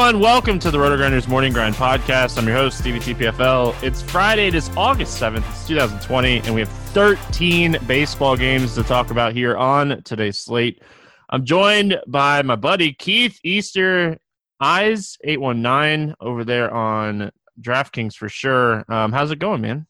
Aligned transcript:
Everyone, 0.00 0.22
welcome 0.22 0.58
to 0.60 0.70
the 0.70 0.78
Roto 0.78 0.96
Grinders 0.96 1.28
Morning 1.28 1.52
Grind 1.52 1.74
Podcast. 1.74 2.38
I'm 2.38 2.46
your 2.46 2.56
host, 2.56 2.78
Stevie 2.78 3.00
TPFL. 3.00 3.82
It's 3.82 4.00
Friday, 4.00 4.46
it 4.46 4.54
is 4.54 4.70
August 4.74 5.20
7th, 5.20 5.46
it's 5.50 5.68
2020, 5.68 6.38
and 6.38 6.54
we 6.54 6.60
have 6.60 6.70
13 6.70 7.76
baseball 7.86 8.34
games 8.34 8.74
to 8.76 8.82
talk 8.82 9.10
about 9.10 9.34
here 9.34 9.58
on 9.58 10.02
today's 10.04 10.38
slate. 10.38 10.80
I'm 11.28 11.44
joined 11.44 12.00
by 12.06 12.40
my 12.40 12.56
buddy 12.56 12.94
Keith 12.94 13.38
Easter 13.44 14.16
Eyes 14.58 15.18
819 15.22 16.14
over 16.18 16.44
there 16.46 16.72
on 16.72 17.30
DraftKings 17.60 18.14
for 18.14 18.30
sure. 18.30 18.86
Um, 18.90 19.12
how's 19.12 19.30
it 19.32 19.38
going, 19.38 19.60
man? 19.60 19.86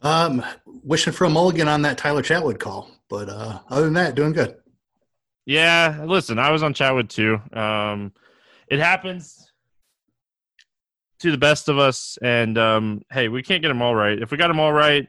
Um, 0.00 0.42
wishing 0.64 1.12
for 1.12 1.26
a 1.26 1.30
mulligan 1.30 1.68
on 1.68 1.82
that 1.82 1.98
Tyler 1.98 2.22
Chatwood 2.22 2.58
call, 2.58 2.90
but 3.10 3.28
uh, 3.28 3.58
other 3.68 3.84
than 3.84 3.94
that, 3.94 4.14
doing 4.14 4.32
good. 4.32 4.56
Yeah, 5.44 6.04
listen, 6.06 6.38
I 6.38 6.50
was 6.52 6.62
on 6.62 6.72
Chatwood 6.72 7.10
too. 7.10 7.38
Um, 7.52 8.14
it 8.70 8.78
happens 8.78 9.52
to 11.18 11.30
the 11.30 11.38
best 11.38 11.68
of 11.68 11.78
us, 11.78 12.18
and 12.22 12.56
um, 12.56 13.02
hey, 13.10 13.28
we 13.28 13.42
can't 13.42 13.62
get 13.62 13.68
them 13.68 13.82
all 13.82 13.94
right. 13.94 14.20
If 14.20 14.30
we 14.30 14.38
got 14.38 14.48
them 14.48 14.60
all 14.60 14.72
right, 14.72 15.06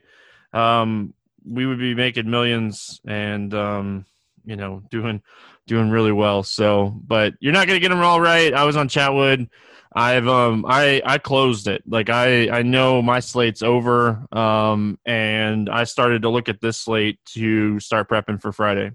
um, 0.52 1.14
we 1.44 1.64
would 1.64 1.78
be 1.78 1.94
making 1.94 2.30
millions 2.30 3.00
and 3.06 3.54
um, 3.54 4.04
you 4.44 4.56
know 4.56 4.82
doing 4.90 5.22
doing 5.66 5.90
really 5.90 6.12
well. 6.12 6.42
So, 6.42 6.94
but 7.06 7.34
you're 7.40 7.52
not 7.52 7.66
gonna 7.66 7.80
get 7.80 7.88
them 7.88 8.02
all 8.02 8.20
right. 8.20 8.52
I 8.52 8.64
was 8.64 8.76
on 8.76 8.88
Chatwood. 8.88 9.48
I've 9.94 10.26
um 10.26 10.64
I 10.66 11.02
I 11.04 11.18
closed 11.18 11.68
it. 11.68 11.82
Like 11.86 12.10
I 12.10 12.48
I 12.50 12.62
know 12.62 13.02
my 13.02 13.20
slate's 13.20 13.62
over. 13.62 14.26
Um, 14.32 14.98
and 15.06 15.68
I 15.68 15.84
started 15.84 16.22
to 16.22 16.30
look 16.30 16.48
at 16.48 16.60
this 16.60 16.78
slate 16.78 17.18
to 17.34 17.78
start 17.78 18.08
prepping 18.08 18.40
for 18.40 18.52
Friday. 18.52 18.92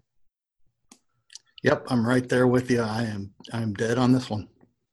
Yep, 1.64 1.88
I'm 1.90 2.08
right 2.08 2.28
there 2.28 2.48
with 2.48 2.70
you. 2.72 2.82
I 2.82 3.04
am 3.04 3.34
I'm 3.54 3.74
dead 3.74 3.98
on 3.98 4.12
this 4.12 4.30
one. 4.30 4.48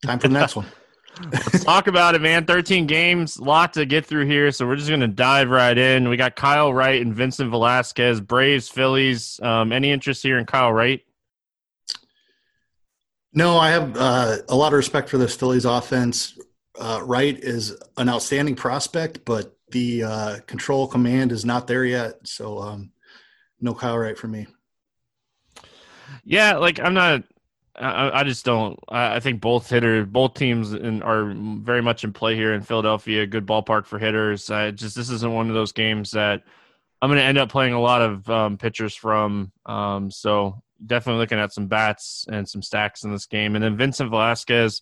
Time 0.04 0.18
for 0.18 0.28
the 0.28 0.34
next 0.34 0.56
one. 0.56 0.66
Let's 1.32 1.64
talk 1.64 1.86
about 1.86 2.14
it, 2.14 2.20
man. 2.20 2.44
13 2.44 2.86
games, 2.86 3.38
lot 3.38 3.72
to 3.74 3.86
get 3.86 4.04
through 4.04 4.26
here. 4.26 4.50
So 4.50 4.66
we're 4.66 4.76
just 4.76 4.88
going 4.88 5.00
to 5.00 5.08
dive 5.08 5.48
right 5.48 5.76
in. 5.76 6.08
We 6.08 6.16
got 6.16 6.34
Kyle 6.34 6.74
Wright 6.74 7.00
and 7.00 7.14
Vincent 7.14 7.50
Velasquez, 7.50 8.20
Braves, 8.20 8.68
Phillies. 8.68 9.38
Um, 9.40 9.72
any 9.72 9.92
interest 9.92 10.22
here 10.22 10.38
in 10.38 10.46
Kyle 10.46 10.72
Wright? 10.72 11.04
No, 13.32 13.58
I 13.58 13.70
have 13.70 13.96
uh, 13.96 14.38
a 14.48 14.56
lot 14.56 14.72
of 14.72 14.76
respect 14.76 15.08
for 15.08 15.18
this 15.18 15.34
Phillies 15.34 15.64
offense. 15.64 16.38
Uh, 16.78 17.00
Wright 17.02 17.38
is 17.38 17.76
an 17.96 18.08
outstanding 18.08 18.56
prospect, 18.56 19.24
but 19.24 19.56
the 19.70 20.04
uh, 20.04 20.38
control 20.46 20.86
command 20.86 21.32
is 21.32 21.44
not 21.44 21.66
there 21.66 21.84
yet. 21.84 22.14
So 22.24 22.58
um, 22.58 22.92
no 23.60 23.74
Kyle 23.74 23.96
Wright 23.96 24.18
for 24.18 24.28
me. 24.28 24.46
Yeah, 26.24 26.56
like 26.56 26.80
I'm 26.80 26.94
not. 26.94 27.24
I, 27.76 28.20
I 28.20 28.24
just 28.24 28.44
don't. 28.44 28.78
I, 28.88 29.16
I 29.16 29.20
think 29.20 29.40
both 29.40 29.68
hitter, 29.68 30.04
both 30.04 30.34
teams, 30.34 30.72
in, 30.72 31.02
are 31.02 31.32
very 31.34 31.82
much 31.82 32.04
in 32.04 32.12
play 32.12 32.36
here 32.36 32.54
in 32.54 32.62
Philadelphia. 32.62 33.26
Good 33.26 33.46
ballpark 33.46 33.86
for 33.86 33.98
hitters. 33.98 34.50
I 34.50 34.70
just 34.70 34.96
this 34.96 35.10
isn't 35.10 35.32
one 35.32 35.48
of 35.48 35.54
those 35.54 35.72
games 35.72 36.12
that 36.12 36.42
I'm 37.02 37.10
going 37.10 37.18
to 37.18 37.24
end 37.24 37.38
up 37.38 37.50
playing 37.50 37.74
a 37.74 37.80
lot 37.80 38.02
of 38.02 38.28
um, 38.30 38.58
pitchers 38.58 38.94
from. 38.94 39.52
Um, 39.66 40.10
so 40.10 40.62
definitely 40.84 41.20
looking 41.20 41.38
at 41.38 41.52
some 41.52 41.66
bats 41.66 42.26
and 42.30 42.48
some 42.48 42.62
stacks 42.62 43.04
in 43.04 43.12
this 43.12 43.26
game, 43.26 43.54
and 43.56 43.64
then 43.64 43.76
Vincent 43.76 44.10
Velasquez 44.10 44.80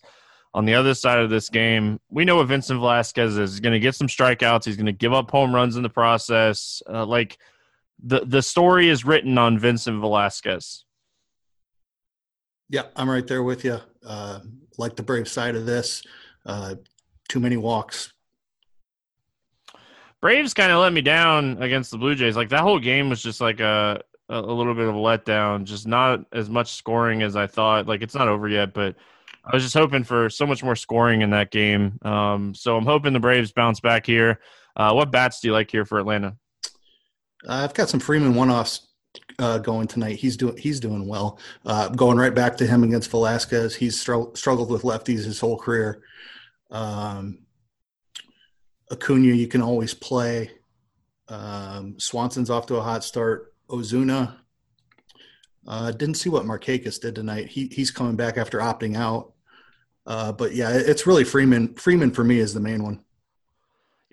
on 0.53 0.65
the 0.65 0.75
other 0.75 0.93
side 0.93 1.19
of 1.19 1.29
this 1.29 1.49
game, 1.49 1.99
we 2.09 2.25
know 2.25 2.35
what 2.35 2.47
Vincent 2.47 2.79
Velasquez 2.79 3.37
is. 3.37 3.51
He's 3.51 3.59
going 3.59 3.73
to 3.73 3.79
get 3.79 3.95
some 3.95 4.07
strikeouts. 4.07 4.65
He's 4.65 4.75
going 4.75 4.85
to 4.85 4.91
give 4.91 5.13
up 5.13 5.31
home 5.31 5.53
runs 5.53 5.75
in 5.77 5.83
the 5.83 5.89
process. 5.89 6.83
Uh, 6.87 7.05
like 7.05 7.37
the 8.03 8.21
the 8.25 8.41
story 8.41 8.89
is 8.89 9.05
written 9.05 9.37
on 9.37 9.57
Vincent 9.57 9.99
Velasquez. 9.99 10.85
Yeah, 12.73 12.85
I'm 12.95 13.07
right 13.07 13.27
there 13.27 13.43
with 13.43 13.63
you. 13.63 13.77
Uh, 14.03 14.39
like 14.79 14.95
the 14.95 15.03
Brave 15.03 15.27
side 15.27 15.55
of 15.55 15.67
this, 15.67 16.01
uh, 16.47 16.73
too 17.29 17.39
many 17.39 17.55
walks. 17.55 18.11
Braves 20.19 20.55
kind 20.55 20.71
of 20.71 20.81
let 20.81 20.91
me 20.91 21.01
down 21.01 21.61
against 21.61 21.91
the 21.91 21.99
Blue 21.99 22.15
Jays. 22.15 22.35
Like 22.35 22.49
that 22.49 22.61
whole 22.61 22.79
game 22.79 23.09
was 23.09 23.21
just 23.21 23.39
like 23.39 23.59
a 23.59 24.01
a 24.27 24.41
little 24.41 24.73
bit 24.73 24.87
of 24.87 24.95
a 24.95 24.97
letdown. 24.97 25.65
Just 25.65 25.85
not 25.85 26.25
as 26.33 26.49
much 26.49 26.73
scoring 26.73 27.21
as 27.21 27.35
I 27.35 27.45
thought. 27.45 27.85
Like 27.85 28.01
it's 28.01 28.15
not 28.15 28.27
over 28.27 28.49
yet, 28.49 28.73
but 28.73 28.95
I 29.45 29.55
was 29.55 29.61
just 29.61 29.75
hoping 29.75 30.03
for 30.03 30.27
so 30.31 30.47
much 30.47 30.63
more 30.63 30.75
scoring 30.75 31.21
in 31.21 31.29
that 31.29 31.51
game. 31.51 31.99
Um, 32.01 32.55
so 32.55 32.75
I'm 32.75 32.87
hoping 32.87 33.13
the 33.13 33.19
Braves 33.19 33.51
bounce 33.51 33.81
back 33.81 34.03
here. 34.03 34.39
Uh, 34.75 34.93
what 34.93 35.11
bats 35.11 35.41
do 35.41 35.47
you 35.47 35.53
like 35.53 35.69
here 35.69 35.85
for 35.85 35.99
Atlanta? 35.99 36.37
I've 37.47 37.75
got 37.75 37.89
some 37.89 37.99
Freeman 37.99 38.33
one-offs 38.33 38.87
uh, 39.43 39.57
going 39.57 39.87
tonight. 39.87 40.15
He's 40.15 40.37
doing 40.37 40.55
he's 40.55 40.79
doing 40.79 41.05
well. 41.05 41.37
Uh, 41.65 41.89
going 41.89 42.17
right 42.17 42.33
back 42.33 42.55
to 42.57 42.65
him 42.65 42.83
against 42.83 43.11
Velasquez. 43.11 43.75
He's 43.75 43.99
str- 43.99 44.33
struggled 44.35 44.71
with 44.71 44.83
lefties 44.83 45.25
his 45.25 45.39
whole 45.39 45.57
career. 45.57 46.01
Um, 46.71 47.39
Acuna, 48.89 49.33
you 49.33 49.47
can 49.47 49.61
always 49.61 49.93
play. 49.93 50.51
Um, 51.27 51.99
Swanson's 51.99 52.49
off 52.49 52.67
to 52.67 52.77
a 52.77 52.81
hot 52.81 53.03
start. 53.03 53.53
Ozuna. 53.69 54.37
Uh, 55.67 55.91
didn't 55.91 56.15
see 56.15 56.29
what 56.29 56.45
Markakis 56.45 57.01
did 57.01 57.15
tonight. 57.15 57.47
He 57.47 57.67
he's 57.67 57.91
coming 57.91 58.15
back 58.15 58.37
after 58.37 58.59
opting 58.59 58.95
out. 58.95 59.33
Uh, 60.05 60.31
but 60.31 60.53
yeah, 60.55 60.71
it's 60.71 61.05
really 61.05 61.25
Freeman. 61.25 61.73
Freeman 61.75 62.11
for 62.11 62.23
me 62.23 62.39
is 62.39 62.53
the 62.53 62.59
main 62.61 62.81
one. 62.81 63.03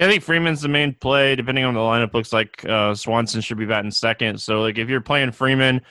I 0.00 0.08
think 0.08 0.22
Freeman's 0.22 0.62
the 0.62 0.68
main 0.68 0.94
play. 0.94 1.36
Depending 1.36 1.64
on 1.64 1.74
the 1.74 1.80
lineup, 1.80 2.14
looks 2.14 2.32
like 2.32 2.64
uh, 2.64 2.94
Swanson 2.94 3.40
should 3.40 3.58
be 3.58 3.66
batting 3.66 3.90
second. 3.90 4.40
So, 4.40 4.62
like, 4.62 4.78
if 4.78 4.88
you're 4.88 5.02
playing 5.02 5.32
Freeman, 5.32 5.82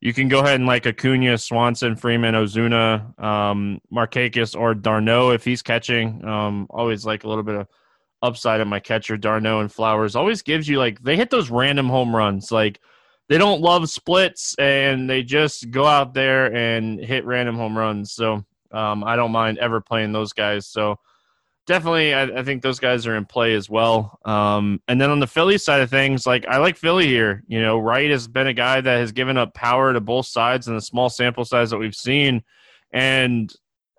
you 0.00 0.12
can 0.12 0.28
go 0.28 0.40
ahead 0.40 0.56
and 0.56 0.66
like 0.66 0.86
Acuna, 0.86 1.36
Swanson, 1.36 1.96
Freeman, 1.96 2.34
Ozuna, 2.34 3.18
um, 3.22 3.80
Markakis, 3.92 4.58
or 4.58 4.74
d'Arnaud 4.74 5.30
if 5.30 5.44
he's 5.44 5.62
catching. 5.62 6.24
Um, 6.24 6.66
always 6.70 7.04
like 7.04 7.24
a 7.24 7.28
little 7.28 7.42
bit 7.42 7.56
of 7.56 7.66
upside 8.22 8.60
of 8.60 8.68
my 8.68 8.80
catcher, 8.80 9.16
d'Arnaud 9.16 9.60
and 9.60 9.72
Flowers. 9.72 10.14
Always 10.16 10.42
gives 10.42 10.68
you 10.68 10.78
like 10.78 11.02
they 11.02 11.16
hit 11.16 11.30
those 11.30 11.50
random 11.50 11.88
home 11.88 12.14
runs. 12.14 12.52
Like 12.52 12.80
they 13.28 13.38
don't 13.38 13.60
love 13.60 13.90
splits 13.90 14.54
and 14.58 15.08
they 15.08 15.22
just 15.22 15.70
go 15.70 15.86
out 15.86 16.14
there 16.14 16.54
and 16.54 17.00
hit 17.00 17.24
random 17.24 17.56
home 17.56 17.76
runs. 17.76 18.12
So 18.12 18.44
um, 18.72 19.02
I 19.02 19.16
don't 19.16 19.32
mind 19.32 19.58
ever 19.58 19.80
playing 19.80 20.12
those 20.12 20.32
guys. 20.32 20.66
So 20.66 20.98
definitely, 21.66 22.14
I, 22.14 22.22
I, 22.22 22.42
think 22.42 22.62
those 22.62 22.78
guys 22.78 23.06
are 23.06 23.16
in 23.16 23.24
play 23.24 23.54
as 23.54 23.68
well. 23.68 24.18
Um, 24.24 24.80
and 24.88 25.00
then 25.00 25.10
on 25.10 25.20
the 25.20 25.26
Philly 25.26 25.58
side 25.58 25.80
of 25.80 25.90
things, 25.90 26.26
like 26.26 26.46
I 26.46 26.58
like 26.58 26.76
Philly 26.76 27.06
here. 27.06 27.42
You 27.48 27.60
know, 27.60 27.78
Wright 27.78 28.10
has 28.10 28.28
been 28.28 28.46
a 28.46 28.52
guy 28.52 28.80
that 28.80 28.96
has 28.96 29.12
given 29.12 29.36
up 29.36 29.54
power 29.54 29.92
to 29.92 30.00
both 30.00 30.26
sides 30.26 30.68
in 30.68 30.74
the 30.74 30.80
small 30.80 31.08
sample 31.10 31.44
size 31.44 31.70
that 31.70 31.78
we've 31.78 31.94
seen, 31.94 32.42
and 32.92 33.52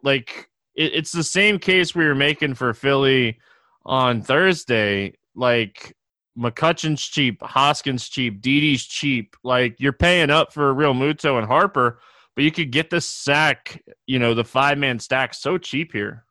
like 0.04 0.50
it, 0.76 0.94
it's 0.96 1.12
the 1.12 1.24
same 1.24 1.60
case 1.60 1.94
we 1.94 2.06
were 2.06 2.16
making 2.16 2.56
for 2.56 2.74
Philly 2.74 3.40
on 3.86 4.22
Thursday. 4.22 5.14
Like 5.36 5.96
McCutcheon's 6.38 7.04
cheap, 7.04 7.42
Hoskins 7.42 8.08
cheap, 8.08 8.42
Didi's 8.42 8.86
cheap. 8.86 9.36
Like 9.44 9.76
you're 9.80 9.94
paying 9.94 10.30
up 10.30 10.54
for 10.54 10.74
Realmuto 10.74 11.38
and 11.38 11.48
Harper, 11.48 12.00
but 12.36 12.44
you 12.44 12.52
could 12.52 12.72
get 12.72 12.90
the 12.90 13.02
sack, 13.02 13.84
you 14.06 14.20
know, 14.20 14.34
the 14.34 14.44
five 14.44 14.78
man 14.78 15.00
stack 15.00 15.34
so 15.34 15.58
cheap 15.58 15.92
here. 15.92 16.24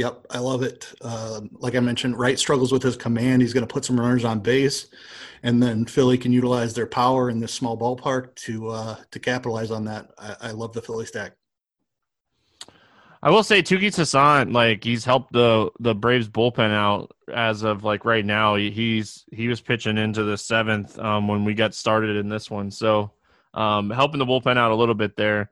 Yep, 0.00 0.28
I 0.30 0.38
love 0.38 0.62
it. 0.62 0.94
Uh, 1.02 1.42
like 1.58 1.74
I 1.74 1.80
mentioned, 1.80 2.18
Wright 2.18 2.38
struggles 2.38 2.72
with 2.72 2.82
his 2.82 2.96
command. 2.96 3.42
He's 3.42 3.52
going 3.52 3.66
to 3.66 3.70
put 3.70 3.84
some 3.84 4.00
runners 4.00 4.24
on 4.24 4.40
base, 4.40 4.86
and 5.42 5.62
then 5.62 5.84
Philly 5.84 6.16
can 6.16 6.32
utilize 6.32 6.72
their 6.72 6.86
power 6.86 7.28
in 7.28 7.38
this 7.38 7.52
small 7.52 7.76
ballpark 7.76 8.34
to 8.36 8.70
uh, 8.70 8.96
to 9.10 9.18
capitalize 9.18 9.70
on 9.70 9.84
that. 9.84 10.10
I, 10.16 10.36
I 10.40 10.50
love 10.52 10.72
the 10.72 10.80
Philly 10.80 11.04
stack. 11.04 11.32
I 13.22 13.28
will 13.28 13.42
say 13.42 13.62
Touki 13.62 13.94
Toussaint, 13.94 14.54
like 14.54 14.82
he's 14.82 15.04
helped 15.04 15.34
the 15.34 15.70
the 15.80 15.94
Braves 15.94 16.30
bullpen 16.30 16.70
out 16.70 17.14
as 17.30 17.62
of 17.62 17.84
like 17.84 18.06
right 18.06 18.24
now. 18.24 18.54
He's 18.54 19.26
he 19.30 19.48
was 19.48 19.60
pitching 19.60 19.98
into 19.98 20.24
the 20.24 20.38
seventh 20.38 20.98
um, 20.98 21.28
when 21.28 21.44
we 21.44 21.52
got 21.52 21.74
started 21.74 22.16
in 22.16 22.30
this 22.30 22.50
one, 22.50 22.70
so 22.70 23.12
um, 23.52 23.90
helping 23.90 24.18
the 24.18 24.24
bullpen 24.24 24.56
out 24.56 24.70
a 24.70 24.76
little 24.76 24.94
bit 24.94 25.14
there. 25.16 25.50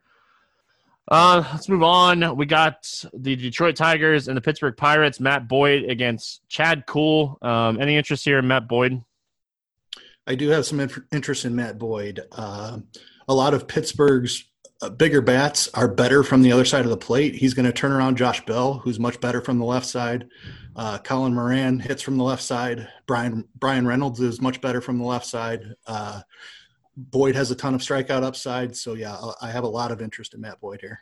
Uh, 1.10 1.42
let's 1.52 1.68
move 1.68 1.82
on. 1.82 2.36
We 2.36 2.44
got 2.44 2.86
the 3.14 3.34
Detroit 3.34 3.76
Tigers 3.76 4.28
and 4.28 4.36
the 4.36 4.40
Pittsburgh 4.40 4.76
Pirates. 4.76 5.20
Matt 5.20 5.48
Boyd 5.48 5.84
against 5.84 6.46
Chad 6.48 6.84
Kuhl. 6.86 7.38
Um, 7.40 7.80
any 7.80 7.96
interest 7.96 8.24
here 8.24 8.38
in 8.38 8.46
Matt 8.46 8.68
Boyd? 8.68 9.02
I 10.26 10.34
do 10.34 10.48
have 10.50 10.66
some 10.66 10.86
interest 11.10 11.46
in 11.46 11.56
Matt 11.56 11.78
Boyd. 11.78 12.20
Uh, 12.32 12.80
a 13.26 13.34
lot 13.34 13.54
of 13.54 13.66
Pittsburgh's 13.66 14.44
uh, 14.82 14.90
bigger 14.90 15.22
bats 15.22 15.68
are 15.72 15.88
better 15.88 16.22
from 16.22 16.42
the 16.42 16.52
other 16.52 16.66
side 16.66 16.84
of 16.84 16.90
the 16.90 16.96
plate. 16.98 17.34
He's 17.34 17.54
going 17.54 17.66
to 17.66 17.72
turn 17.72 17.92
around 17.92 18.18
Josh 18.18 18.44
Bell, 18.44 18.74
who's 18.74 19.00
much 19.00 19.20
better 19.20 19.40
from 19.40 19.58
the 19.58 19.64
left 19.64 19.86
side. 19.86 20.28
Uh, 20.76 20.98
Colin 20.98 21.34
Moran 21.34 21.80
hits 21.80 22.02
from 22.02 22.18
the 22.18 22.24
left 22.24 22.42
side. 22.42 22.86
Brian 23.06 23.44
Bryan 23.56 23.86
Reynolds 23.86 24.20
is 24.20 24.40
much 24.40 24.60
better 24.60 24.82
from 24.82 24.98
the 24.98 25.04
left 25.04 25.26
side. 25.26 25.74
Boyd 26.98 27.36
has 27.36 27.52
a 27.52 27.54
ton 27.54 27.74
of 27.74 27.80
strikeout 27.80 28.24
upside. 28.24 28.76
So 28.76 28.94
yeah, 28.94 29.16
I 29.40 29.50
have 29.50 29.62
a 29.62 29.68
lot 29.68 29.92
of 29.92 30.02
interest 30.02 30.34
in 30.34 30.40
Matt 30.40 30.60
Boyd 30.60 30.80
here. 30.80 31.00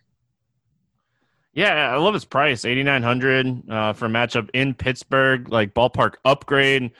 Yeah, 1.54 1.90
I 1.90 1.96
love 1.96 2.12
his 2.12 2.26
price, 2.26 2.66
eighty 2.66 2.82
nine 2.82 3.02
hundred 3.02 3.62
uh, 3.70 3.94
for 3.94 4.04
a 4.04 4.08
matchup 4.08 4.50
in 4.52 4.74
Pittsburgh, 4.74 5.48
like 5.48 5.72
ballpark 5.72 6.16
upgrade. 6.26 6.90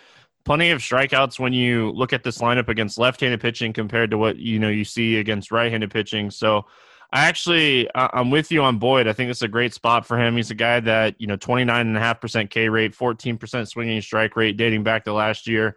Plenty 0.46 0.70
of 0.70 0.80
strikeouts 0.80 1.38
when 1.38 1.52
you 1.52 1.90
look 1.90 2.14
at 2.14 2.22
this 2.22 2.38
lineup 2.38 2.68
against 2.68 2.98
left 2.98 3.20
handed 3.20 3.40
pitching 3.40 3.74
compared 3.74 4.10
to 4.12 4.18
what 4.18 4.38
you 4.38 4.58
know 4.58 4.70
you 4.70 4.84
see 4.84 5.16
against 5.16 5.52
right 5.52 5.70
handed 5.70 5.90
pitching. 5.90 6.30
So 6.30 6.64
I 7.12 7.26
actually, 7.26 7.88
I'm 7.94 8.30
with 8.30 8.50
you 8.50 8.62
on 8.62 8.78
Boyd. 8.78 9.06
I 9.06 9.12
think 9.12 9.30
it's 9.30 9.42
a 9.42 9.48
great 9.48 9.72
spot 9.72 10.06
for 10.06 10.18
him. 10.18 10.36
He's 10.36 10.50
a 10.50 10.56
guy 10.56 10.80
that, 10.80 11.14
you 11.20 11.26
know, 11.26 11.36
29.5% 11.36 12.50
K 12.50 12.68
rate, 12.68 12.96
14% 12.96 13.68
swinging 13.68 14.00
strike 14.00 14.36
rate 14.36 14.56
dating 14.56 14.82
back 14.82 15.04
to 15.04 15.12
last 15.12 15.46
year. 15.46 15.76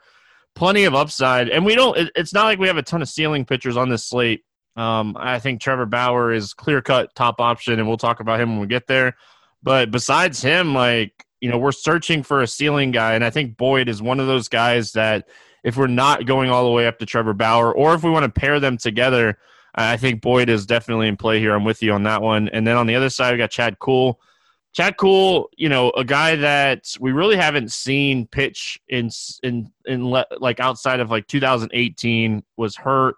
Plenty 0.60 0.84
of 0.84 0.94
upside. 0.94 1.48
And 1.48 1.66
we 1.66 1.74
don't, 1.74 2.12
it's 2.18 2.34
not 2.34 2.44
like 2.44 2.60
we 2.60 2.68
have 2.68 2.76
a 2.76 2.84
ton 2.84 3.02
of 3.02 3.08
ceiling 3.08 3.46
pitchers 3.46 3.78
on 3.78 3.88
this 3.88 4.06
slate. 4.06 4.44
Um, 4.76 5.16
I 5.18 5.40
think 5.40 5.62
Trevor 5.62 5.86
Bauer 5.86 6.34
is 6.34 6.54
clear 6.54 6.82
cut 6.82 7.16
top 7.16 7.40
option, 7.40 7.80
and 7.80 7.88
we'll 7.88 7.96
talk 7.96 8.20
about 8.20 8.42
him 8.42 8.50
when 8.50 8.60
we 8.60 8.68
get 8.68 8.86
there. 8.86 9.16
But 9.64 9.90
besides 9.90 10.42
him, 10.42 10.76
like, 10.76 11.26
you 11.40 11.50
know, 11.50 11.58
we're 11.58 11.72
searching 11.72 12.24
for 12.24 12.42
a 12.42 12.48
ceiling 12.48 12.92
guy. 12.92 13.14
And 13.14 13.24
I 13.24 13.30
think 13.30 13.56
Boyd 13.56 13.88
is 13.88 14.02
one 14.02 14.20
of 14.20 14.28
those 14.28 14.50
guys 14.50 14.92
that, 14.92 15.30
if 15.64 15.78
we're 15.78 15.88
not 15.88 16.26
going 16.26 16.50
all 16.50 16.66
the 16.66 16.72
way 16.72 16.88
up 16.88 17.00
to 17.00 17.06
Trevor 17.06 17.34
Bauer, 17.34 17.74
or 17.74 17.94
if 17.94 18.04
we 18.04 18.10
want 18.10 18.26
to 18.26 18.40
pair 18.40 18.60
them 18.60 18.78
together, 18.78 19.38
I 19.76 19.96
think 19.96 20.22
Boyd 20.22 20.50
is 20.50 20.66
definitely 20.66 21.08
in 21.08 21.16
play 21.16 21.40
here. 21.40 21.56
I'm 21.56 21.64
with 21.64 21.82
you 21.82 21.94
on 21.94 22.04
that 22.04 22.22
one. 22.22 22.50
And 22.50 22.68
then 22.68 22.76
on 22.76 22.86
the 22.86 22.96
other 22.96 23.10
side, 23.10 23.32
we 23.32 23.38
got 23.38 23.50
Chad 23.50 23.80
Kuhl. 23.80 24.20
Chad 24.74 24.98
Kuhl, 24.98 25.50
you 25.58 25.68
know, 25.68 25.90
a 25.92 26.04
guy 26.04 26.36
that 26.36 26.96
we 27.00 27.12
really 27.12 27.36
haven't 27.36 27.72
seen 27.72 28.28
pitch 28.28 28.80
in 28.88 29.10
in 29.44 29.72
in 29.86 30.04
like 30.04 30.60
outside 30.60 31.00
of 31.00 31.10
like 31.10 31.28
2018 31.28 32.44
was 32.56 32.76
hurt, 32.76 33.16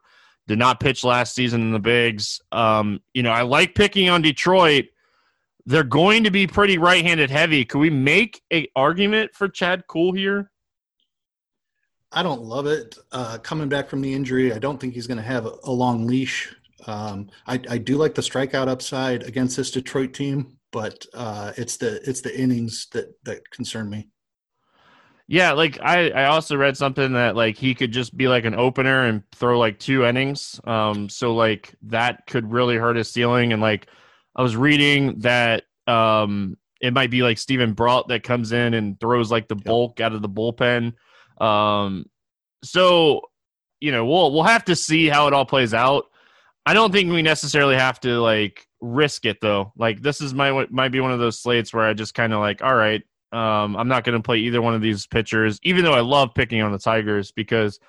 did 0.47 0.57
not 0.57 0.79
pitch 0.79 1.03
last 1.03 1.35
season 1.35 1.61
in 1.61 1.71
the 1.71 1.79
bigs. 1.79 2.41
Um, 2.51 3.01
you 3.13 3.23
know, 3.23 3.31
I 3.31 3.41
like 3.41 3.75
picking 3.75 4.09
on 4.09 4.21
Detroit. 4.21 4.85
They're 5.65 5.83
going 5.83 6.23
to 6.23 6.31
be 6.31 6.47
pretty 6.47 6.77
right-handed 6.77 7.29
heavy. 7.29 7.65
Could 7.65 7.79
we 7.79 7.91
make 7.91 8.41
a 8.51 8.67
argument 8.75 9.35
for 9.35 9.47
Chad 9.47 9.85
Kuhl 9.87 10.13
here? 10.13 10.51
I 12.11 12.23
don't 12.23 12.41
love 12.41 12.65
it. 12.65 12.97
Uh, 13.11 13.37
coming 13.37 13.69
back 13.69 13.87
from 13.89 14.01
the 14.01 14.13
injury, 14.13 14.51
I 14.51 14.59
don't 14.59 14.79
think 14.79 14.93
he's 14.93 15.07
going 15.07 15.17
to 15.17 15.23
have 15.23 15.45
a, 15.45 15.53
a, 15.63 15.71
long 15.71 16.07
leash. 16.07 16.53
Um, 16.87 17.29
I, 17.47 17.61
I, 17.69 17.77
do 17.77 17.95
like 17.95 18.15
the 18.15 18.21
strikeout 18.21 18.67
upside 18.67 19.23
against 19.23 19.55
this 19.55 19.71
Detroit 19.71 20.13
team, 20.13 20.57
but 20.71 21.05
uh, 21.13 21.51
it's 21.57 21.77
the 21.77 22.01
it's 22.09 22.21
the 22.21 22.37
innings 22.39 22.87
that 22.93 23.13
that 23.23 23.49
concern 23.51 23.89
me. 23.89 24.09
Yeah, 25.27 25.53
like 25.53 25.79
I, 25.81 26.09
I 26.09 26.25
also 26.25 26.57
read 26.57 26.75
something 26.75 27.13
that 27.13 27.37
like 27.37 27.55
he 27.55 27.73
could 27.73 27.93
just 27.93 28.17
be 28.17 28.27
like 28.27 28.43
an 28.43 28.53
opener 28.55 29.05
and 29.05 29.23
throw 29.33 29.57
like 29.57 29.79
two 29.79 30.03
innings. 30.03 30.59
Um, 30.65 31.07
so 31.07 31.33
like 31.33 31.73
that 31.83 32.27
could 32.27 32.51
really 32.51 32.75
hurt 32.75 32.97
his 32.97 33.09
ceiling. 33.09 33.53
And 33.53 33.61
like 33.61 33.87
I 34.35 34.41
was 34.41 34.57
reading 34.57 35.19
that 35.19 35.63
um, 35.87 36.57
it 36.81 36.93
might 36.93 37.11
be 37.11 37.21
like 37.21 37.37
Steven 37.37 37.71
Brault 37.71 38.09
that 38.09 38.23
comes 38.23 38.51
in 38.51 38.73
and 38.73 38.99
throws 38.99 39.31
like 39.31 39.47
the 39.47 39.55
yep. 39.55 39.63
bulk 39.63 40.01
out 40.01 40.13
of 40.13 40.21
the 40.21 40.27
bullpen. 40.27 40.95
Um, 41.39 42.07
so 42.63 43.21
you 43.79 43.93
know 43.93 44.05
we'll 44.05 44.33
we'll 44.33 44.43
have 44.43 44.65
to 44.65 44.75
see 44.75 45.07
how 45.07 45.27
it 45.27 45.33
all 45.33 45.45
plays 45.45 45.73
out. 45.73 46.05
I 46.65 46.73
don't 46.73 46.91
think 46.91 47.09
we 47.09 47.21
necessarily 47.21 47.75
have 47.75 47.99
to 48.01 48.19
like 48.19 48.67
risk 48.81 49.25
it 49.25 49.39
though. 49.41 49.71
Like 49.77 50.01
this 50.01 50.21
is 50.21 50.33
my 50.33 50.65
might 50.69 50.91
be 50.91 50.99
one 50.99 51.11
of 51.11 51.19
those 51.19 51.39
slates 51.39 51.73
where 51.73 51.85
I 51.85 51.93
just 51.93 52.13
kind 52.13 52.33
of 52.33 52.39
like, 52.39 52.61
all 52.61 52.75
right, 52.75 53.01
um, 53.31 53.75
I'm 53.77 53.87
not 53.87 54.03
going 54.03 54.17
to 54.17 54.23
play 54.23 54.39
either 54.39 54.61
one 54.61 54.73
of 54.73 54.81
these 54.81 55.07
pitchers, 55.07 55.59
even 55.63 55.83
though 55.83 55.93
I 55.93 56.01
love 56.01 56.33
picking 56.35 56.61
on 56.61 56.71
the 56.71 56.79
Tigers 56.79 57.31
because 57.31 57.79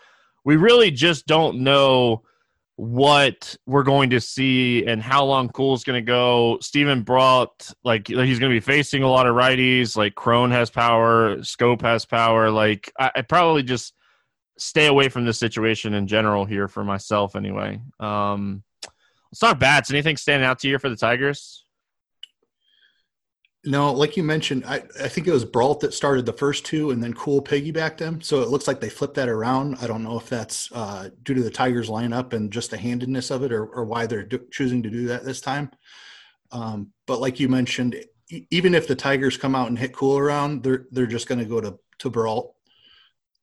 we 0.44 0.56
really 0.56 0.90
just 0.90 1.26
don't 1.26 1.60
know 1.60 2.22
what 2.76 3.56
we're 3.66 3.82
going 3.82 4.10
to 4.10 4.20
see 4.20 4.84
and 4.86 5.02
how 5.02 5.24
long 5.24 5.48
Kuhl's 5.48 5.84
going 5.84 6.02
to 6.02 6.06
go. 6.06 6.58
Steven 6.60 7.02
Brault 7.02 7.72
like 7.84 8.08
he's 8.08 8.38
going 8.38 8.50
to 8.50 8.56
be 8.56 8.60
facing 8.60 9.02
a 9.02 9.10
lot 9.10 9.26
of 9.26 9.34
righties. 9.34 9.96
Like 9.96 10.14
Cron 10.14 10.50
has 10.50 10.70
power, 10.70 11.36
Schoop 11.38 11.82
has 11.82 12.04
power. 12.04 12.50
Like 12.50 12.92
I, 12.98 13.10
I 13.16 13.22
probably 13.22 13.62
just 13.62 13.94
stay 14.58 14.86
away 14.86 15.08
from 15.08 15.24
this 15.24 15.38
situation 15.38 15.94
in 15.94 16.06
general 16.06 16.44
here 16.44 16.68
for 16.68 16.84
myself 16.84 17.36
anyway. 17.36 17.80
Um, 18.00 18.62
let's 19.32 19.40
talk 19.40 19.58
bats. 19.58 19.90
Anything 19.90 20.16
standing 20.16 20.46
out 20.46 20.58
to 20.60 20.68
you 20.68 20.78
for 20.78 20.90
the 20.90 20.96
Tigers? 20.96 21.64
No, 23.64 23.92
like 23.92 24.16
you 24.16 24.24
mentioned, 24.24 24.64
I, 24.66 24.82
I 25.00 25.08
think 25.08 25.28
it 25.28 25.32
was 25.32 25.44
Brault 25.44 25.80
that 25.80 25.94
started 25.94 26.26
the 26.26 26.32
first 26.32 26.66
two 26.66 26.90
and 26.90 27.02
then 27.02 27.14
Kuhl 27.14 27.40
piggybacked 27.40 27.98
them. 27.98 28.20
So 28.20 28.42
it 28.42 28.48
looks 28.48 28.66
like 28.66 28.80
they 28.80 28.88
flipped 28.90 29.14
that 29.14 29.28
around. 29.28 29.76
I 29.80 29.86
don't 29.86 30.02
know 30.02 30.18
if 30.18 30.28
that's 30.28 30.70
uh, 30.72 31.10
due 31.22 31.34
to 31.34 31.42
the 31.42 31.50
Tigers 31.50 31.88
lineup 31.88 32.32
and 32.32 32.52
just 32.52 32.72
the 32.72 32.76
handedness 32.76 33.30
of 33.30 33.44
it 33.44 33.52
or, 33.52 33.66
or 33.66 33.84
why 33.84 34.06
they're 34.06 34.24
do- 34.24 34.46
choosing 34.50 34.82
to 34.82 34.90
do 34.90 35.06
that 35.06 35.24
this 35.24 35.40
time. 35.40 35.70
Um, 36.50 36.92
but 37.06 37.20
like 37.20 37.38
you 37.38 37.48
mentioned, 37.48 38.04
even 38.50 38.74
if 38.74 38.88
the 38.88 38.96
Tigers 38.96 39.36
come 39.36 39.54
out 39.54 39.68
and 39.68 39.78
hit 39.78 39.94
Kuhl 39.94 40.18
around, 40.18 40.64
they're, 40.64 40.86
they're 40.90 41.06
just 41.06 41.28
going 41.28 41.38
to 41.38 41.44
go 41.44 41.60
to, 41.60 41.78
to 42.00 42.10
Brault. 42.10 42.56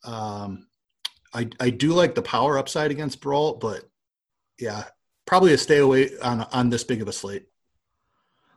Um, 0.04 0.68
I, 1.34 1.50
I 1.62 1.70
do 1.70 1.94
like 1.94 2.14
the 2.14 2.22
power 2.22 2.58
upside 2.58 2.92
against 2.92 3.22
Brault, 3.22 3.62
but 3.62 3.90
yeah, 4.60 4.84
probably 5.30 5.54
a 5.54 5.58
stay 5.60 5.78
away 5.78 6.10
on, 6.24 6.42
on 6.52 6.72
this 6.72 6.84
big 6.84 7.04
of 7.04 7.08
a 7.08 7.14
slate. 7.14 7.46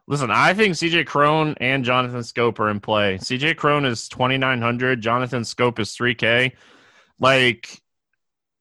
Listen, 0.06 0.30
I 0.30 0.54
think 0.54 0.74
CJ 0.74 1.06
Cron 1.06 1.54
and 1.60 1.84
Jonathan 1.84 2.20
Schoop 2.20 2.58
are 2.60 2.70
in 2.70 2.80
play. 2.80 3.18
CJ 3.18 3.58
Cron 3.58 3.84
is 3.84 4.08
2,900. 4.08 5.02
Jonathan 5.02 5.42
Schoop 5.42 5.78
is 5.78 5.90
3K. 5.90 6.52
Like, 7.20 7.82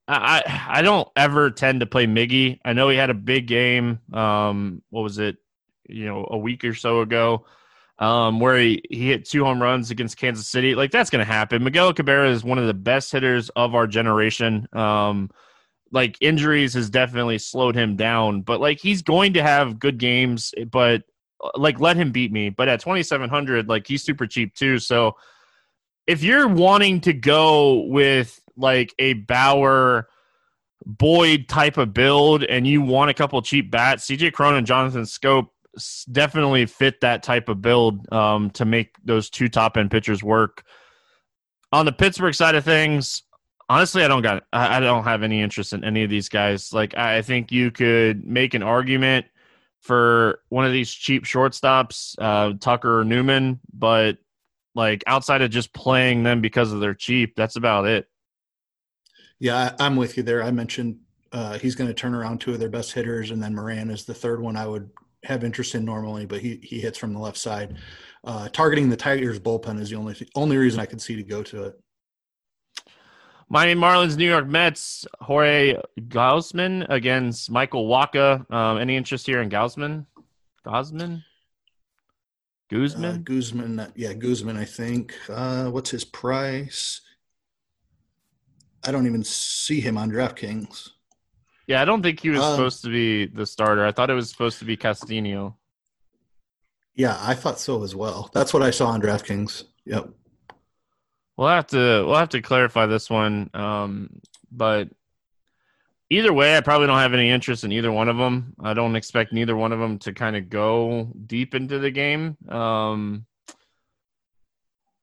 I 0.09 0.43
I 0.67 0.81
don't 0.81 1.07
ever 1.15 1.51
tend 1.51 1.79
to 1.79 1.85
play 1.85 2.05
Miggy. 2.05 2.59
I 2.65 2.73
know 2.73 2.89
he 2.89 2.97
had 2.97 3.09
a 3.09 3.15
big 3.15 3.47
game. 3.47 3.99
Um, 4.11 4.81
what 4.89 5.03
was 5.03 5.17
it? 5.17 5.37
You 5.87 6.05
know, 6.05 6.27
a 6.29 6.37
week 6.37 6.65
or 6.65 6.75
so 6.75 6.99
ago, 6.99 7.45
um, 7.97 8.41
where 8.41 8.57
he, 8.57 8.83
he 8.89 9.07
hit 9.07 9.23
two 9.23 9.45
home 9.45 9.61
runs 9.61 9.89
against 9.89 10.17
Kansas 10.17 10.49
City. 10.49 10.75
Like 10.75 10.91
that's 10.91 11.09
going 11.09 11.25
to 11.25 11.31
happen. 11.31 11.63
Miguel 11.63 11.93
Cabrera 11.93 12.29
is 12.29 12.43
one 12.43 12.57
of 12.57 12.67
the 12.67 12.73
best 12.73 13.13
hitters 13.13 13.49
of 13.55 13.73
our 13.73 13.87
generation. 13.87 14.67
Um, 14.73 15.31
like 15.91 16.17
injuries 16.21 16.73
has 16.73 16.89
definitely 16.89 17.37
slowed 17.37 17.75
him 17.75 17.95
down, 17.95 18.41
but 18.41 18.61
like 18.61 18.79
he's 18.79 19.01
going 19.01 19.33
to 19.33 19.43
have 19.43 19.79
good 19.79 19.97
games. 19.97 20.53
But 20.71 21.03
like 21.55 21.79
let 21.79 21.97
him 21.97 22.11
beat 22.11 22.31
me. 22.31 22.49
But 22.49 22.69
at 22.69 22.79
2700, 22.79 23.67
like 23.67 23.87
he's 23.87 24.03
super 24.03 24.27
cheap 24.27 24.55
too. 24.55 24.79
So 24.79 25.15
if 26.07 26.23
you're 26.23 26.47
wanting 26.47 27.01
to 27.01 27.13
go 27.13 27.85
with 27.85 28.39
like 28.57 28.93
a 28.99 29.13
Bauer 29.13 30.07
Boyd 30.85 31.47
type 31.47 31.77
of 31.77 31.93
build 31.93 32.43
and 32.43 32.65
you 32.65 32.81
want 32.81 33.11
a 33.11 33.13
couple 33.13 33.41
cheap 33.41 33.69
bats, 33.71 34.07
CJ 34.07 34.33
Cron 34.33 34.55
and 34.55 34.67
Jonathan 34.67 35.03
Schoop 35.03 35.47
definitely 36.11 36.65
fit 36.65 37.01
that 37.01 37.23
type 37.23 37.49
of 37.49 37.61
build 37.61 38.11
um, 38.11 38.49
to 38.51 38.65
make 38.65 38.95
those 39.03 39.29
two 39.29 39.47
top 39.47 39.77
end 39.77 39.91
pitchers 39.91 40.23
work. 40.23 40.63
On 41.71 41.85
the 41.85 41.93
Pittsburgh 41.93 42.35
side 42.35 42.55
of 42.55 42.65
things, 42.65 43.23
honestly, 43.71 44.03
I 44.03 44.09
don't 44.09 44.21
got 44.21 44.43
I 44.51 44.81
don't 44.81 45.05
have 45.05 45.23
any 45.23 45.41
interest 45.41 45.71
in 45.71 45.85
any 45.85 46.03
of 46.03 46.09
these 46.09 46.27
guys. 46.27 46.73
Like 46.73 46.97
I 46.97 47.21
think 47.21 47.51
you 47.53 47.71
could 47.71 48.25
make 48.25 48.53
an 48.53 48.63
argument 48.63 49.27
for 49.79 50.41
one 50.49 50.65
of 50.65 50.73
these 50.73 50.91
cheap 50.91 51.23
shortstops, 51.23 52.15
uh, 52.19 52.53
Tucker 52.59 52.99
or 52.99 53.05
Newman, 53.05 53.61
but 53.73 54.17
like 54.75 55.03
outside 55.07 55.41
of 55.41 55.51
just 55.51 55.73
playing 55.73 56.23
them 56.23 56.41
because 56.41 56.73
of 56.73 56.81
their 56.81 56.93
cheap, 56.93 57.35
that's 57.35 57.55
about 57.55 57.87
it. 57.87 58.07
Yeah, 59.39 59.73
I'm 59.79 59.95
with 59.95 60.17
you 60.17 60.23
there. 60.23 60.43
I 60.43 60.51
mentioned 60.51 60.99
uh, 61.31 61.57
he's 61.57 61.75
going 61.75 61.87
to 61.87 61.93
turn 61.93 62.13
around 62.13 62.41
two 62.41 62.51
of 62.51 62.59
their 62.59 62.69
best 62.69 62.91
hitters, 62.91 63.31
and 63.31 63.41
then 63.41 63.55
Moran 63.55 63.89
is 63.89 64.03
the 64.03 64.13
third 64.13 64.41
one 64.41 64.57
I 64.57 64.67
would 64.67 64.89
have 65.23 65.45
interest 65.45 65.75
in 65.75 65.85
normally, 65.85 66.25
but 66.25 66.41
he 66.41 66.59
he 66.61 66.81
hits 66.81 66.97
from 66.97 67.13
the 67.13 67.19
left 67.19 67.37
side. 67.37 67.77
Uh, 68.25 68.49
targeting 68.49 68.89
the 68.89 68.97
Tigers 68.97 69.39
bullpen 69.39 69.79
is 69.79 69.89
the 69.89 69.95
only 69.95 70.13
th- 70.13 70.29
only 70.35 70.57
reason 70.57 70.81
I 70.81 70.85
could 70.85 71.01
see 71.01 71.15
to 71.15 71.23
go 71.23 71.41
to 71.41 71.63
it. 71.63 71.79
Miami 73.51 73.81
Marlins, 73.81 74.15
New 74.15 74.29
York 74.29 74.47
Mets, 74.47 75.05
Jorge 75.19 75.75
Gausman 75.99 76.85
against 76.89 77.51
Michael 77.51 77.85
Wacha. 77.85 78.49
Um, 78.49 78.77
any 78.77 78.95
interest 78.95 79.25
here 79.25 79.41
in 79.41 79.49
Gausman? 79.49 80.05
Gausman? 80.65 81.21
Guzman? 82.69 83.15
Uh, 83.15 83.17
Guzman, 83.17 83.91
yeah, 83.97 84.13
Guzman, 84.13 84.55
I 84.55 84.63
think. 84.63 85.13
Uh, 85.27 85.65
what's 85.65 85.89
his 85.89 86.05
price? 86.05 87.01
I 88.85 88.91
don't 88.91 89.05
even 89.05 89.21
see 89.21 89.81
him 89.81 89.97
on 89.97 90.09
DraftKings. 90.09 90.87
Yeah, 91.67 91.81
I 91.81 91.85
don't 91.85 92.01
think 92.01 92.21
he 92.21 92.29
was 92.29 92.39
um, 92.39 92.55
supposed 92.55 92.81
to 92.83 92.89
be 92.89 93.25
the 93.25 93.45
starter. 93.45 93.85
I 93.85 93.91
thought 93.91 94.09
it 94.09 94.13
was 94.13 94.29
supposed 94.29 94.59
to 94.59 94.65
be 94.65 94.77
Castino. 94.77 95.55
Yeah, 96.95 97.17
I 97.19 97.33
thought 97.33 97.59
so 97.59 97.83
as 97.83 97.97
well. 97.97 98.29
That's 98.33 98.53
what 98.53 98.63
I 98.63 98.71
saw 98.71 98.87
on 98.87 99.01
DraftKings. 99.01 99.65
Yep. 99.83 100.09
We'll 101.41 101.49
have 101.49 101.65
to 101.69 102.05
we'll 102.05 102.17
have 102.17 102.29
to 102.29 102.41
clarify 102.43 102.85
this 102.85 103.09
one, 103.09 103.49
um, 103.55 104.21
but 104.51 104.89
either 106.11 106.31
way, 106.31 106.55
I 106.55 106.61
probably 106.61 106.85
don't 106.85 106.99
have 106.99 107.15
any 107.15 107.31
interest 107.31 107.63
in 107.63 107.71
either 107.71 107.91
one 107.91 108.09
of 108.09 108.17
them. 108.17 108.53
I 108.61 108.75
don't 108.75 108.95
expect 108.95 109.33
neither 109.33 109.55
one 109.55 109.71
of 109.71 109.79
them 109.79 109.97
to 109.99 110.13
kind 110.13 110.35
of 110.35 110.51
go 110.51 111.11
deep 111.25 111.55
into 111.55 111.79
the 111.79 111.89
game. 111.89 112.37
Um, 112.47 113.25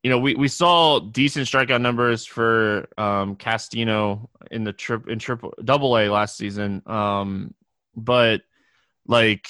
you 0.05 0.11
know, 0.11 0.21
we, 0.21 0.37
we 0.37 0.47
saw 0.47 1.01
decent 1.01 1.49
strikeout 1.49 1.81
numbers 1.81 2.25
for 2.25 2.89
um, 2.97 3.35
Castino 3.35 4.29
in 4.53 4.63
the 4.63 4.73
trip 4.73 5.09
in 5.09 5.19
triple 5.19 5.55
double 5.65 5.99
A 5.99 6.09
last 6.09 6.37
season, 6.37 6.85
um, 6.87 7.53
but 7.97 8.43
like 9.09 9.49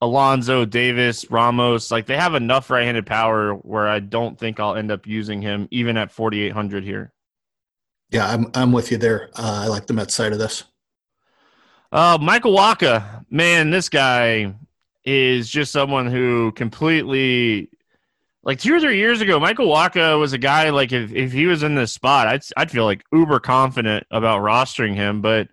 Alonso, 0.00 0.64
Davis, 0.64 1.30
Ramos, 1.30 1.90
like 1.90 2.06
they 2.06 2.16
have 2.16 2.34
enough 2.34 2.68
right-handed 2.70 3.06
power 3.06 3.54
where 3.54 3.88
I 3.88 4.00
don't 4.00 4.38
think 4.38 4.60
I'll 4.60 4.76
end 4.76 4.90
up 4.90 5.06
using 5.06 5.40
him 5.40 5.68
even 5.70 5.96
at 5.96 6.12
4800 6.12 6.84
here. 6.84 7.12
Yeah, 8.10 8.26
I'm 8.26 8.50
I'm 8.54 8.72
with 8.72 8.90
you 8.90 8.98
there. 8.98 9.30
Uh, 9.36 9.62
I 9.64 9.66
like 9.66 9.86
the 9.86 9.94
Mets 9.94 10.14
side 10.14 10.32
of 10.32 10.38
this. 10.38 10.64
Uh, 11.90 12.18
Michael 12.20 12.54
Wacha, 12.54 13.24
man, 13.30 13.70
this 13.70 13.88
guy 13.88 14.54
is 15.04 15.48
just 15.48 15.72
someone 15.72 16.06
who 16.06 16.52
completely 16.52 17.70
like 18.42 18.60
two 18.60 18.74
or 18.74 18.80
three 18.80 18.98
years 18.98 19.20
ago, 19.20 19.40
Michael 19.40 19.66
Wacha 19.66 20.18
was 20.18 20.32
a 20.32 20.38
guy 20.38 20.70
like 20.70 20.92
if, 20.92 21.12
if 21.12 21.32
he 21.32 21.46
was 21.46 21.62
in 21.62 21.74
this 21.74 21.92
spot, 21.92 22.28
I'd 22.28 22.42
I'd 22.56 22.70
feel 22.70 22.84
like 22.84 23.04
uber 23.12 23.40
confident 23.40 24.06
about 24.10 24.42
rostering 24.42 24.94
him, 24.94 25.20
but 25.20 25.48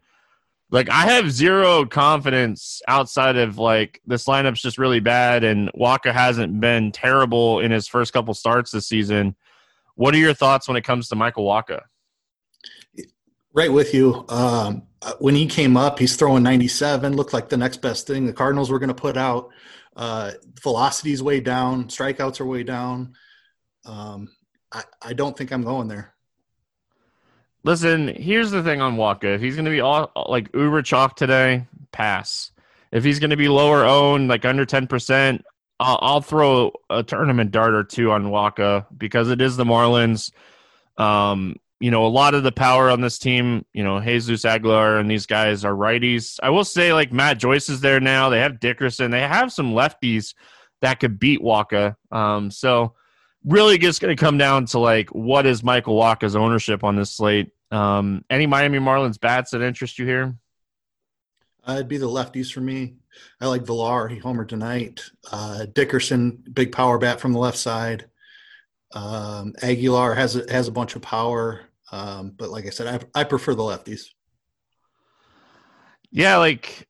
like 0.73 0.89
I 0.89 1.03
have 1.05 1.31
zero 1.31 1.85
confidence 1.85 2.81
outside 2.87 3.37
of 3.37 3.59
like 3.59 4.01
this 4.07 4.25
lineup's 4.25 4.59
just 4.59 4.79
really 4.79 4.99
bad 4.99 5.43
and 5.43 5.71
Wacha 5.73 6.11
hasn't 6.11 6.59
been 6.59 6.91
terrible 6.91 7.59
in 7.59 7.69
his 7.69 7.87
first 7.87 8.11
couple 8.11 8.33
starts 8.33 8.71
this 8.71 8.87
season. 8.87 9.35
What 9.93 10.15
are 10.15 10.17
your 10.17 10.33
thoughts 10.33 10.67
when 10.67 10.75
it 10.75 10.83
comes 10.83 11.09
to 11.09 11.15
Michael 11.15 11.45
Wacha? 11.45 11.81
Right 13.53 13.71
with 13.71 13.93
you. 13.93 14.25
Um, 14.29 14.87
when 15.19 15.35
he 15.35 15.45
came 15.45 15.77
up, 15.77 15.99
he's 15.99 16.15
throwing 16.15 16.41
97, 16.41 17.15
looked 17.15 17.33
like 17.33 17.49
the 17.49 17.57
next 17.57 17.83
best 17.83 18.07
thing 18.07 18.25
the 18.25 18.33
Cardinals 18.33 18.71
were 18.71 18.79
going 18.79 18.87
to 18.87 18.95
put 18.95 19.15
out. 19.15 19.49
Uh, 19.95 20.31
velocity's 20.63 21.21
way 21.21 21.39
down, 21.39 21.85
strikeouts 21.85 22.41
are 22.41 22.47
way 22.47 22.63
down. 22.63 23.13
Um, 23.85 24.27
I, 24.71 24.83
I 25.03 25.13
don't 25.13 25.37
think 25.37 25.51
I'm 25.51 25.63
going 25.63 25.87
there. 25.87 26.12
Listen, 27.63 28.09
here's 28.09 28.51
the 28.51 28.61
thing 28.61 28.81
on 28.81 28.97
Wacha. 28.97 29.35
If 29.35 29.41
he's 29.41 29.55
going 29.55 29.65
to 29.65 29.71
be 29.71 29.79
all 29.79 30.11
like 30.27 30.53
uber 30.53 30.81
chalk 30.81 31.15
today, 31.15 31.65
pass. 31.91 32.51
If 32.91 33.03
he's 33.03 33.19
going 33.19 33.29
to 33.29 33.37
be 33.37 33.47
lower 33.47 33.85
owned, 33.85 34.27
like 34.27 34.45
under 34.45 34.65
10%, 34.65 35.41
I'll, 35.79 35.99
I'll, 36.01 36.21
throw 36.21 36.71
a 36.89 37.03
tournament 37.03 37.51
dart 37.51 37.73
or 37.73 37.83
two 37.83 38.11
on 38.11 38.25
Wacha 38.25 38.85
because 38.95 39.29
it 39.29 39.41
is 39.41 39.57
the 39.57 39.63
Marlins. 39.63 40.31
Um, 40.97 41.55
you 41.79 41.89
know, 41.89 42.05
a 42.05 42.07
lot 42.07 42.35
of 42.35 42.43
the 42.43 42.51
power 42.51 42.89
on 42.89 43.01
this 43.01 43.17
team, 43.17 43.65
you 43.73 43.83
know, 43.83 43.99
Jesus 43.99 44.45
Aguilar 44.45 44.99
and 44.99 45.09
these 45.09 45.25
guys 45.25 45.65
are 45.65 45.73
righties. 45.73 46.39
I 46.43 46.49
will 46.49 46.63
say, 46.63 46.93
like, 46.93 47.11
Matt 47.11 47.39
Joyce 47.39 47.67
is 47.67 47.81
there 47.81 47.99
now. 47.99 48.29
They 48.29 48.39
have 48.39 48.59
Dickerson. 48.59 49.11
They 49.11 49.21
have 49.21 49.51
some 49.51 49.73
lefties 49.73 50.33
that 50.81 50.99
could 50.99 51.19
beat 51.19 51.41
Wacha. 51.41 51.95
Um, 52.11 52.51
so, 52.51 52.93
really 53.45 53.77
just 53.77 54.01
going 54.01 54.15
to 54.15 54.19
come 54.19 54.37
down 54.37 54.65
to 54.67 54.79
like 54.79 55.09
what 55.09 55.45
is 55.45 55.63
Michael 55.63 55.95
Wacha's 55.95 56.35
ownership 56.35 56.83
on 56.83 56.95
this 56.95 57.11
slate. 57.11 57.51
Um, 57.71 58.23
any 58.29 58.45
Miami 58.45 58.79
Marlins 58.79 59.19
bats 59.19 59.51
that 59.51 59.61
interest 59.61 59.99
you 59.99 60.05
here? 60.05 60.35
Uh, 61.67 61.73
it'd 61.73 61.87
be 61.87 61.97
the 61.97 62.07
lefties 62.07 62.51
for 62.51 62.61
me. 62.61 62.95
I 63.39 63.47
like 63.47 63.65
Villar. 63.65 64.07
He 64.07 64.19
homered 64.19 64.49
tonight. 64.49 65.01
Uh, 65.31 65.65
Dickerson, 65.73 66.43
big 66.51 66.71
power 66.71 66.97
bat 66.97 67.19
from 67.19 67.33
the 67.33 67.39
left 67.39 67.57
side. 67.57 68.09
Um, 68.93 69.53
Aguilar 69.61 70.13
has 70.13 70.35
a, 70.35 70.51
has 70.51 70.67
a 70.67 70.71
bunch 70.71 70.95
of 70.95 71.01
power, 71.01 71.61
um, 71.91 72.33
but 72.37 72.49
like 72.49 72.65
I 72.67 72.69
said, 72.69 73.05
I, 73.15 73.21
I 73.21 73.23
prefer 73.23 73.55
the 73.55 73.63
lefties. 73.63 74.07
Yeah, 76.11 76.37
like 76.37 76.87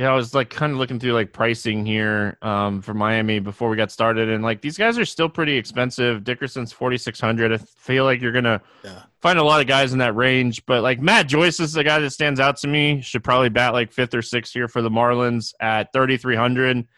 yeah, 0.00 0.10
I 0.10 0.14
was 0.14 0.34
like 0.34 0.48
kind 0.48 0.72
of 0.72 0.78
looking 0.78 0.98
through 0.98 1.12
like 1.12 1.30
pricing 1.30 1.84
here 1.84 2.38
um, 2.40 2.80
for 2.80 2.94
Miami 2.94 3.38
before 3.38 3.68
we 3.68 3.76
got 3.76 3.92
started, 3.92 4.30
and 4.30 4.42
like 4.42 4.62
these 4.62 4.78
guys 4.78 4.96
are 4.96 5.04
still 5.04 5.28
pretty 5.28 5.58
expensive. 5.58 6.24
Dickerson's 6.24 6.72
forty 6.72 6.96
six 6.96 7.20
hundred. 7.20 7.52
I 7.52 7.58
feel 7.58 8.04
like 8.04 8.22
you're 8.22 8.32
gonna 8.32 8.62
yeah. 8.82 9.02
find 9.20 9.38
a 9.38 9.42
lot 9.42 9.60
of 9.60 9.66
guys 9.66 9.92
in 9.92 9.98
that 9.98 10.16
range, 10.16 10.64
but 10.64 10.82
like 10.82 11.02
Matt 11.02 11.26
Joyce 11.26 11.60
is 11.60 11.74
the 11.74 11.84
guy 11.84 11.98
that 11.98 12.12
stands 12.12 12.40
out 12.40 12.56
to 12.60 12.66
me. 12.66 13.02
Should 13.02 13.22
probably 13.22 13.50
bat 13.50 13.74
like 13.74 13.92
fifth 13.92 14.14
or 14.14 14.22
sixth 14.22 14.54
here 14.54 14.68
for 14.68 14.80
the 14.80 14.88
Marlins 14.88 15.52
at 15.60 15.92
thirty 15.92 16.16
three 16.16 16.36
hundred. 16.36 16.88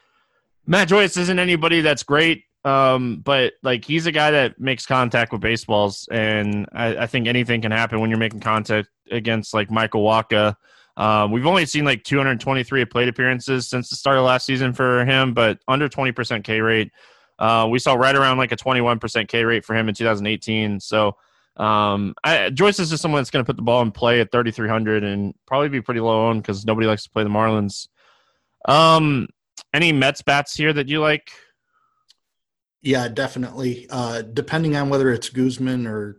Matt 0.65 0.87
Joyce 0.87 1.17
isn't 1.17 1.41
anybody 1.41 1.81
that's 1.81 2.05
great, 2.05 2.45
um, 2.65 3.21
but 3.25 3.55
like 3.65 3.85
he's 3.85 4.07
a 4.07 4.13
guy 4.13 4.31
that 4.31 4.61
makes 4.61 4.87
contact 4.87 5.33
with 5.33 5.41
baseballs, 5.41 6.09
and 6.13 6.69
I, 6.73 6.99
I 6.99 7.07
think 7.09 7.27
anything 7.27 7.63
can 7.63 7.73
happen 7.73 7.99
when 7.99 8.11
you're 8.11 8.19
making 8.21 8.39
contact 8.39 8.91
against 9.11 9.55
like 9.55 9.73
Michael 9.73 10.05
Wacha. 10.05 10.55
Um, 10.97 11.33
we've 11.33 11.47
only 11.47 11.67
seen 11.67 11.85
like 11.85 12.05
223 12.05 12.85
plate 12.85 13.09
appearances 13.09 13.69
since 13.69 13.89
the 13.89 13.97
start 13.97 14.19
of 14.19 14.25
last 14.25 14.47
season 14.47 14.73
for 14.73 15.05
him, 15.05 15.33
but 15.33 15.59
under 15.69 15.89
20% 15.89 16.45
K 16.45 16.61
rate. 16.61 16.93
Uh, 17.39 17.67
we 17.71 17.79
saw 17.79 17.95
right 17.95 18.15
around 18.15 18.39
like 18.39 18.53
a 18.53 18.57
21% 18.57 19.29
K 19.29 19.45
rate 19.45 19.65
for 19.65 19.75
him 19.75 19.89
in 19.89 19.95
2018. 19.95 20.81
So 20.81 21.17
um, 21.57 22.15
I, 22.23 22.51
Joyce 22.51 22.79
is 22.79 22.91
just 22.91 23.03
someone 23.03 23.21
that's 23.21 23.31
going 23.31 23.45
to 23.45 23.47
put 23.47 23.57
the 23.57 23.63
ball 23.63 23.83
in 23.83 23.91
play 23.91 24.21
at 24.21 24.31
3,300 24.31 25.03
and 25.03 25.35
probably 25.47 25.69
be 25.69 25.81
pretty 25.81 26.01
low 26.01 26.29
owned 26.29 26.43
because 26.43 26.65
nobody 26.67 26.87
likes 26.87 27.05
to 27.05 27.11
play 27.11 27.25
the 27.25 27.31
Marlins. 27.31 27.89
Um, 28.69 29.29
any 29.73 29.93
Mets 29.93 30.23
bats 30.23 30.55
here 30.55 30.73
that 30.73 30.89
you 30.89 31.01
like? 31.01 31.31
Yeah, 32.83 33.09
definitely. 33.09 33.87
Uh, 33.91 34.23
depending 34.23 34.77
on 34.77 34.91
whether 34.91 35.11
it's 35.11 35.31
Guzman 35.31 35.87
or 35.87 36.19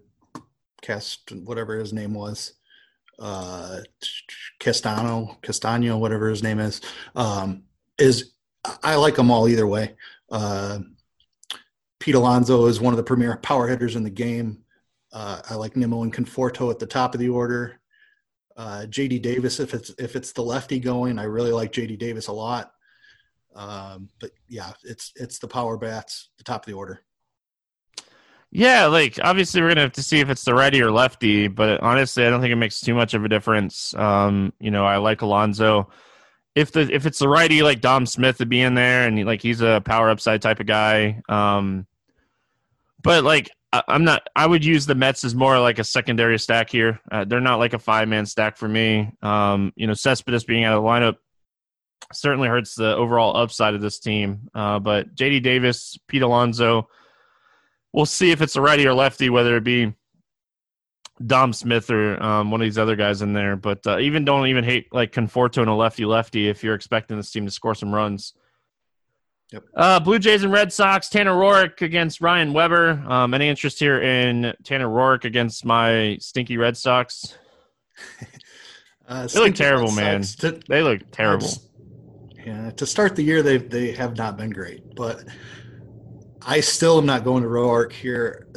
Cast, 0.81 1.31
whatever 1.31 1.77
his 1.77 1.93
name 1.93 2.13
was 2.13 2.53
uh, 3.19 3.79
Castano, 4.59 5.37
Castano, 5.41 5.97
whatever 5.97 6.29
his 6.29 6.43
name 6.43 6.59
is, 6.59 6.81
um, 7.15 7.63
is 7.97 8.33
I 8.83 8.95
like 8.95 9.15
them 9.15 9.31
all 9.31 9.47
either 9.47 9.67
way. 9.67 9.95
Uh, 10.31 10.79
Pete 11.99 12.15
Alonso 12.15 12.65
is 12.65 12.81
one 12.81 12.93
of 12.93 12.97
the 12.97 13.03
premier 13.03 13.37
power 13.37 13.67
hitters 13.67 13.95
in 13.95 14.03
the 14.03 14.09
game. 14.09 14.63
Uh, 15.11 15.41
I 15.49 15.55
like 15.55 15.75
Nimmo 15.75 16.03
and 16.03 16.13
Conforto 16.13 16.71
at 16.71 16.79
the 16.79 16.87
top 16.87 17.13
of 17.13 17.19
the 17.19 17.29
order. 17.29 17.79
Uh, 18.57 18.85
JD 18.87 19.21
Davis, 19.21 19.59
if 19.59 19.73
it's 19.73 19.91
if 19.97 20.15
it's 20.15 20.31
the 20.31 20.43
lefty 20.43 20.79
going, 20.79 21.17
I 21.19 21.23
really 21.23 21.51
like 21.51 21.71
JD 21.71 21.97
Davis 21.99 22.27
a 22.27 22.33
lot. 22.33 22.71
Um, 23.55 24.09
but 24.19 24.31
yeah, 24.47 24.71
it's 24.83 25.11
it's 25.15 25.39
the 25.39 25.47
power 25.47 25.77
bats, 25.77 26.29
the 26.37 26.43
top 26.43 26.63
of 26.63 26.65
the 26.67 26.77
order. 26.77 27.03
Yeah, 28.55 28.85
like 28.85 29.19
obviously 29.23 29.63
we're 29.63 29.69
gonna 29.69 29.81
have 29.81 29.93
to 29.93 30.03
see 30.03 30.19
if 30.19 30.29
it's 30.29 30.43
the 30.43 30.53
righty 30.53 30.79
or 30.79 30.91
lefty, 30.91 31.47
but 31.47 31.81
honestly, 31.81 32.23
I 32.23 32.29
don't 32.29 32.39
think 32.39 32.51
it 32.51 32.57
makes 32.57 32.79
too 32.81 32.93
much 32.93 33.15
of 33.15 33.25
a 33.25 33.27
difference. 33.27 33.95
Um, 33.95 34.53
you 34.59 34.69
know, 34.69 34.85
I 34.85 34.97
like 34.97 35.23
Alonso. 35.23 35.89
If 36.53 36.71
the 36.71 36.81
if 36.81 37.07
it's 37.07 37.17
the 37.17 37.27
righty, 37.27 37.63
like 37.63 37.81
Dom 37.81 38.05
Smith 38.05 38.37
to 38.37 38.45
be 38.45 38.61
in 38.61 38.75
there, 38.75 39.07
and 39.07 39.25
like 39.25 39.41
he's 39.41 39.61
a 39.61 39.81
power 39.83 40.11
upside 40.11 40.43
type 40.43 40.59
of 40.59 40.67
guy. 40.67 41.23
Um, 41.27 41.87
but 43.01 43.23
like 43.23 43.49
I, 43.71 43.81
am 43.87 44.03
not. 44.03 44.29
I 44.35 44.45
would 44.45 44.63
use 44.63 44.85
the 44.85 44.93
Mets 44.93 45.23
as 45.23 45.33
more 45.33 45.59
like 45.59 45.79
a 45.79 45.83
secondary 45.83 46.37
stack 46.37 46.69
here. 46.69 47.01
Uh, 47.11 47.25
they're 47.25 47.41
not 47.41 47.57
like 47.57 47.73
a 47.73 47.79
five 47.79 48.07
man 48.07 48.27
stack 48.27 48.57
for 48.57 48.67
me. 48.67 49.11
Um, 49.23 49.73
you 49.75 49.87
know, 49.87 49.95
Cespedes 49.95 50.43
being 50.43 50.63
out 50.63 50.77
of 50.77 50.83
the 50.83 50.87
lineup 50.87 51.15
certainly 52.13 52.49
hurts 52.49 52.75
the 52.75 52.95
overall 52.95 53.35
upside 53.35 53.73
of 53.73 53.81
this 53.81 53.97
team. 53.97 54.51
Uh, 54.53 54.77
but 54.77 55.15
JD 55.15 55.41
Davis, 55.41 55.97
Pete 56.07 56.21
Alonso 56.21 56.87
we'll 57.93 58.05
see 58.05 58.31
if 58.31 58.41
it's 58.41 58.55
a 58.55 58.61
righty 58.61 58.85
or 58.85 58.93
lefty, 58.93 59.29
whether 59.29 59.55
it 59.55 59.63
be 59.63 59.93
Dom 61.25 61.53
Smith 61.53 61.89
or 61.89 62.21
um, 62.21 62.51
one 62.51 62.59
of 62.59 62.65
these 62.65 62.77
other 62.77 62.95
guys 62.95 63.21
in 63.21 63.33
there. 63.33 63.55
But 63.55 63.85
uh, 63.85 63.99
even 63.99 64.25
don't 64.25 64.47
even 64.47 64.63
hate 64.63 64.93
like 64.93 65.11
Conforto 65.11 65.59
and 65.59 65.69
a 65.69 65.73
lefty 65.73 66.05
lefty 66.05 66.49
if 66.49 66.63
you're 66.63 66.75
expecting 66.75 67.17
this 67.17 67.31
team 67.31 67.45
to 67.45 67.51
score 67.51 67.75
some 67.75 67.93
runs. 67.93 68.33
Yep. 69.51 69.63
Uh, 69.75 69.99
Blue 69.99 70.17
Jays 70.17 70.43
and 70.43 70.51
Red 70.51 70.73
Sox. 70.73 71.09
Tanner 71.09 71.33
Roark 71.33 71.81
against 71.81 72.21
Ryan 72.21 72.53
Weber. 72.53 73.03
Um, 73.07 73.35
any 73.35 73.47
interest 73.47 73.77
here 73.77 74.01
in 74.01 74.53
Tanner 74.63 74.87
Roark 74.87 75.25
against 75.25 75.63
my 75.63 76.17
stinky 76.19 76.57
Red 76.57 76.75
Sox? 76.75 77.37
uh, 79.07 79.27
they 79.27 79.39
look 79.39 79.53
terrible, 79.53 79.91
man. 79.91 80.23
To, 80.23 80.59
they 80.67 80.81
look 80.81 81.01
terrible. 81.11 81.49
yeah, 82.43 82.71
to 82.71 82.85
start 82.87 83.15
the 83.15 83.21
year, 83.21 83.43
they 83.43 83.57
they 83.57 83.91
have 83.91 84.17
not 84.17 84.37
been 84.37 84.49
great, 84.49 84.95
but 84.95 85.23
I 86.45 86.59
still 86.59 86.97
am 86.97 87.05
not 87.05 87.23
going 87.23 87.43
to 87.43 87.49
Roark 87.49 87.91
here. 87.91 88.47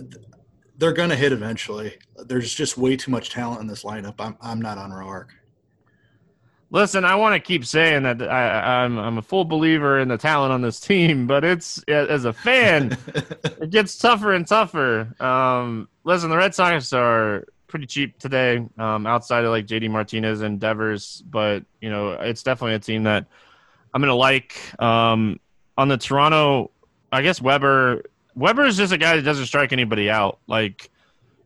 They're 0.79 0.93
going 0.93 1.11
to 1.11 1.17
hit 1.17 1.33
eventually. 1.33 1.97
There's 2.27 2.53
just 2.53 2.77
way 2.77 2.97
too 2.97 3.11
much 3.11 3.31
talent 3.31 3.61
in 3.61 3.67
this 3.67 3.85
lineup. 3.85 4.15
I'm 4.19 4.37
I'm 4.41 4.61
not 4.61 4.79
on 4.79 4.91
Roark. 4.91 5.29
Listen, 6.71 7.05
I 7.05 7.15
want 7.15 7.35
to 7.35 7.41
keep 7.41 7.65
saying 7.65 8.03
that 8.03 8.21
I, 8.23 8.85
am 8.85 8.99
I'm, 8.99 9.05
I'm 9.05 9.19
a 9.19 9.23
full 9.23 9.45
believer 9.45 10.01
in 10.01 10.09
the 10.09 10.19
talent 10.19 10.53
on 10.53 10.63
this 10.63 10.81
team, 10.81 11.27
but 11.27 11.45
it's 11.45 11.81
as 11.85 12.25
a 12.25 12.33
fan, 12.33 12.99
it 13.61 13.71
gets 13.71 13.97
tougher 13.97 14.33
and 14.33 14.47
tougher. 14.47 15.15
Um, 15.23 15.89
listen, 16.03 16.29
the 16.29 16.37
Red 16.37 16.55
Sox 16.55 16.93
are 16.93 17.45
pretty 17.69 17.87
cheap 17.87 18.19
today, 18.19 18.67
um, 18.79 19.07
outside 19.07 19.45
of 19.45 19.51
like 19.51 19.67
JD 19.67 19.91
Martinez 19.91 20.41
and 20.41 20.59
Devers, 20.59 21.23
but 21.31 21.65
you 21.81 21.89
know 21.89 22.13
it's 22.13 22.43
definitely 22.43 22.75
a 22.75 22.81
team 22.81 23.05
that 23.05 23.27
I'm 23.95 24.01
gonna 24.01 24.15
like. 24.15 24.59
Um, 24.83 25.39
on 25.79 25.89
the 25.89 25.97
Toronto 25.97 26.71
I 27.17 27.23
guess 27.23 27.41
Weber 27.41 28.03
Weber 28.35 28.67
is 28.67 28.77
just 28.77 28.93
a 28.93 28.99
guy 28.99 29.17
that 29.17 29.23
doesn't 29.23 29.47
strike 29.47 29.73
anybody 29.73 30.11
out. 30.11 30.39
Like 30.47 30.91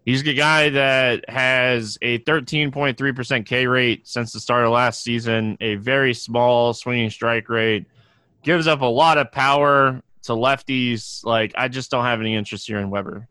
he's 0.04 0.26
a 0.26 0.34
guy 0.34 0.70
that 0.70 1.30
has 1.30 1.96
a 2.02 2.18
13.3% 2.18 3.46
K 3.46 3.66
rate 3.68 4.08
since 4.08 4.32
the 4.32 4.40
start 4.40 4.64
of 4.64 4.72
last 4.72 5.04
season, 5.04 5.56
a 5.60 5.76
very 5.76 6.12
small 6.12 6.74
swinging 6.74 7.08
strike 7.08 7.48
rate, 7.48 7.86
gives 8.42 8.66
up 8.66 8.80
a 8.80 8.86
lot 8.86 9.16
of 9.16 9.30
power 9.30 10.02
to 10.24 10.32
lefties. 10.32 11.24
Like 11.24 11.54
I 11.56 11.68
just 11.68 11.88
don't 11.92 12.04
have 12.04 12.20
any 12.20 12.34
interest 12.34 12.66
here 12.66 12.80
in 12.80 12.90
Weber. 12.90 13.28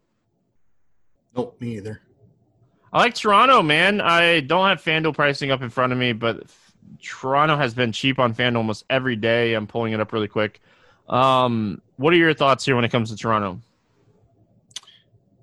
Nope, 1.35 1.59
me 1.59 1.75
either. 1.75 1.99
I 2.93 2.99
like 2.99 3.15
Toronto, 3.15 3.61
man. 3.61 3.99
I 3.99 4.39
don't 4.39 4.65
have 4.65 4.81
FanDuel 4.81 5.13
pricing 5.13 5.51
up 5.51 5.61
in 5.61 5.69
front 5.69 5.91
of 5.91 5.99
me, 5.99 6.13
but 6.13 6.43
Toronto 7.03 7.57
has 7.57 7.73
been 7.73 7.91
cheap 7.91 8.17
on 8.17 8.33
FanDuel 8.33 8.55
almost 8.55 8.85
every 8.89 9.17
day. 9.17 9.55
I'm 9.55 9.67
pulling 9.67 9.91
it 9.91 9.99
up 9.99 10.13
really 10.13 10.29
quick. 10.29 10.61
Um, 11.09 11.81
what 11.97 12.13
are 12.13 12.17
your 12.17 12.33
thoughts 12.33 12.65
here 12.65 12.75
when 12.75 12.85
it 12.85 12.91
comes 12.91 13.09
to 13.09 13.17
Toronto? 13.17 13.59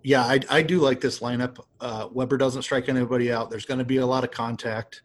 Yeah, 0.03 0.23
I, 0.23 0.41
I 0.49 0.63
do 0.63 0.79
like 0.79 1.01
this 1.01 1.19
lineup. 1.19 1.59
Uh, 1.81 2.09
Weber 2.13 2.37
doesn't 2.37 2.63
strike 2.63 2.89
anybody 2.89 3.33
out. 3.33 3.51
There's 3.51 3.67
going 3.67 3.79
to 3.79 3.85
be 3.85 3.97
a 3.97 4.07
lot 4.07 4.23
of 4.23 4.31
contact. 4.31 5.03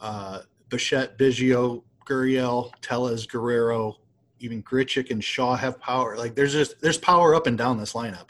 Uh, 0.00 0.42
Bichette, 0.68 1.18
Biggio, 1.18 1.82
Gurriel, 2.06 2.72
Tellez, 2.80 3.26
Guerrero, 3.26 3.96
even 4.38 4.62
Grichuk 4.62 5.10
and 5.10 5.22
Shaw 5.22 5.56
have 5.56 5.80
power. 5.80 6.16
Like 6.16 6.34
there's 6.34 6.52
just 6.52 6.80
there's 6.80 6.96
power 6.96 7.34
up 7.34 7.46
and 7.46 7.58
down 7.58 7.76
this 7.76 7.92
lineup. 7.92 8.28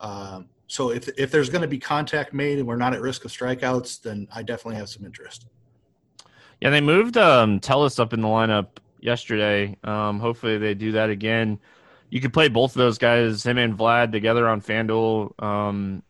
Um, 0.00 0.48
so 0.66 0.90
if 0.90 1.08
if 1.16 1.30
there's 1.30 1.48
going 1.48 1.62
to 1.62 1.68
be 1.68 1.78
contact 1.78 2.34
made 2.34 2.58
and 2.58 2.66
we're 2.66 2.76
not 2.76 2.92
at 2.92 3.00
risk 3.00 3.24
of 3.24 3.30
strikeouts, 3.30 4.02
then 4.02 4.28
I 4.34 4.42
definitely 4.42 4.76
have 4.76 4.88
some 4.88 5.04
interest. 5.04 5.46
Yeah, 6.60 6.70
they 6.70 6.80
moved 6.80 7.16
um, 7.16 7.60
Tellez 7.60 7.98
up 7.98 8.12
in 8.12 8.20
the 8.20 8.28
lineup 8.28 8.66
yesterday. 9.00 9.76
Um, 9.84 10.20
hopefully 10.20 10.58
they 10.58 10.74
do 10.74 10.92
that 10.92 11.10
again. 11.10 11.58
You 12.10 12.20
could 12.20 12.32
play 12.32 12.48
both 12.48 12.72
of 12.72 12.78
those 12.78 12.98
guys, 12.98 13.44
him 13.44 13.58
and 13.58 13.76
Vlad, 13.76 14.12
together 14.12 14.48
on 14.48 14.60
FanDuel. 14.60 15.42
Um, 15.42 16.02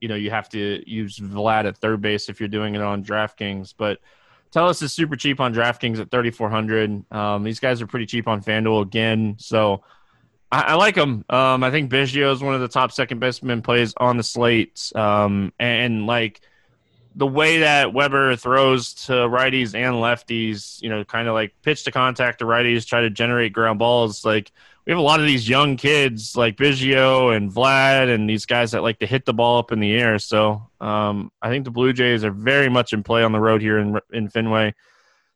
you 0.00 0.08
know, 0.08 0.14
you 0.14 0.30
have 0.30 0.48
to 0.50 0.82
use 0.90 1.18
Vlad 1.18 1.66
at 1.66 1.78
third 1.78 2.00
base 2.00 2.28
if 2.28 2.40
you're 2.40 2.48
doing 2.48 2.74
it 2.74 2.82
on 2.82 3.04
DraftKings, 3.04 3.74
but 3.76 3.98
Tellez 4.50 4.80
is 4.82 4.92
super 4.92 5.16
cheap 5.16 5.40
on 5.40 5.54
DraftKings 5.54 5.98
at 5.98 6.10
3,400. 6.10 7.12
Um, 7.12 7.42
these 7.42 7.60
guys 7.60 7.82
are 7.82 7.86
pretty 7.86 8.06
cheap 8.06 8.28
on 8.28 8.42
FanDuel 8.42 8.82
again. 8.82 9.36
So 9.38 9.82
I, 10.50 10.62
I 10.62 10.74
like 10.74 10.94
them. 10.94 11.24
Um, 11.28 11.62
I 11.62 11.70
think 11.70 11.90
Biggio 11.90 12.32
is 12.32 12.42
one 12.42 12.54
of 12.54 12.60
the 12.60 12.68
top 12.68 12.92
second 12.92 13.18
baseman 13.18 13.62
plays 13.62 13.94
on 13.96 14.16
the 14.16 14.22
slate. 14.22 14.90
Um, 14.94 15.52
and, 15.58 15.82
and, 15.82 16.06
like 16.06 16.40
the 17.18 17.26
way 17.26 17.58
that 17.58 17.92
Weber 17.92 18.36
throws 18.36 18.94
to 18.94 19.12
righties 19.12 19.74
and 19.74 19.96
lefties, 19.96 20.80
you 20.80 20.88
know, 20.88 21.04
kind 21.04 21.26
of 21.26 21.34
like 21.34 21.52
pitch 21.62 21.82
to 21.84 21.90
contact 21.90 22.38
to 22.38 22.44
righties, 22.44 22.86
try 22.86 23.00
to 23.00 23.10
generate 23.10 23.52
ground 23.52 23.80
balls. 23.80 24.24
Like 24.24 24.52
we 24.86 24.92
have 24.92 25.00
a 25.00 25.02
lot 25.02 25.18
of 25.18 25.26
these 25.26 25.48
young 25.48 25.76
kids 25.76 26.36
like 26.36 26.56
Biggio 26.56 27.36
and 27.36 27.52
Vlad 27.52 28.14
and 28.14 28.30
these 28.30 28.46
guys 28.46 28.70
that 28.70 28.84
like 28.84 29.00
to 29.00 29.06
hit 29.06 29.26
the 29.26 29.34
ball 29.34 29.58
up 29.58 29.72
in 29.72 29.80
the 29.80 29.94
air. 29.94 30.20
So 30.20 30.70
um, 30.80 31.32
I 31.42 31.48
think 31.48 31.64
the 31.64 31.72
Blue 31.72 31.92
Jays 31.92 32.22
are 32.22 32.30
very 32.30 32.68
much 32.68 32.92
in 32.92 33.02
play 33.02 33.24
on 33.24 33.32
the 33.32 33.40
road 33.40 33.62
here 33.62 33.78
in 33.78 33.98
in 34.12 34.28
Fenway. 34.28 34.74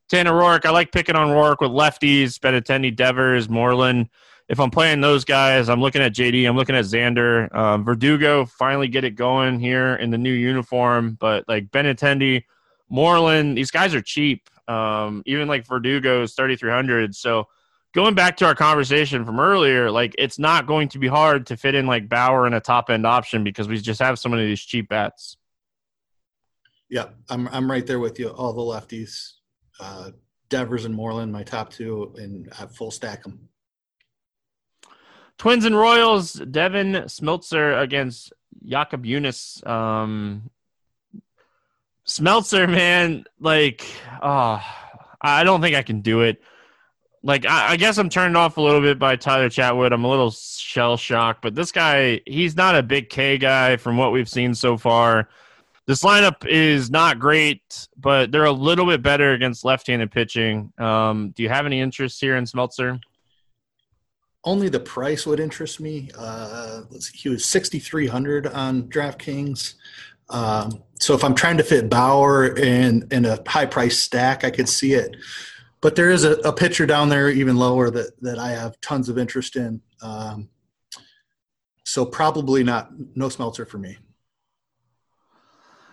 Tanner 0.08 0.32
Roark, 0.32 0.64
I 0.64 0.70
like 0.70 0.92
picking 0.92 1.16
on 1.16 1.30
Roark 1.30 1.56
with 1.60 1.72
lefties, 1.72 2.38
Benintendi, 2.38 2.94
Devers, 2.94 3.48
Moreland. 3.48 4.08
If 4.52 4.61
I'm 4.61 4.71
playing 4.71 5.00
those 5.00 5.25
guys, 5.25 5.71
I'm 5.71 5.80
looking 5.80 6.02
at 6.02 6.12
JD. 6.12 6.47
I'm 6.47 6.56
looking 6.56 6.76
at 6.76 6.85
Xander. 6.85 7.52
Um, 7.54 7.85
Verdugo 7.85 8.44
finally 8.44 8.87
get 8.87 9.02
it 9.02 9.12
going 9.12 9.59
here 9.59 9.94
in 9.94 10.11
the 10.11 10.18
new 10.18 10.32
uniform, 10.32 11.16
but 11.18 11.49
like 11.49 11.71
Benintendi, 11.71 12.44
Moreland, 12.90 13.56
these 13.56 13.71
guys 13.71 13.94
are 13.94 14.02
cheap. 14.02 14.50
Um, 14.68 15.23
even 15.25 15.49
like 15.49 15.66
Verdugo 15.66 16.23
is 16.23 16.35
3,300. 16.35 17.14
So 17.14 17.49
going 17.94 18.14
back 18.14 18.37
to 18.37 18.44
our 18.44 18.54
conversation 18.54 19.25
from 19.25 19.40
earlier, 19.40 19.90
like 19.90 20.14
it's 20.18 20.38
not 20.38 20.66
going 20.66 20.90
to 20.90 20.99
be 20.99 21.09
hard 21.09 21.47
to 21.47 21.56
fit 21.56 21.75
in 21.75 21.87
like 21.87 22.11
Bauer 22.11 22.47
in 22.47 22.52
a 22.52 22.61
top 22.61 22.90
end 22.90 23.06
option 23.06 23.42
because 23.42 23.68
we 23.68 23.78
just 23.78 24.00
have 24.02 24.18
so 24.18 24.28
many 24.28 24.42
of 24.42 24.49
these 24.49 24.61
cheap 24.61 24.90
bats. 24.90 25.38
Yeah, 26.90 27.06
I'm 27.30 27.49
I'm 27.49 27.71
right 27.71 27.87
there 27.87 28.00
with 28.00 28.18
you. 28.18 28.28
All 28.28 28.52
the 28.52 28.61
lefties, 28.61 29.32
uh, 29.80 30.11
Devers 30.50 30.85
and 30.85 30.94
Moreland, 30.94 31.32
my 31.32 31.42
top 31.42 31.71
two, 31.71 32.14
and 32.18 32.52
I 32.61 32.66
full 32.66 32.90
stack 32.90 33.23
them. 33.23 33.49
Twins 35.38 35.64
and 35.64 35.76
Royals, 35.76 36.34
Devin 36.34 36.92
Smeltzer 37.06 37.80
against 37.80 38.32
Jakob 38.64 39.04
Junis. 39.04 39.66
Um, 39.66 40.50
Smeltzer, 42.06 42.71
man, 42.71 43.25
like, 43.40 43.84
oh, 44.23 44.62
I 45.21 45.45
don't 45.45 45.60
think 45.60 45.76
I 45.76 45.82
can 45.82 46.00
do 46.00 46.21
it 46.23 46.40
like 47.23 47.47
I, 47.47 47.73
I, 47.73 47.76
guess 47.76 47.99
I'm 47.99 48.08
turned 48.08 48.36
off 48.36 48.56
a 48.56 48.60
little 48.60 48.80
bit 48.80 48.99
by 48.99 49.16
Tyler 49.16 49.49
Chatwood. 49.49 49.92
I'm 49.92 50.04
a 50.04 50.10
little 50.10 50.30
shell 50.30 50.97
shocked, 50.97 51.42
but 51.42 51.54
this 51.54 51.73
guy, 51.73 52.21
he's 52.26 52.56
not 52.56 52.76
a 52.76 52.82
big 52.82 53.10
K 53.10 53.38
guy 53.38 53.76
from 53.76 53.97
what 53.97 54.12
we've 54.12 54.28
seen 54.28 54.54
so 54.54 54.76
far. 54.76 55.28
This 55.86 56.02
lineup 56.02 56.47
is 56.47 56.90
not 56.90 57.18
great, 57.18 57.88
but 57.97 58.30
they're 58.30 58.45
a 58.45 58.52
little 58.52 58.86
bit 58.86 59.02
better 59.02 59.32
against 59.32 59.64
left-handed 59.64 60.10
pitching. 60.12 60.73
Um, 60.78 61.30
do 61.30 61.42
you 61.42 61.49
have 61.49 61.66
any 61.66 61.80
interest 61.80 62.21
here 62.21 62.36
in 62.36 62.45
Smeltzer? 62.45 63.00
Only 64.45 64.69
the 64.69 64.81
price 64.81 65.26
would 65.26 65.41
interest 65.41 65.81
me. 65.81 66.11
Uh, 66.17 66.83
see, 66.99 67.17
he 67.17 67.28
was 67.28 67.45
6,300 67.45 68.49
on 68.49 68.85
DraftKings. 68.85 69.75
Um, 70.28 70.83
so 70.99 71.15
if 71.15 71.23
I'm 71.23 71.35
trying 71.35 71.59
to 71.59 71.65
fit 71.65 71.89
Bauer 71.89 72.57
in 72.57 73.07
in 73.11 73.25
a 73.25 73.39
high 73.47 73.67
price 73.67 73.99
stack, 73.99 74.45
I 74.45 74.50
could 74.50 74.69
see 74.69 74.95
it 74.95 75.17
but 75.83 75.97
there 75.97 76.11
is 76.11 76.25
a, 76.25 76.35
a 76.39 76.52
pitcher 76.52 76.87
down 76.87 77.11
there 77.11 77.28
even 77.28 77.57
lower 77.57 77.91
that 77.91 78.19
that 78.23 78.39
I 78.39 78.50
have 78.50 78.81
tons 78.81 79.11
of 79.11 79.19
interest 79.19 79.57
in. 79.57 79.83
Um, 80.00 80.49
so 81.85 82.07
probably 82.07 82.65
not 82.65 82.91
no 83.15 83.26
Smeltzer 83.26 83.69
for 83.69 83.76
me. 83.76 83.99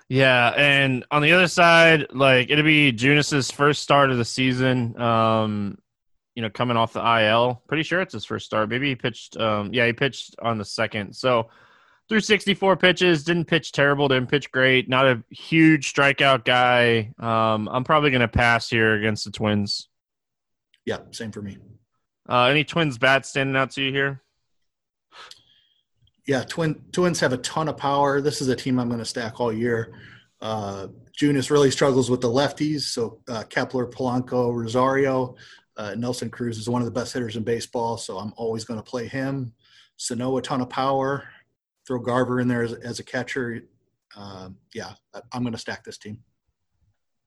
Yeah, 0.08 0.54
and 0.56 1.06
on 1.12 1.22
the 1.22 1.34
other 1.34 1.48
side, 1.48 2.08
like 2.14 2.50
it'll 2.50 2.64
be 2.64 2.92
Junis's 2.92 3.52
first 3.52 3.84
start 3.84 4.12
of 4.12 4.18
the 4.18 4.26
season. 4.26 5.00
Um, 5.00 5.78
you 6.40 6.44
know, 6.44 6.50
coming 6.50 6.78
off 6.78 6.94
the 6.94 7.02
IL, 7.02 7.62
pretty 7.68 7.84
sure 7.84 8.00
it's 8.00 8.14
his 8.14 8.24
first 8.24 8.46
start. 8.46 8.70
Maybe 8.70 8.88
he 8.88 8.96
pitched. 8.96 9.36
Um, 9.36 9.74
yeah, 9.74 9.86
he 9.86 9.92
pitched 9.92 10.38
on 10.42 10.58
the 10.58 10.64
second. 10.64 11.14
So 11.14 11.50
through 12.08 12.22
64 12.22 12.78
pitches, 12.78 13.26
didn't 13.26 13.44
pitch 13.44 13.74
terrible, 13.74 14.08
didn't 14.08 14.30
pitch 14.30 14.50
great. 14.50 14.88
Not 14.88 15.06
a 15.06 15.22
huge 15.32 15.94
strikeout 15.94 16.46
guy. 16.46 17.12
Um, 17.20 17.68
I'm 17.68 17.84
probably 17.84 18.10
going 18.10 18.22
to 18.22 18.30
pass 18.30 18.70
here 18.70 18.94
against 18.94 19.26
the 19.26 19.32
Twins. 19.32 19.90
Yeah, 20.86 21.00
same 21.12 21.34
for 21.34 21.42
me. 21.42 21.58
Uh, 22.30 22.46
any 22.46 22.64
Twins 22.64 22.98
bats 22.98 23.28
standing 23.28 23.58
out 23.58 23.72
to 23.72 23.82
you 23.82 23.92
here? 23.92 24.22
Yeah, 26.26 26.46
twin 26.46 26.82
Twins 26.94 27.20
have 27.20 27.34
a 27.34 27.38
ton 27.38 27.68
of 27.68 27.76
power. 27.76 28.22
This 28.22 28.40
is 28.40 28.48
a 28.48 28.56
team 28.56 28.80
I'm 28.80 28.88
going 28.88 29.00
to 29.00 29.06
stack 29.06 29.42
all 29.42 29.52
year. 29.52 29.94
Uh, 30.40 30.88
Junis 31.20 31.52
really 31.52 31.70
struggles 31.70 32.10
with 32.10 32.22
the 32.22 32.30
lefties, 32.30 32.82
so 32.82 33.20
uh, 33.28 33.44
Kepler, 33.50 33.86
Polanco, 33.86 34.54
Rosario, 34.54 35.36
uh, 35.80 35.96
Nelson 35.96 36.30
Cruz 36.30 36.58
is 36.58 36.70
one 36.70 36.82
of 36.82 36.86
the 36.86 36.92
best 36.92 37.14
hitters 37.14 37.38
in 37.38 37.44
baseball, 37.44 37.98
so 37.98 38.18
I'm 38.18 38.34
always 38.36 38.66
going 38.66 38.80
to 38.80 38.84
play 38.84 39.08
him. 39.08 39.54
Sano, 39.96 40.38
a 40.38 40.42
ton 40.42 40.62
of 40.62 40.70
power 40.70 41.24
throw 41.88 42.00
Garver 42.00 42.42
in 42.42 42.50
there 42.50 42.64
as, 42.64 42.74
as 42.74 43.00
a 43.00 43.04
catcher. 43.04 43.62
Um, 44.16 44.58
yeah, 44.74 44.92
I'm 45.32 45.42
going 45.42 45.54
to 45.54 45.58
stack 45.60 45.86
this 45.86 45.98
team. 45.98 46.20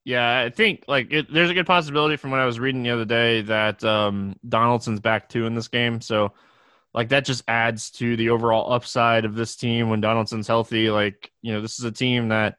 Yeah, 0.04 0.40
I 0.40 0.50
think 0.50 0.84
like 0.86 1.12
it, 1.12 1.32
there's 1.32 1.48
a 1.48 1.54
good 1.54 1.66
possibility 1.66 2.16
from 2.16 2.30
what 2.30 2.40
I 2.40 2.44
was 2.44 2.60
reading 2.60 2.82
the 2.82 2.90
other 2.90 3.04
day 3.06 3.40
that 3.42 3.82
um, 3.84 4.36
Donaldson's 4.46 5.00
back 5.00 5.30
too 5.30 5.46
in 5.46 5.54
this 5.54 5.68
game. 5.68 6.02
So 6.02 6.32
like 6.92 7.08
that 7.08 7.24
just 7.24 7.44
adds 7.48 7.90
to 7.92 8.16
the 8.16 8.30
overall 8.30 8.72
upside 8.72 9.24
of 9.24 9.34
this 9.34 9.56
team 9.56 9.88
when 9.88 10.02
Donaldson's 10.02 10.48
healthy. 10.48 10.90
Like 10.90 11.30
you 11.40 11.54
know, 11.54 11.62
this 11.62 11.78
is 11.78 11.86
a 11.86 11.92
team 11.92 12.28
that 12.28 12.58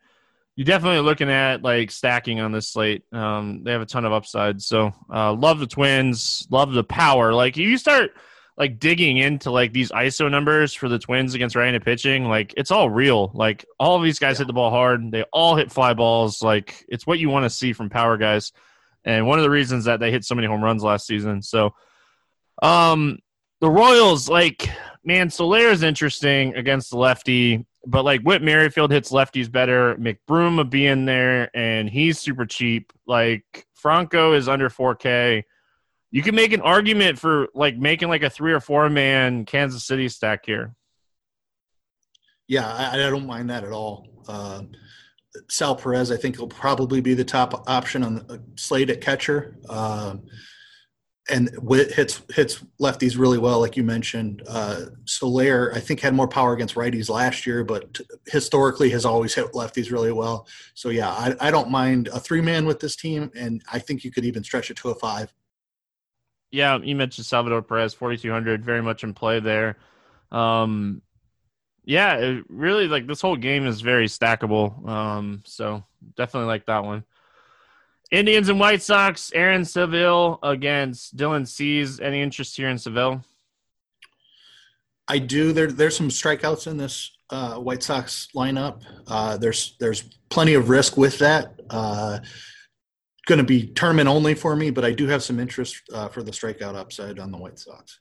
you're 0.55 0.65
definitely 0.65 0.99
looking 0.99 1.29
at 1.29 1.63
like 1.63 1.89
stacking 1.89 2.39
on 2.39 2.51
this 2.51 2.69
slate. 2.69 3.03
Um, 3.11 3.63
they 3.63 3.71
have 3.71 3.81
a 3.81 3.85
ton 3.85 4.05
of 4.05 4.13
upside. 4.13 4.61
So 4.61 4.91
uh, 5.11 5.33
love 5.33 5.59
the 5.59 5.67
Twins, 5.67 6.47
love 6.51 6.73
the 6.73 6.83
power. 6.83 7.33
Like 7.33 7.57
you 7.57 7.77
start 7.77 8.11
like 8.55 8.79
digging 8.79 9.17
into 9.17 9.49
like 9.49 9.73
these 9.73 9.91
ISO 9.91 10.29
numbers 10.29 10.73
for 10.73 10.87
the 10.87 10.99
Twins 10.99 11.33
against 11.33 11.55
right-handed 11.55 11.83
pitching, 11.83 12.25
like 12.25 12.53
it's 12.55 12.69
all 12.69 12.89
real. 12.89 13.31
Like 13.33 13.65
all 13.79 13.97
of 13.97 14.03
these 14.03 14.19
guys 14.19 14.35
yeah. 14.35 14.39
hit 14.39 14.47
the 14.47 14.53
ball 14.53 14.69
hard. 14.69 15.11
They 15.11 15.23
all 15.33 15.55
hit 15.55 15.71
fly 15.71 15.95
balls. 15.95 16.43
Like 16.43 16.85
it's 16.87 17.07
what 17.07 17.17
you 17.17 17.29
want 17.29 17.45
to 17.45 17.49
see 17.49 17.73
from 17.73 17.89
power 17.89 18.17
guys. 18.17 18.51
And 19.05 19.25
one 19.25 19.39
of 19.39 19.43
the 19.43 19.49
reasons 19.49 19.85
that 19.85 19.99
they 19.99 20.11
hit 20.11 20.23
so 20.23 20.35
many 20.35 20.47
home 20.47 20.63
runs 20.63 20.83
last 20.83 21.07
season. 21.07 21.41
So, 21.41 21.73
um, 22.61 23.17
the 23.59 23.69
Royals, 23.69 24.29
like 24.29 24.69
man, 25.03 25.29
Soler 25.29 25.69
is 25.69 25.83
interesting 25.83 26.55
against 26.55 26.91
the 26.91 26.97
lefty, 26.97 27.65
but 27.85 28.03
like 28.03 28.21
Whit 28.21 28.41
Merrifield 28.41 28.91
hits 28.91 29.11
lefties 29.11 29.51
better. 29.51 29.95
McBroom 29.95 30.57
will 30.57 30.63
be 30.63 30.85
in 30.85 31.05
there, 31.05 31.49
and 31.55 31.89
he's 31.89 32.19
super 32.19 32.45
cheap. 32.45 32.93
Like 33.05 33.67
Franco 33.73 34.33
is 34.33 34.47
under 34.47 34.69
4K 34.69 35.43
you 36.13 36.21
can 36.21 36.35
make 36.35 36.53
an 36.53 36.61
argument 36.61 37.17
for 37.17 37.47
like 37.55 37.75
making 37.75 38.07
like 38.07 38.21
a 38.21 38.29
three 38.29 38.53
or 38.53 38.59
four 38.59 38.87
man 38.87 39.45
Kansas 39.45 39.83
City 39.83 40.07
stack 40.07 40.45
here. 40.45 40.75
Yeah, 42.47 42.71
I, 42.71 42.93
I 42.93 43.09
don't 43.09 43.25
mind 43.25 43.49
that 43.49 43.63
at 43.63 43.71
all. 43.71 44.07
Uh, 44.27 44.61
Sal 45.49 45.75
Perez, 45.75 46.11
I 46.11 46.17
think, 46.17 46.37
will 46.37 46.47
probably 46.47 47.01
be 47.01 47.15
the 47.15 47.25
top 47.25 47.67
option 47.67 48.03
on 48.03 48.15
the 48.27 48.43
slate 48.55 48.91
at 48.91 49.01
catcher. 49.01 49.57
Um, 49.67 50.21
and 51.29 51.49
hits 51.69 52.21
hits 52.33 52.63
lefties 52.81 53.17
really 53.17 53.37
well, 53.37 53.59
like 53.59 53.77
you 53.77 53.83
mentioned. 53.83 54.43
Uh, 54.47 54.85
Soler, 55.05 55.71
I 55.73 55.79
think, 55.79 56.01
had 56.01 56.13
more 56.13 56.27
power 56.27 56.53
against 56.53 56.75
righties 56.75 57.09
last 57.09 57.45
year, 57.45 57.63
but 57.63 57.99
historically 58.27 58.89
has 58.89 59.05
always 59.05 59.33
hit 59.33 59.53
lefties 59.53 59.91
really 59.91 60.11
well. 60.11 60.47
So 60.73 60.89
yeah, 60.89 61.09
I, 61.09 61.35
I 61.39 61.51
don't 61.51 61.69
mind 61.69 62.09
a 62.09 62.19
three 62.19 62.41
man 62.41 62.65
with 62.65 62.79
this 62.81 62.95
team, 62.97 63.31
and 63.35 63.63
I 63.71 63.79
think 63.79 64.03
you 64.03 64.11
could 64.11 64.25
even 64.25 64.43
stretch 64.43 64.69
it 64.69 64.77
to 64.77 64.89
a 64.89 64.95
five 64.95 65.33
yeah, 66.53 66.77
you 66.77 66.95
mentioned 66.95 67.25
Salvador 67.25 67.63
Perez, 67.63 67.95
4,200, 67.95 68.63
very 68.63 68.83
much 68.83 69.03
in 69.03 69.15
play 69.15 69.39
there. 69.39 69.75
Um, 70.31 71.01
yeah, 71.83 72.41
really 72.47 72.87
like 72.87 73.07
this 73.07 73.21
whole 73.21 73.35
game 73.35 73.65
is 73.65 73.81
very 73.81 74.05
stackable. 74.05 74.87
Um, 74.87 75.41
so 75.45 75.83
definitely 76.15 76.47
like 76.47 76.67
that 76.67 76.85
one. 76.85 77.05
Indians 78.13 78.47
and 78.47 78.59
White 78.59 78.83
Sox, 78.83 79.31
Aaron 79.33 79.63
Civale 79.63 80.37
against 80.43 81.17
Dylan 81.17 81.47
Cease. 81.47 81.99
Any 81.99 82.21
interest 82.21 82.55
here 82.55 82.69
in 82.69 82.77
Civale? 82.77 83.23
I 85.07 85.17
do. 85.17 85.51
There, 85.51 85.71
there's 85.71 85.97
some 85.97 86.09
strikeouts 86.09 86.67
in 86.67 86.77
this 86.77 87.11
uh, 87.31 87.55
White 87.55 87.81
Sox 87.81 88.27
lineup. 88.35 88.83
Uh, 89.07 89.37
there's 89.37 89.75
there's 89.79 90.03
plenty 90.29 90.53
of 90.53 90.69
risk 90.69 90.95
with 90.95 91.17
that. 91.19 91.59
Uh, 91.71 92.19
going 93.25 93.39
to 93.39 93.43
be 93.43 93.65
tournament 93.65 94.07
only 94.07 94.35
for 94.35 94.55
me, 94.55 94.69
but 94.69 94.85
I 94.85 94.91
do 94.91 95.07
have 95.07 95.23
some 95.23 95.39
interest 95.39 95.81
uh, 95.91 96.07
for 96.07 96.21
the 96.21 96.31
strikeout 96.31 96.75
upside 96.75 97.17
on 97.17 97.31
the 97.31 97.37
White 97.37 97.57
Sox. 97.57 97.99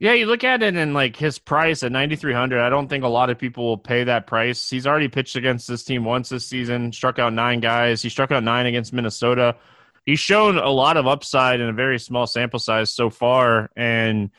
Yeah, 0.00 0.14
you 0.14 0.24
look 0.24 0.44
at 0.44 0.62
it 0.62 0.74
and 0.76 0.94
like 0.94 1.14
his 1.14 1.38
price 1.38 1.82
at 1.82 1.92
9300, 1.92 2.58
I 2.58 2.70
don't 2.70 2.88
think 2.88 3.04
a 3.04 3.08
lot 3.08 3.28
of 3.28 3.38
people 3.38 3.66
will 3.66 3.78
pay 3.78 4.02
that 4.04 4.26
price. 4.26 4.70
He's 4.70 4.86
already 4.86 5.08
pitched 5.08 5.36
against 5.36 5.68
this 5.68 5.84
team 5.84 6.04
once 6.04 6.30
this 6.30 6.46
season, 6.46 6.90
struck 6.90 7.18
out 7.18 7.34
9 7.34 7.60
guys. 7.60 8.00
He 8.00 8.08
struck 8.08 8.32
out 8.32 8.42
9 8.42 8.64
against 8.64 8.94
Minnesota. 8.94 9.56
He's 10.06 10.18
shown 10.18 10.56
a 10.56 10.70
lot 10.70 10.96
of 10.96 11.06
upside 11.06 11.60
in 11.60 11.68
a 11.68 11.74
very 11.74 11.98
small 11.98 12.26
sample 12.26 12.58
size 12.58 12.90
so 12.90 13.10
far 13.10 13.70
and 13.76 14.30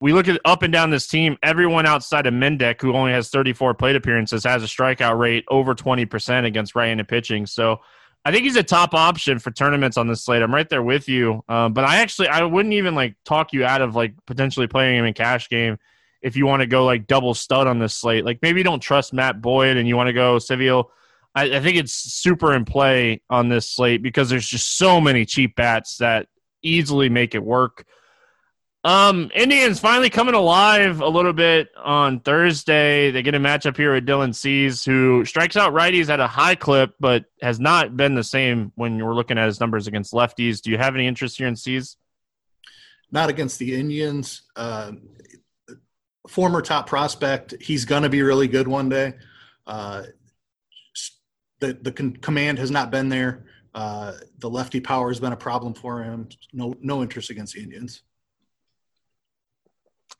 we 0.00 0.12
look 0.12 0.26
at 0.26 0.40
up 0.44 0.62
and 0.62 0.72
down 0.72 0.90
this 0.90 1.06
team, 1.06 1.36
everyone 1.42 1.86
outside 1.86 2.26
of 2.26 2.34
Mendick, 2.34 2.80
who 2.80 2.94
only 2.94 3.12
has 3.12 3.28
34 3.28 3.74
plate 3.74 3.96
appearances, 3.96 4.44
has 4.44 4.62
a 4.62 4.66
strikeout 4.66 5.18
rate 5.18 5.44
over 5.48 5.74
20% 5.74 6.44
against 6.44 6.74
right-handed 6.74 7.08
pitching. 7.08 7.46
So 7.46 7.80
I 8.24 8.32
think 8.32 8.44
he's 8.44 8.56
a 8.56 8.62
top 8.62 8.94
option 8.94 9.38
for 9.38 9.50
tournaments 9.50 9.98
on 9.98 10.08
this 10.08 10.22
slate. 10.22 10.42
I'm 10.42 10.54
right 10.54 10.68
there 10.68 10.82
with 10.82 11.08
you. 11.08 11.44
Um, 11.48 11.74
but 11.74 11.84
I 11.84 11.96
actually 11.96 12.28
I 12.28 12.42
wouldn't 12.44 12.74
even 12.74 12.94
like 12.94 13.16
talk 13.24 13.52
you 13.52 13.64
out 13.64 13.82
of 13.82 13.94
like 13.94 14.14
potentially 14.26 14.66
playing 14.66 14.98
him 14.98 15.04
in 15.04 15.14
cash 15.14 15.48
game 15.48 15.78
if 16.22 16.36
you 16.36 16.46
want 16.46 16.60
to 16.60 16.66
go 16.66 16.86
like 16.86 17.06
double 17.06 17.34
stud 17.34 17.66
on 17.66 17.78
this 17.78 17.94
slate. 17.94 18.24
Like 18.24 18.38
maybe 18.40 18.60
you 18.60 18.64
don't 18.64 18.80
trust 18.80 19.12
Matt 19.12 19.42
Boyd 19.42 19.76
and 19.76 19.86
you 19.86 19.96
want 19.96 20.06
to 20.06 20.14
go 20.14 20.36
Civale. 20.36 20.86
I, 21.34 21.56
I 21.56 21.60
think 21.60 21.76
it's 21.76 21.92
super 21.92 22.54
in 22.54 22.64
play 22.64 23.20
on 23.28 23.48
this 23.50 23.68
slate 23.68 24.02
because 24.02 24.30
there's 24.30 24.46
just 24.46 24.78
so 24.78 25.00
many 25.00 25.26
cheap 25.26 25.54
bats 25.54 25.98
that 25.98 26.28
easily 26.62 27.10
make 27.10 27.34
it 27.34 27.44
work. 27.44 27.84
Um, 28.84 29.30
Indians 29.34 29.80
finally 29.80 30.10
coming 30.10 30.34
alive 30.34 31.00
a 31.00 31.08
little 31.08 31.32
bit 31.32 31.70
on 31.82 32.20
Thursday. 32.20 33.10
They 33.10 33.22
get 33.22 33.34
a 33.34 33.40
matchup 33.40 33.78
here 33.78 33.94
with 33.94 34.06
Dylan 34.06 34.34
Cease, 34.34 34.84
who 34.84 35.24
strikes 35.24 35.56
out 35.56 35.72
righties 35.72 36.10
at 36.10 36.20
a 36.20 36.26
high 36.26 36.54
clip, 36.54 36.94
but 37.00 37.24
has 37.40 37.58
not 37.58 37.96
been 37.96 38.14
the 38.14 38.22
same 38.22 38.72
when 38.74 38.98
you're 38.98 39.14
looking 39.14 39.38
at 39.38 39.46
his 39.46 39.58
numbers 39.58 39.86
against 39.86 40.12
lefties. 40.12 40.60
Do 40.60 40.70
you 40.70 40.76
have 40.76 40.94
any 40.94 41.06
interest 41.06 41.38
here 41.38 41.46
in 41.46 41.56
Cease? 41.56 41.96
Not 43.10 43.30
against 43.30 43.58
the 43.58 43.74
Indians. 43.74 44.42
Uh, 44.54 44.92
former 46.28 46.60
top 46.60 46.86
prospect. 46.86 47.54
He's 47.62 47.86
going 47.86 48.02
to 48.02 48.10
be 48.10 48.20
really 48.20 48.48
good 48.48 48.68
one 48.68 48.90
day. 48.90 49.14
Uh, 49.66 50.02
the 51.60 51.72
the 51.72 51.92
con- 51.92 52.16
command 52.16 52.58
has 52.58 52.70
not 52.70 52.90
been 52.90 53.08
there. 53.08 53.46
Uh, 53.74 54.12
the 54.40 54.50
lefty 54.50 54.80
power 54.80 55.08
has 55.08 55.20
been 55.20 55.32
a 55.32 55.36
problem 55.36 55.72
for 55.72 56.02
him. 56.02 56.28
No 56.52 56.74
no 56.82 57.00
interest 57.00 57.30
against 57.30 57.54
the 57.54 57.62
Indians 57.62 58.02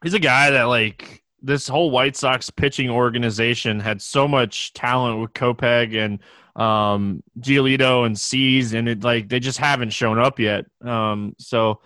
he's 0.04 0.14
a 0.14 0.20
guy 0.20 0.50
that 0.50 0.64
like 0.64 1.24
this 1.42 1.66
whole 1.66 1.90
White 1.90 2.14
Sox 2.14 2.50
pitching 2.50 2.88
organization 2.88 3.80
had 3.80 4.00
so 4.00 4.28
much 4.28 4.72
talent 4.74 5.20
with 5.20 5.32
Kopech 5.32 5.96
and 5.96 6.20
um 6.54 7.22
Giolito 7.40 8.06
and 8.06 8.18
Cease 8.18 8.74
and 8.74 8.88
it 8.88 9.02
like 9.02 9.28
they 9.28 9.40
just 9.40 9.58
haven't 9.58 9.90
shown 9.90 10.18
up 10.18 10.38
yet. 10.38 10.66
Um 10.84 11.34
so 11.38 11.80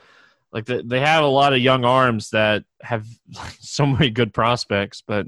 like 0.52 0.66
the, 0.66 0.82
they 0.84 1.00
have 1.00 1.24
a 1.24 1.28
lot 1.28 1.52
of 1.52 1.60
young 1.60 1.84
arms 1.84 2.30
that 2.30 2.64
have 2.82 3.06
like, 3.34 3.56
so 3.60 3.86
many 3.86 4.10
good 4.10 4.34
prospects 4.34 5.02
but 5.06 5.26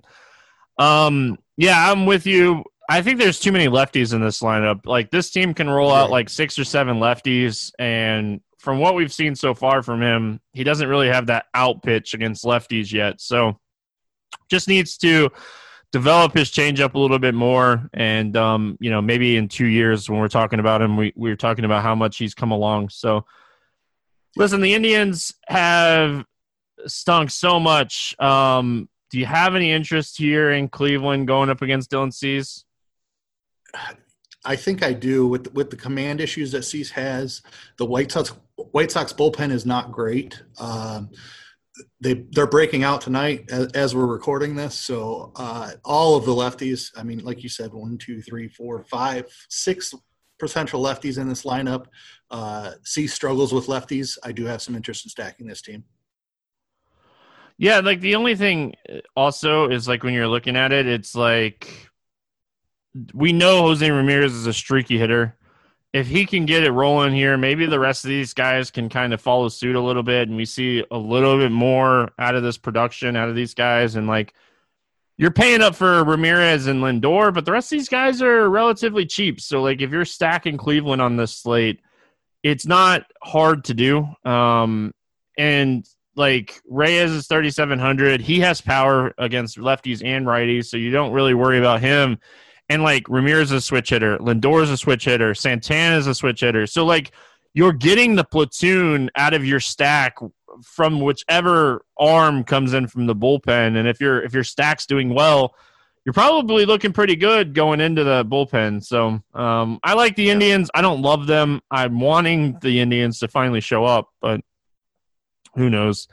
um 0.78 1.38
yeah, 1.56 1.90
I'm 1.90 2.06
with 2.06 2.26
you. 2.26 2.64
I 2.88 3.02
think 3.02 3.18
there's 3.18 3.38
too 3.38 3.52
many 3.52 3.68
lefties 3.68 4.14
in 4.14 4.20
this 4.20 4.40
lineup. 4.40 4.84
Like 4.84 5.10
this 5.10 5.30
team 5.30 5.54
can 5.54 5.70
roll 5.70 5.92
out 5.92 6.10
like 6.10 6.28
six 6.28 6.58
or 6.58 6.64
seven 6.64 6.98
lefties 6.98 7.70
and 7.78 8.40
from 8.60 8.78
what 8.78 8.94
we've 8.94 9.12
seen 9.12 9.34
so 9.34 9.54
far 9.54 9.82
from 9.82 10.02
him, 10.02 10.38
he 10.52 10.64
doesn't 10.64 10.88
really 10.88 11.08
have 11.08 11.26
that 11.26 11.46
out 11.54 11.82
pitch 11.82 12.12
against 12.12 12.44
lefties 12.44 12.92
yet. 12.92 13.20
So 13.20 13.58
just 14.50 14.68
needs 14.68 14.98
to 14.98 15.30
develop 15.92 16.34
his 16.34 16.50
changeup 16.50 16.94
a 16.94 16.98
little 16.98 17.18
bit 17.18 17.34
more. 17.34 17.88
And, 17.94 18.36
um, 18.36 18.76
you 18.78 18.90
know, 18.90 19.00
maybe 19.00 19.36
in 19.36 19.48
two 19.48 19.66
years 19.66 20.10
when 20.10 20.20
we're 20.20 20.28
talking 20.28 20.60
about 20.60 20.82
him, 20.82 20.96
we, 20.98 21.12
we 21.16 21.30
are 21.30 21.36
talking 21.36 21.64
about 21.64 21.82
how 21.82 21.94
much 21.94 22.18
he's 22.18 22.34
come 22.34 22.50
along. 22.50 22.90
So 22.90 23.24
listen, 24.36 24.60
the 24.60 24.74
Indians 24.74 25.34
have 25.48 26.24
stunk 26.86 27.30
so 27.30 27.58
much. 27.58 28.14
Um, 28.20 28.90
do 29.10 29.18
you 29.18 29.26
have 29.26 29.56
any 29.56 29.72
interest 29.72 30.18
here 30.18 30.50
in 30.50 30.68
Cleveland 30.68 31.26
going 31.26 31.48
up 31.48 31.62
against 31.62 31.90
Dylan 31.90 32.12
Cease? 32.12 32.64
I 34.44 34.56
think 34.56 34.82
I 34.82 34.92
do 34.92 35.26
with 35.26 35.52
with 35.52 35.70
the 35.70 35.76
command 35.76 36.20
issues 36.20 36.52
that 36.52 36.62
Cease 36.62 36.90
has. 36.90 37.42
The 37.76 37.84
White 37.84 38.10
Sox 38.10 38.32
White 38.72 38.90
Sox 38.90 39.12
bullpen 39.12 39.50
is 39.50 39.66
not 39.66 39.92
great. 39.92 40.42
Um, 40.58 41.10
they 42.00 42.24
they're 42.32 42.46
breaking 42.46 42.84
out 42.84 43.00
tonight 43.00 43.50
as, 43.50 43.72
as 43.72 43.94
we're 43.94 44.06
recording 44.06 44.54
this. 44.54 44.74
So 44.74 45.32
uh, 45.36 45.72
all 45.84 46.16
of 46.16 46.24
the 46.24 46.32
lefties, 46.32 46.90
I 46.96 47.02
mean, 47.02 47.20
like 47.20 47.42
you 47.42 47.48
said, 47.48 47.72
one, 47.72 47.98
two, 47.98 48.20
three, 48.20 48.48
four, 48.48 48.82
five, 48.84 49.26
six 49.48 49.94
potential 50.38 50.82
lefties 50.82 51.18
in 51.18 51.28
this 51.28 51.44
lineup. 51.44 51.86
Uh, 52.30 52.72
Cease 52.84 53.14
struggles 53.14 53.52
with 53.52 53.66
lefties. 53.66 54.18
I 54.24 54.32
do 54.32 54.44
have 54.46 54.62
some 54.62 54.74
interest 54.74 55.04
in 55.04 55.10
stacking 55.10 55.46
this 55.46 55.62
team. 55.62 55.84
Yeah, 57.58 57.80
like 57.80 58.00
the 58.00 58.14
only 58.14 58.36
thing 58.36 58.74
also 59.14 59.68
is 59.68 59.86
like 59.86 60.02
when 60.02 60.14
you're 60.14 60.28
looking 60.28 60.56
at 60.56 60.72
it, 60.72 60.86
it's 60.86 61.14
like 61.14 61.90
we 63.12 63.32
know 63.32 63.62
Jose 63.62 63.88
Ramirez 63.88 64.32
is 64.32 64.46
a 64.46 64.52
streaky 64.52 64.98
hitter. 64.98 65.36
If 65.92 66.06
he 66.06 66.24
can 66.24 66.46
get 66.46 66.62
it 66.62 66.70
rolling 66.70 67.12
here, 67.12 67.36
maybe 67.36 67.66
the 67.66 67.80
rest 67.80 68.04
of 68.04 68.08
these 68.08 68.32
guys 68.32 68.70
can 68.70 68.88
kind 68.88 69.12
of 69.12 69.20
follow 69.20 69.48
suit 69.48 69.74
a 69.74 69.80
little 69.80 70.04
bit, 70.04 70.28
and 70.28 70.36
we 70.36 70.44
see 70.44 70.84
a 70.90 70.98
little 70.98 71.38
bit 71.38 71.50
more 71.50 72.12
out 72.18 72.36
of 72.36 72.44
this 72.44 72.58
production, 72.58 73.16
out 73.16 73.28
of 73.28 73.34
these 73.34 73.54
guys. 73.54 73.96
And 73.96 74.06
like, 74.06 74.34
you're 75.16 75.32
paying 75.32 75.62
up 75.62 75.74
for 75.74 76.04
Ramirez 76.04 76.68
and 76.68 76.80
Lindor, 76.80 77.34
but 77.34 77.44
the 77.44 77.52
rest 77.52 77.72
of 77.72 77.78
these 77.78 77.88
guys 77.88 78.22
are 78.22 78.48
relatively 78.48 79.04
cheap. 79.04 79.40
So, 79.40 79.62
like, 79.62 79.80
if 79.80 79.90
you're 79.90 80.04
stacking 80.04 80.56
Cleveland 80.56 81.02
on 81.02 81.16
this 81.16 81.36
slate, 81.36 81.80
it's 82.42 82.66
not 82.66 83.04
hard 83.22 83.64
to 83.64 83.74
do. 83.74 84.06
Um, 84.24 84.94
and 85.36 85.86
like 86.14 86.60
Reyes 86.68 87.10
is 87.10 87.26
3,700. 87.26 88.20
He 88.20 88.40
has 88.40 88.60
power 88.60 89.12
against 89.18 89.58
lefties 89.58 90.04
and 90.04 90.26
righties, 90.26 90.66
so 90.66 90.76
you 90.76 90.90
don't 90.90 91.12
really 91.12 91.34
worry 91.34 91.58
about 91.58 91.80
him 91.80 92.18
and 92.70 92.84
like 92.84 93.08
Ramirez 93.08 93.50
is 93.50 93.52
a 93.52 93.60
switch 93.60 93.90
hitter, 93.90 94.16
Lindor 94.18 94.62
is 94.62 94.70
a 94.70 94.76
switch 94.76 95.04
hitter, 95.04 95.34
Santana 95.34 95.98
is 95.98 96.06
a 96.06 96.14
switch 96.14 96.40
hitter. 96.40 96.66
So 96.66 96.86
like 96.86 97.10
you're 97.52 97.72
getting 97.72 98.14
the 98.14 98.24
platoon 98.24 99.10
out 99.16 99.34
of 99.34 99.44
your 99.44 99.58
stack 99.58 100.16
from 100.62 101.00
whichever 101.00 101.84
arm 101.98 102.44
comes 102.44 102.72
in 102.72 102.86
from 102.86 103.06
the 103.06 103.14
bullpen. 103.14 103.76
And 103.76 103.88
if 103.88 104.00
your 104.00 104.22
if 104.22 104.32
your 104.32 104.44
stack's 104.44 104.86
doing 104.86 105.12
well, 105.12 105.56
you're 106.04 106.12
probably 106.12 106.64
looking 106.64 106.92
pretty 106.92 107.16
good 107.16 107.54
going 107.54 107.80
into 107.80 108.04
the 108.04 108.24
bullpen. 108.24 108.84
So 108.84 109.20
um, 109.34 109.80
I 109.82 109.94
like 109.94 110.14
the 110.14 110.30
Indians. 110.30 110.70
I 110.72 110.80
don't 110.80 111.02
love 111.02 111.26
them. 111.26 111.60
I'm 111.72 111.98
wanting 111.98 112.56
the 112.62 112.78
Indians 112.78 113.18
to 113.18 113.28
finally 113.28 113.60
show 113.60 113.84
up, 113.84 114.10
but 114.20 114.40
who 115.56 115.68
knows? 115.68 116.06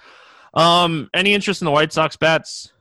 Um, 0.56 1.10
any 1.14 1.36
interest 1.36 1.62
in 1.62 1.66
the 1.66 1.72
White 1.72 1.94
Sox 1.94 2.18
bats? 2.18 2.74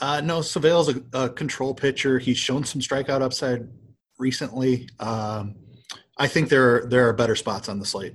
Uh, 0.00 0.20
no, 0.20 0.40
Civale's 0.40 0.88
a, 0.88 1.02
a, 1.12 1.28
control 1.28 1.74
pitcher. 1.74 2.18
He's 2.18 2.38
shown 2.38 2.64
some 2.64 2.80
strikeout 2.80 3.20
upside 3.20 3.68
recently. 4.18 4.88
Um, 5.00 5.56
I 6.16 6.28
think 6.28 6.48
there 6.48 6.76
are, 6.76 6.86
there 6.88 7.08
are 7.08 7.12
better 7.12 7.34
spots 7.34 7.68
on 7.68 7.80
the 7.80 7.84
slate. 7.84 8.14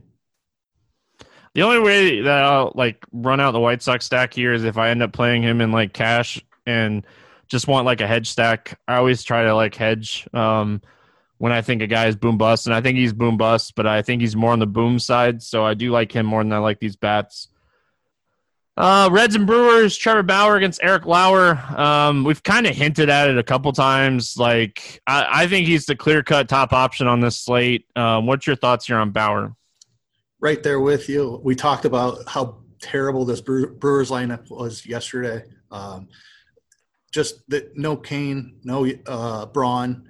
The 1.55 1.61
only 1.61 1.79
way 1.79 2.21
that 2.21 2.43
I'll 2.43 2.71
like 2.73 3.03
run 3.11 3.39
out 3.39 3.51
the 3.51 3.59
White 3.59 3.81
Sox 3.81 4.05
stack 4.05 4.33
here 4.33 4.53
is 4.53 4.63
if 4.63 4.77
I 4.77 4.89
end 4.89 5.03
up 5.03 5.11
playing 5.13 5.43
him 5.43 5.61
in 5.61 5.71
like 5.71 5.93
cash 5.93 6.43
and 6.65 7.05
just 7.47 7.67
want 7.67 7.85
like 7.85 8.01
a 8.01 8.07
hedge 8.07 8.29
stack. 8.29 8.79
I 8.87 8.95
always 8.95 9.23
try 9.23 9.43
to 9.43 9.53
like 9.53 9.75
hedge 9.75 10.27
um, 10.33 10.81
when 11.37 11.51
I 11.51 11.61
think 11.61 11.81
a 11.81 11.87
guy 11.87 12.07
is 12.07 12.15
boom 12.15 12.37
bust, 12.37 12.65
and 12.65 12.73
I 12.73 12.81
think 12.81 12.97
he's 12.97 13.13
boom 13.13 13.37
bust, 13.37 13.75
but 13.75 13.85
I 13.85 14.01
think 14.01 14.21
he's 14.21 14.35
more 14.35 14.51
on 14.51 14.59
the 14.59 14.65
boom 14.65 14.97
side. 14.99 15.43
So 15.43 15.63
I 15.63 15.73
do 15.73 15.91
like 15.91 16.11
him 16.11 16.25
more 16.25 16.43
than 16.43 16.53
I 16.53 16.57
like 16.57 16.79
these 16.79 16.95
bats. 16.95 17.49
Uh, 18.75 19.07
Reds 19.11 19.35
and 19.35 19.45
Brewers, 19.45 19.95
Trevor 19.95 20.23
Bauer 20.23 20.55
against 20.55 20.79
Eric 20.81 21.05
Lauer. 21.05 21.57
Um, 21.77 22.23
we've 22.23 22.41
kind 22.41 22.65
of 22.65 22.75
hinted 22.75 23.07
at 23.07 23.29
it 23.29 23.37
a 23.37 23.43
couple 23.43 23.71
times. 23.71 24.35
Like, 24.35 24.99
I, 25.05 25.43
I 25.43 25.47
think 25.47 25.67
he's 25.67 25.85
the 25.85 25.95
clear 25.95 26.23
cut 26.23 26.49
top 26.49 26.73
option 26.73 27.05
on 27.05 27.19
this 27.19 27.37
slate. 27.37 27.85
Um, 27.95 28.25
what's 28.25 28.47
your 28.47 28.55
thoughts 28.55 28.87
here 28.87 28.97
on 28.97 29.11
Bauer? 29.11 29.55
Right 30.39 30.63
there 30.63 30.79
with 30.79 31.07
you. 31.07 31.39
We 31.43 31.55
talked 31.55 31.85
about 31.85 32.27
how 32.27 32.63
terrible 32.81 33.25
this 33.25 33.41
Brewers 33.41 34.09
lineup 34.09 34.49
was 34.49 34.85
yesterday. 34.85 35.43
Um, 35.69 36.07
just 37.11 37.47
that 37.49 37.77
no 37.77 37.95
Cain, 37.95 38.57
no 38.63 38.89
uh, 39.05 39.45
Braun. 39.45 40.07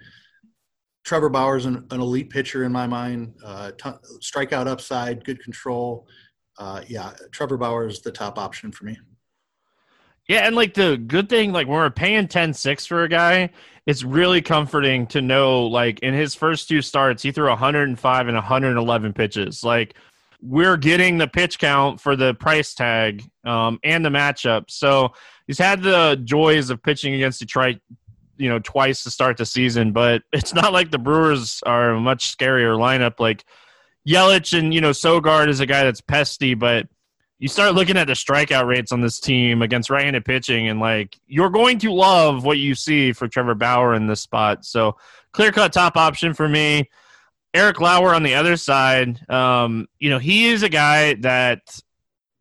Trevor 1.03 1.29
Bauer's 1.29 1.65
an, 1.65 1.85
an 1.91 1.99
elite 1.99 2.29
pitcher 2.29 2.63
in 2.63 2.71
my 2.71 2.87
mind. 2.87 3.33
Uh, 3.43 3.71
t- 3.71 3.89
strikeout 4.21 4.67
upside, 4.67 5.25
good 5.25 5.43
control 5.43 6.07
uh, 6.57 6.81
yeah, 6.87 7.13
Trevor 7.31 7.57
Bauer 7.57 7.87
is 7.87 8.01
the 8.01 8.11
top 8.11 8.37
option 8.37 8.71
for 8.71 8.85
me. 8.85 8.97
Yeah, 10.27 10.47
and 10.47 10.55
like 10.55 10.73
the 10.73 10.97
good 10.97 11.27
thing, 11.27 11.51
like 11.51 11.67
when 11.67 11.77
we're 11.77 11.89
paying 11.89 12.27
10-6 12.27 12.87
for 12.87 13.03
a 13.03 13.09
guy, 13.09 13.49
it's 13.85 14.03
really 14.03 14.41
comforting 14.41 15.05
to 15.07 15.21
know, 15.21 15.65
like 15.65 15.99
in 15.99 16.13
his 16.13 16.33
first 16.33 16.69
two 16.69 16.81
starts, 16.81 17.23
he 17.23 17.31
threw 17.31 17.49
105 17.49 18.27
and 18.27 18.35
111 18.35 19.13
pitches. 19.13 19.63
Like 19.63 19.95
we're 20.41 20.77
getting 20.77 21.17
the 21.17 21.27
pitch 21.27 21.59
count 21.59 21.99
for 21.99 22.15
the 22.15 22.33
price 22.35 22.73
tag 22.73 23.23
um, 23.43 23.79
and 23.83 24.05
the 24.05 24.09
matchup. 24.09 24.65
So 24.69 25.13
he's 25.45 25.57
had 25.57 25.83
the 25.83 26.21
joys 26.23 26.69
of 26.69 26.81
pitching 26.81 27.15
against 27.15 27.39
Detroit 27.39 27.79
you 28.37 28.49
know, 28.49 28.59
twice 28.59 29.03
to 29.03 29.11
start 29.11 29.37
the 29.37 29.45
season, 29.45 29.91
but 29.91 30.23
it's 30.33 30.53
not 30.53 30.73
like 30.73 30.91
the 30.91 30.97
Brewers 30.97 31.61
are 31.65 31.91
a 31.91 31.99
much 31.99 32.35
scarier 32.35 32.77
lineup. 32.77 33.19
Like 33.19 33.45
Yelich 34.07 34.57
and, 34.57 34.73
you 34.73 34.81
know, 34.81 34.91
Sogard 34.91 35.47
is 35.47 35.59
a 35.59 35.65
guy 35.65 35.83
that's 35.83 36.01
pesty, 36.01 36.57
but 36.57 36.87
you 37.39 37.47
start 37.47 37.75
looking 37.75 37.97
at 37.97 38.07
the 38.07 38.13
strikeout 38.13 38.67
rates 38.67 38.91
on 38.91 39.01
this 39.01 39.19
team 39.19 39.61
against 39.61 39.89
right 39.89 40.05
handed 40.05 40.23
pitching, 40.23 40.69
and 40.69 40.79
like 40.79 41.19
you're 41.27 41.49
going 41.49 41.77
to 41.79 41.91
love 41.91 42.45
what 42.45 42.57
you 42.57 42.73
see 42.75 43.11
for 43.11 43.27
Trevor 43.27 43.55
Bauer 43.55 43.95
in 43.95 44.07
this 44.07 44.21
spot. 44.21 44.63
So 44.63 44.97
clear 45.33 45.51
cut 45.51 45.73
top 45.73 45.97
option 45.97 46.33
for 46.33 46.47
me. 46.47 46.89
Eric 47.53 47.81
Lauer 47.81 48.15
on 48.15 48.23
the 48.23 48.35
other 48.35 48.57
side, 48.57 49.29
um, 49.29 49.87
you 49.99 50.09
know, 50.09 50.19
he 50.19 50.47
is 50.47 50.63
a 50.63 50.69
guy 50.69 51.15
that 51.15 51.79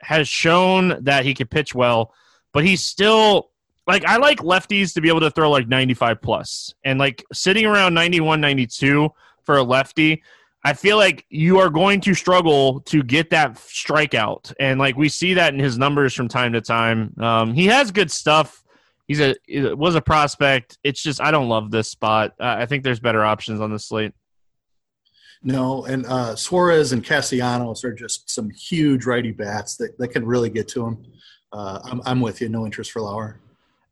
has 0.00 0.28
shown 0.28 1.04
that 1.04 1.24
he 1.24 1.34
can 1.34 1.48
pitch 1.48 1.74
well, 1.74 2.14
but 2.52 2.64
he's 2.64 2.82
still 2.82 3.50
like 3.86 4.04
I 4.04 4.16
like 4.18 4.38
lefties 4.38 4.94
to 4.94 5.00
be 5.00 5.08
able 5.08 5.20
to 5.20 5.30
throw 5.30 5.50
like 5.50 5.68
95 5.68 6.22
plus 6.22 6.74
and 6.84 6.98
like 6.98 7.24
sitting 7.32 7.66
around 7.66 7.94
91 7.94 8.40
92 8.40 9.10
for 9.42 9.56
a 9.56 9.62
lefty 9.62 10.22
I 10.64 10.74
feel 10.74 10.96
like 10.96 11.26
you 11.28 11.58
are 11.58 11.70
going 11.70 12.00
to 12.02 12.14
struggle 12.14 12.80
to 12.82 13.02
get 13.02 13.30
that 13.30 13.54
strikeout 13.54 14.52
and 14.60 14.78
like 14.78 14.96
we 14.96 15.08
see 15.08 15.34
that 15.34 15.54
in 15.54 15.60
his 15.60 15.78
numbers 15.78 16.14
from 16.14 16.28
time 16.28 16.52
to 16.52 16.60
time 16.60 17.14
um, 17.20 17.54
he 17.54 17.66
has 17.66 17.90
good 17.90 18.10
stuff 18.10 18.62
he's 19.08 19.20
a 19.20 19.34
was 19.74 19.94
a 19.94 20.00
prospect 20.00 20.78
it's 20.84 21.02
just 21.02 21.20
I 21.20 21.30
don't 21.30 21.48
love 21.48 21.70
this 21.70 21.88
spot 21.88 22.34
uh, 22.40 22.56
I 22.58 22.66
think 22.66 22.84
there's 22.84 23.00
better 23.00 23.24
options 23.24 23.60
on 23.60 23.72
the 23.72 23.78
slate 23.78 24.12
no, 25.44 25.84
and 25.86 26.06
uh, 26.06 26.36
Suarez 26.36 26.92
and 26.92 27.04
Castellanos 27.04 27.82
are 27.84 27.92
just 27.92 28.30
some 28.30 28.48
huge 28.50 29.06
righty 29.06 29.32
bats 29.32 29.76
that, 29.76 29.98
that 29.98 30.08
can 30.08 30.24
really 30.24 30.50
get 30.50 30.68
to 30.68 30.86
him. 30.86 31.04
Uh, 31.52 31.80
I'm, 31.84 32.00
I'm 32.04 32.20
with 32.20 32.40
you. 32.40 32.48
No 32.48 32.64
interest 32.64 32.92
for 32.92 33.02
Lauer. 33.02 33.40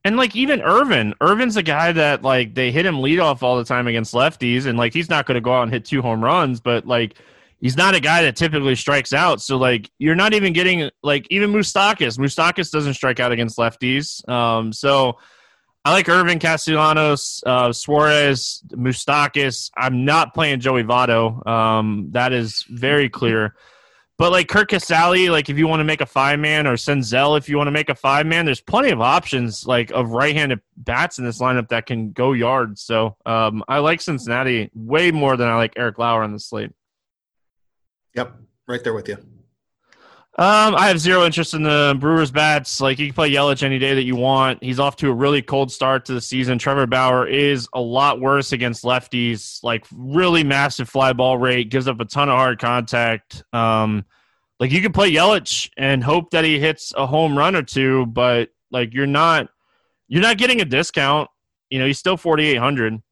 And 0.05 0.17
like 0.17 0.35
even 0.35 0.63
Ervin, 0.63 1.15
Ervin's 1.21 1.57
a 1.57 1.63
guy 1.63 1.93
that 1.93 2.23
like 2.23 2.55
they 2.55 2.73
hit 2.73 2.87
him 2.87 2.97
leadoff 2.97 3.43
all 3.43 3.59
the 3.59 3.65
time 3.65 3.87
against 3.87 4.15
lefties, 4.15 4.67
and 4.67 4.79
like 4.79 4.95
he's 4.95 5.11
not 5.11 5.27
going 5.27 5.35
to 5.35 5.41
go 5.41 5.53
out 5.53 5.65
and 5.65 5.73
hit 5.73 5.85
two 5.85 6.01
home 6.01 6.25
runs, 6.25 6.61
but 6.61 6.87
like 6.87 7.17
he's 7.61 7.77
not 7.77 7.95
a 7.95 8.01
guy 8.01 8.23
that 8.23 8.37
typically 8.37 8.75
strikes 8.75 9.13
out. 9.13 9.43
So 9.43 9.59
like 9.59 9.91
you're 9.99 10.15
not 10.15 10.33
even 10.33 10.53
getting 10.53 10.91
like 11.03 11.27
even 11.31 11.53
Moustakas. 11.53 12.19
Moustakas 12.19 12.71
doesn't 12.71 12.95
strike 12.95 13.21
out 13.21 13.33
against 13.33 13.59
lefties. 13.59 14.27
Um, 14.29 14.73
so 14.73 15.19
I 15.85 15.93
like 15.93 16.09
Ervin 16.09 16.39
Castellanos, 16.39 17.43
uh, 17.47 17.73
Suarez, 17.73 18.63
Moustakas. 18.71 19.71
I'm 19.77 20.05
not 20.05 20.35
playing 20.35 20.61
Joey 20.61 20.83
Votto. 20.83 21.47
Um, 21.47 22.09
that 22.13 22.33
is 22.33 22.65
very 22.69 23.09
clear. 23.09 23.55
But 24.21 24.33
like 24.33 24.49
Curt 24.49 24.69
Casali, 24.69 25.31
like 25.31 25.49
if 25.49 25.57
you 25.57 25.67
want 25.67 25.81
to 25.81 25.85
make 25.85 26.03
a 26.03 26.07
five 26.07 26.39
man, 26.39 26.67
or 26.67 26.75
Senzel, 26.75 27.39
if 27.39 27.49
you 27.49 27.57
want 27.57 27.69
to 27.69 27.73
make 27.73 27.89
a 27.89 27.95
five 27.95 28.27
man, 28.27 28.45
there's 28.45 28.61
plenty 28.61 28.91
of 28.91 29.01
options 29.01 29.67
like 29.67 29.91
of 29.93 30.11
right 30.11 30.37
handed 30.37 30.61
bats 30.77 31.19
in 31.19 31.25
this 31.25 31.41
lineup 31.41 31.69
that 31.69 31.87
can 31.87 32.13
go 32.13 32.35
yards. 32.35 32.83
So 32.83 33.17
um, 33.25 33.65
I 33.67 33.79
like 33.79 34.03
Cincinnati 34.03 34.71
way 34.75 35.11
more 35.11 35.39
than 35.39 35.49
I 35.49 35.57
like 35.57 35.73
Eric 35.79 35.97
Lauer 35.97 36.23
on 36.23 36.35
the 36.35 36.39
slate. 36.39 36.71
Yep, 38.15 38.37
right 38.69 38.85
there 38.85 38.93
with 38.93 39.09
you. 39.09 39.17
Um, 40.39 40.75
I 40.77 40.89
have 40.89 40.99
zero 40.99 41.25
interest 41.25 41.55
in 41.55 41.63
the 41.65 41.97
Brewers 41.99 42.31
bats. 42.31 42.81
Like 42.81 42.99
you 42.99 43.07
can 43.07 43.15
play 43.15 43.31
Yelich 43.31 43.63
any 43.63 43.79
day 43.79 43.95
that 43.95 44.05
you 44.05 44.17
want. 44.17 44.63
He's 44.63 44.79
off 44.79 44.97
to 44.97 45.11
a 45.11 45.13
really 45.13 45.43
cold 45.43 45.73
start 45.73 46.05
to 46.07 46.15
the 46.15 46.21
season. 46.21 46.57
Trevor 46.57 46.87
Bauer 46.87 47.27
is 47.27 47.69
a 47.75 47.81
lot 47.81 48.21
worse 48.21 48.53
against 48.53 48.85
lefties. 48.85 49.63
Like 49.63 49.85
really 49.93 50.45
massive 50.45 50.89
fly 50.89 51.13
ball 51.13 51.37
rate, 51.37 51.69
gives 51.69 51.89
up 51.89 52.01
a 52.01 52.05
ton 52.05 52.29
of 52.29 52.37
hard 52.37 52.59
contact. 52.61 53.43
Um, 53.53 54.05
like 54.61 54.71
you 54.71 54.81
can 54.81 54.93
play 54.93 55.11
Yelich 55.13 55.69
and 55.77 56.03
hope 56.03 56.31
that 56.31 56.45
he 56.45 56.61
hits 56.61 56.93
a 56.97 57.07
home 57.07 57.37
run 57.37 57.57
or 57.57 57.63
two, 57.63 58.07
but 58.07 58.51
like 58.71 58.95
you're 58.95 59.07
not 59.07 59.49
you're 60.07 60.23
not 60.23 60.39
getting 60.39 60.61
a 60.61 60.65
discount. 60.65 61.29
You 61.71 61.81
know, 61.81 61.87
he's 61.87 61.99
still 61.99 62.17
forty 62.17 62.47
eight 62.47 62.59
hundred. 62.59 63.03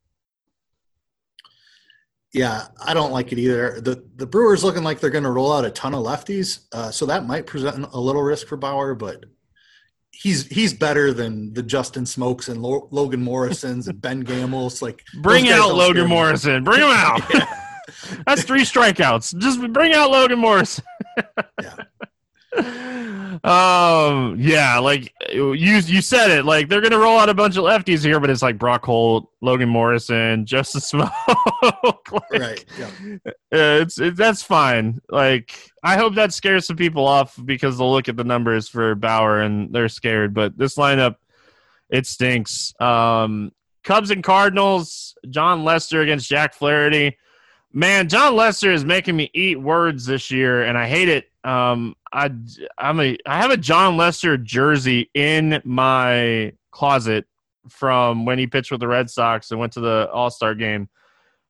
Yeah, 2.35 2.67
I 2.85 2.93
don't 2.95 3.11
like 3.13 3.33
it 3.33 3.39
either. 3.39 3.81
The 3.81 4.05
the 4.17 4.27
Brewers 4.27 4.63
looking 4.63 4.85
like 4.85 5.01
they're 5.01 5.09
going 5.11 5.25
to 5.25 5.31
roll 5.31 5.53
out 5.53 5.65
a 5.65 5.71
ton 5.71 5.95
of 5.95 6.05
lefties, 6.05 6.67
uh, 6.73 6.91
so 6.91 7.07
that 7.07 7.27
might 7.27 7.47
present 7.47 7.87
a 7.93 7.99
little 7.99 8.23
risk 8.23 8.47
for 8.47 8.57
Bauer, 8.57 8.95
but 8.95 9.25
he's 10.11 10.47
he's 10.47 10.75
better 10.75 11.13
than 11.15 11.55
the 11.55 11.63
Justin 11.63 12.05
Smoaks 12.05 12.49
and 12.49 12.61
Lo- 12.61 12.89
Logan 12.91 13.23
Morrisons 13.23 13.89
and 13.89 14.01
Ben 14.01 14.25
Gamels. 14.25 14.83
Like, 14.83 15.03
bring 15.23 15.49
out 15.49 15.75
Logan 15.75 16.07
Morrison, 16.09 16.65
bring 16.65 16.81
him 16.81 16.91
out. 16.91 17.23
That's 18.27 18.43
three 18.43 18.63
strikeouts. 18.63 19.39
Just 19.39 19.61
bring 19.73 19.95
out 19.95 20.11
Logan 20.11 20.39
Morris. 20.39 20.81
yeah. 21.63 21.75
Um. 23.45 24.37
Yeah. 24.39 24.79
Like 24.79 25.15
you. 25.33 25.53
You 25.53 26.03
said 26.03 26.31
it. 26.31 26.45
Like 26.45 26.69
they're 26.69 26.81
gonna 26.81 26.99
roll 26.99 27.19
out 27.19 27.29
a 27.29 27.35
bunch 27.35 27.57
of 27.57 27.65
lefties 27.65 28.05
here, 28.05 28.19
but 28.21 28.31
it's 28.31 28.43
like 28.43 28.59
Brock 28.59 28.85
Holt, 28.85 29.31
Logan 29.41 29.69
Morrison, 29.69 30.45
Justin 30.45 30.81
Smoak. 31.03 32.13
like, 32.13 32.41
right. 32.41 32.65
Yeah. 32.79 33.33
It's 33.53 34.01
it, 34.01 34.17
that's 34.17 34.43
fine. 34.43 35.01
Like 35.09 35.55
I 35.83 35.97
hope 35.97 36.17
that 36.17 36.33
scares 36.33 36.67
some 36.67 36.77
people 36.77 37.07
off 37.07 37.39
because 37.45 37.79
they'll 37.79 37.93
look 37.93 38.09
at 38.09 38.17
the 38.17 38.25
numbers 38.25 38.69
for 38.69 38.95
Bauer 38.95 39.41
and 39.41 39.73
they're 39.73 39.89
scared. 39.89 40.35
But 40.35 40.59
this 40.59 40.77
lineup, 40.77 41.17
it 41.91 42.07
stinks. 42.07 42.75
Um. 42.81 43.53
Cubs 43.85 44.11
and 44.11 44.23
Cardinals. 44.23 45.17
Jon 45.31 45.65
Lester 45.65 46.03
against 46.03 46.29
Jack 46.29 46.55
Flaherty 46.55 47.17
man, 47.73 48.09
Jon 48.09 48.35
Lester 48.35 48.73
is 48.73 48.85
making 48.85 49.17
me 49.17 49.31
eat 49.35 49.61
words 49.61 50.07
this 50.07 50.31
year, 50.31 50.63
and 50.65 50.77
I 50.77 50.89
hate 50.89 51.09
it. 51.09 51.28
Um, 51.49 51.95
I 52.13 52.31
I'm 52.77 53.01
a 53.01 53.17
I 53.25 53.39
have 53.39 53.51
a 53.51 53.57
Jon 53.57 53.97
Lester 53.97 54.37
jersey 54.37 55.11
in 55.15 55.63
my 55.65 56.53
closet 56.73 57.25
from 57.71 58.27
when 58.27 58.39
he 58.39 58.47
pitched 58.47 58.71
with 58.71 58.81
the 58.81 58.89
Red 58.89 59.09
Sox 59.09 59.51
and 59.51 59.59
went 59.59 59.73
to 59.73 59.81
the 59.81 60.11
All 60.13 60.31
Star 60.31 60.55
game. 60.55 60.91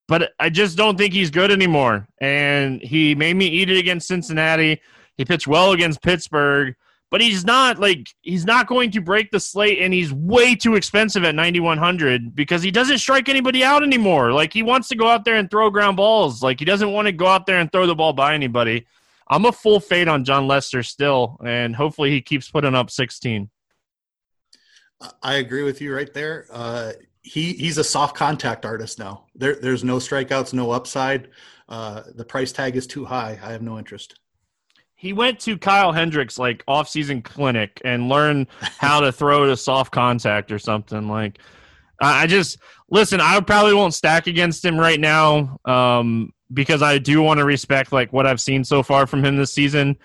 But 0.06 0.30
I 0.38 0.50
just 0.50 0.76
don't 0.76 0.96
think 0.96 1.12
he's 1.12 1.30
good 1.30 1.50
anymore. 1.50 2.06
And 2.20 2.80
he 2.80 3.16
made 3.16 3.34
me 3.34 3.46
eat 3.46 3.70
it 3.70 3.76
against 3.76 4.06
Cincinnati. 4.06 4.80
He 5.16 5.24
pitched 5.24 5.48
well 5.48 5.72
against 5.72 6.00
Pittsburgh 6.00 6.76
but 7.10 7.20
he's 7.20 7.44
not 7.44 7.78
like 7.78 8.08
he's 8.22 8.44
not 8.44 8.66
going 8.66 8.90
to 8.90 9.00
break 9.00 9.30
the 9.30 9.40
slate 9.40 9.78
and 9.80 9.94
he's 9.94 10.12
way 10.12 10.54
too 10.54 10.74
expensive 10.74 11.24
at 11.24 11.34
9100 11.34 12.34
because 12.34 12.62
he 12.62 12.70
doesn't 12.70 12.98
strike 12.98 13.28
anybody 13.28 13.64
out 13.64 13.82
anymore 13.82 14.32
like 14.32 14.52
he 14.52 14.62
wants 14.62 14.88
to 14.88 14.96
go 14.96 15.08
out 15.08 15.24
there 15.24 15.36
and 15.36 15.50
throw 15.50 15.70
ground 15.70 15.96
balls 15.96 16.42
like 16.42 16.58
he 16.58 16.64
doesn't 16.64 16.92
want 16.92 17.06
to 17.06 17.12
go 17.12 17.26
out 17.26 17.46
there 17.46 17.58
and 17.58 17.72
throw 17.72 17.86
the 17.86 17.94
ball 17.94 18.12
by 18.12 18.34
anybody 18.34 18.86
i'm 19.30 19.44
a 19.44 19.52
full 19.52 19.80
fade 19.80 20.08
on 20.08 20.24
Jon 20.24 20.46
Lester 20.46 20.82
still 20.82 21.38
and 21.44 21.74
hopefully 21.74 22.10
he 22.10 22.20
keeps 22.20 22.50
putting 22.50 22.74
up 22.74 22.90
16 22.90 23.50
i 25.22 25.34
agree 25.34 25.62
with 25.62 25.80
you 25.80 25.94
right 25.94 26.12
there. 26.12 26.46
Uh, 26.50 26.92
he 27.22 27.52
he's 27.52 27.78
a 27.78 27.84
soft 27.84 28.16
contact 28.16 28.64
artist 28.64 28.98
now. 28.98 29.26
There, 29.34 29.56
there's 29.56 29.84
no 29.84 29.96
strikeouts 29.96 30.52
no 30.52 30.70
upside. 30.70 31.28
Uh, 31.68 32.02
the 32.14 32.24
price 32.24 32.52
tag 32.52 32.76
is 32.76 32.86
too 32.86 33.04
high. 33.04 33.38
I 33.42 33.52
have 33.52 33.62
no 33.62 33.78
interest. 33.78 34.18
He 34.94 35.12
went 35.12 35.38
to 35.40 35.58
Kyle 35.58 35.92
Hendricks 35.92 36.38
like 36.38 36.64
off-season 36.66 37.22
clinic 37.22 37.80
and 37.84 38.08
learned 38.08 38.48
how 38.60 39.00
to 39.00 39.12
throw 39.12 39.46
to 39.46 39.56
soft 39.56 39.92
contact 39.92 40.50
or 40.50 40.58
something. 40.58 41.06
Like, 41.06 41.38
I 42.00 42.26
just 42.26 42.58
listen. 42.90 43.20
I 43.20 43.40
probably 43.40 43.74
won't 43.74 43.94
stack 43.94 44.26
against 44.26 44.64
him 44.64 44.78
right 44.78 44.98
now. 44.98 45.58
Um, 45.64 46.32
because 46.52 46.82
I 46.82 46.98
do 46.98 47.22
want 47.22 47.38
to 47.38 47.44
respect 47.44 47.92
like 47.92 48.12
what 48.12 48.26
I've 48.26 48.40
seen 48.40 48.64
so 48.64 48.82
far 48.82 49.06
from 49.06 49.24
him 49.24 49.36
this 49.36 49.52
season. 49.52 49.96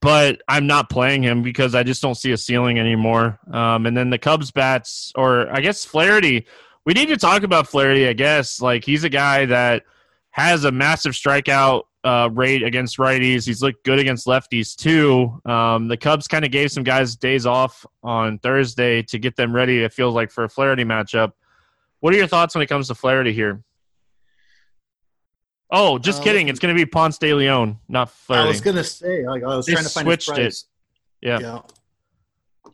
But 0.00 0.42
I'm 0.48 0.66
not 0.66 0.90
playing 0.90 1.22
him 1.22 1.42
because 1.42 1.76
I 1.76 1.84
just 1.84 2.02
don't 2.02 2.16
see 2.16 2.32
a 2.32 2.36
ceiling 2.36 2.80
anymore. 2.80 3.38
Um, 3.52 3.86
and 3.86 3.96
then 3.96 4.10
the 4.10 4.18
Cubs 4.18 4.50
bats, 4.50 5.12
or 5.14 5.48
I 5.54 5.60
guess 5.60 5.84
Flaherty. 5.84 6.46
We 6.84 6.92
need 6.94 7.06
to 7.06 7.16
talk 7.16 7.44
about 7.44 7.68
Flaherty. 7.68 8.08
I 8.08 8.12
guess 8.12 8.60
like 8.60 8.84
he's 8.84 9.04
a 9.04 9.08
guy 9.08 9.46
that 9.46 9.84
has 10.30 10.64
a 10.64 10.72
massive 10.72 11.12
strikeout 11.12 11.84
uh, 12.04 12.28
rate 12.32 12.62
against 12.62 12.98
righties. 12.98 13.46
He's 13.46 13.62
looked 13.62 13.84
good 13.84 13.98
against 13.98 14.26
lefties 14.26 14.74
too. 14.74 15.40
Um, 15.48 15.88
the 15.88 15.96
Cubs 15.96 16.26
kind 16.26 16.44
of 16.44 16.50
gave 16.50 16.72
some 16.72 16.82
guys 16.82 17.14
days 17.16 17.46
off 17.46 17.86
on 18.02 18.38
Thursday 18.38 19.02
to 19.02 19.18
get 19.18 19.36
them 19.36 19.54
ready. 19.54 19.84
It 19.84 19.92
feels 19.92 20.14
like 20.14 20.30
for 20.30 20.44
a 20.44 20.48
Flaherty 20.48 20.84
matchup. 20.84 21.32
What 22.00 22.12
are 22.12 22.16
your 22.16 22.26
thoughts 22.26 22.54
when 22.54 22.62
it 22.62 22.66
comes 22.66 22.88
to 22.88 22.96
Flaherty 22.96 23.32
here? 23.32 23.62
Oh, 25.74 25.98
just 25.98 26.20
uh, 26.20 26.24
kidding. 26.24 26.48
It's 26.48 26.60
going 26.60 26.74
to 26.74 26.78
be 26.78 26.84
Ponce 26.84 27.16
de 27.16 27.32
Leon, 27.32 27.78
not 27.88 28.10
Flaherty. 28.10 28.46
I 28.46 28.48
was 28.48 28.60
going 28.60 28.76
to 28.76 28.84
say, 28.84 29.26
like, 29.26 29.42
I 29.42 29.56
was 29.56 29.64
they 29.64 29.72
trying 29.72 29.84
to 29.86 29.90
find 29.90 30.04
switched 30.04 30.36
it. 30.36 30.62
Yeah. 31.22 31.38
yeah. 31.40 31.60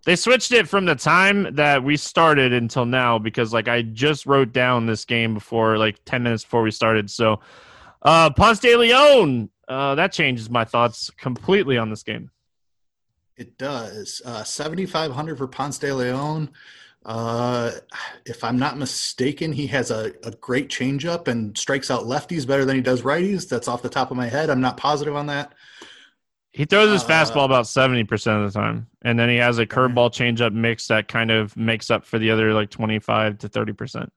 They 0.04 0.16
switched 0.16 0.50
it 0.50 0.68
from 0.68 0.84
the 0.84 0.96
time 0.96 1.54
that 1.54 1.84
we 1.84 1.96
started 1.96 2.52
until 2.52 2.84
now 2.84 3.18
because, 3.20 3.52
like, 3.52 3.68
I 3.68 3.82
just 3.82 4.26
wrote 4.26 4.52
down 4.52 4.86
this 4.86 5.04
game 5.04 5.32
before, 5.32 5.78
like, 5.78 6.04
10 6.06 6.24
minutes 6.24 6.42
before 6.42 6.62
we 6.62 6.72
started. 6.72 7.08
So, 7.08 7.38
uh, 8.02 8.30
Ponce 8.30 8.58
de 8.58 8.74
Leon. 8.74 9.48
Uh, 9.68 9.94
that 9.94 10.12
changes 10.12 10.50
my 10.50 10.64
thoughts 10.64 11.08
completely 11.10 11.78
on 11.78 11.90
this 11.90 12.02
game. 12.02 12.30
It 13.36 13.58
does. 13.58 14.20
Uh, 14.24 14.42
7,500 14.42 15.38
for 15.38 15.46
Ponce 15.46 15.78
de 15.78 15.94
Leon. 15.94 16.50
Uh, 17.08 17.70
if 18.26 18.44
I'm 18.44 18.58
not 18.58 18.76
mistaken, 18.76 19.50
he 19.50 19.66
has 19.68 19.90
a, 19.90 20.12
a 20.24 20.30
great 20.32 20.68
changeup 20.68 21.26
and 21.26 21.56
strikes 21.56 21.90
out 21.90 22.02
lefties 22.02 22.46
better 22.46 22.66
than 22.66 22.76
he 22.76 22.82
does 22.82 23.00
righties. 23.00 23.48
That's 23.48 23.66
off 23.66 23.80
the 23.80 23.88
top 23.88 24.10
of 24.10 24.18
my 24.18 24.26
head. 24.28 24.50
I'm 24.50 24.60
not 24.60 24.76
positive 24.76 25.16
on 25.16 25.26
that. 25.26 25.54
He 26.52 26.66
throws 26.66 26.92
his 26.92 27.02
uh, 27.04 27.08
fastball 27.08 27.46
about 27.46 27.64
70% 27.64 28.44
of 28.44 28.52
the 28.52 28.58
time. 28.58 28.88
And 29.00 29.18
then 29.18 29.30
he 29.30 29.36
has 29.36 29.58
a 29.58 29.64
curveball 29.64 30.10
changeup 30.10 30.52
mix 30.52 30.88
that 30.88 31.08
kind 31.08 31.30
of 31.30 31.56
makes 31.56 31.90
up 31.90 32.04
for 32.04 32.18
the 32.18 32.30
other 32.30 32.52
like 32.52 32.68
25 32.68 33.38
to 33.38 33.48
30%. 33.48 34.10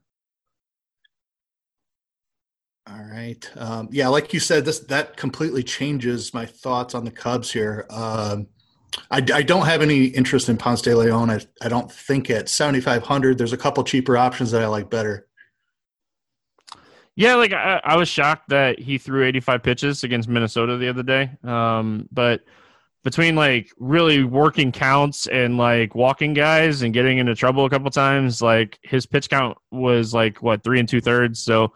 All 2.88 3.04
right. 3.10 3.49
Um, 3.56 3.88
yeah, 3.89 4.10
like 4.10 4.34
you 4.34 4.41
said, 4.41 4.65
this 4.65 4.80
that 4.80 5.15
completely 5.15 5.63
changes 5.63 6.34
my 6.34 6.45
thoughts 6.45 6.93
on 6.93 7.06
the 7.06 7.12
Cubs 7.12 7.54
here. 7.54 7.86
Um, 7.89 8.47
I, 9.10 9.17
I, 9.17 9.41
don't 9.41 9.65
have 9.65 9.82
any 9.82 10.06
interest 10.06 10.49
in 10.49 10.58
Ponce 10.58 10.82
de 10.82 10.95
Leon. 10.95 11.30
I, 11.30 11.39
I 11.62 11.69
don't 11.69 11.91
think 11.91 12.30
at 12.30 12.49
7,500, 12.49 13.38
there's 13.38 13.54
a 13.54 13.58
couple 13.58 13.84
cheaper 13.84 14.17
options 14.17 14.51
that 14.51 14.62
I 14.62 14.67
like 14.67 14.89
better. 14.89 15.27
Yeah, 17.15 17.36
like 17.36 17.54
I, 17.54 17.82
I, 17.84 17.97
was 17.97 18.10
shocked 18.10 18.49
that 18.49 18.80
he 18.80 18.97
threw 18.97 19.25
85 19.25 19.63
pitches 19.63 20.04
against 20.04 20.30
Minnesota 20.30 20.77
the 20.77 20.89
other 20.89 21.04
day. 21.04 21.32
Um, 21.43 22.08
but 22.12 22.41
between 23.04 23.36
like 23.36 23.71
really 23.77 24.23
working 24.23 24.71
counts 24.71 25.27
and 25.27 25.58
like 25.58 25.95
walking 25.95 26.34
guys 26.34 26.82
and 26.82 26.93
getting 26.93 27.17
into 27.17 27.36
trouble 27.36 27.65
a 27.65 27.69
couple 27.69 27.89
times, 27.89 28.41
like 28.41 28.80
his 28.84 29.06
pitch 29.06 29.30
count 29.30 29.58
was 29.71 30.13
like 30.13 30.41
what 30.41 30.63
three 30.63 30.80
and 30.80 30.88
two 30.88 31.01
thirds. 31.01 31.39
So 31.39 31.73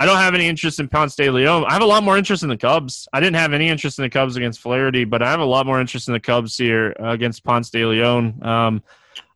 I 0.00 0.06
don't 0.06 0.16
have 0.16 0.34
any 0.34 0.48
interest 0.48 0.80
in 0.80 0.88
Ponce 0.88 1.14
de 1.14 1.28
Leon. 1.28 1.66
I 1.66 1.74
have 1.74 1.82
a 1.82 1.86
lot 1.86 2.02
more 2.02 2.16
interest 2.16 2.42
in 2.42 2.48
the 2.48 2.56
Cubs. 2.56 3.06
I 3.12 3.20
didn't 3.20 3.36
have 3.36 3.52
any 3.52 3.68
interest 3.68 3.98
in 3.98 4.02
the 4.02 4.08
Cubs 4.08 4.34
against 4.34 4.60
Flaherty, 4.60 5.04
but 5.04 5.22
I 5.22 5.30
have 5.30 5.40
a 5.40 5.44
lot 5.44 5.66
more 5.66 5.78
interest 5.78 6.08
in 6.08 6.14
the 6.14 6.20
Cubs 6.20 6.56
here 6.56 6.96
uh, 6.98 7.08
against 7.08 7.44
Ponce 7.44 7.68
de 7.68 7.84
Leon. 7.84 8.42
Um, 8.42 8.82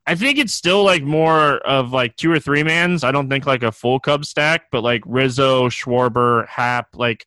I 0.07 0.15
think 0.15 0.39
it's 0.39 0.55
still 0.55 0.83
like 0.83 1.03
more 1.03 1.59
of 1.59 1.93
like 1.93 2.17
two 2.17 2.33
or 2.33 2.41
three 2.41 2.63
mans. 2.63 3.05
I 3.05 3.13
don't 3.13 3.29
think 3.29 3.45
like 3.45 3.63
a 3.63 3.71
full 3.71 4.01
Cub 4.01 4.25
stack, 4.25 4.71
but 4.73 4.83
like 4.83 5.03
Rizzo, 5.05 5.69
Schwarber, 5.69 6.49
Happ, 6.49 6.97
like 6.97 7.27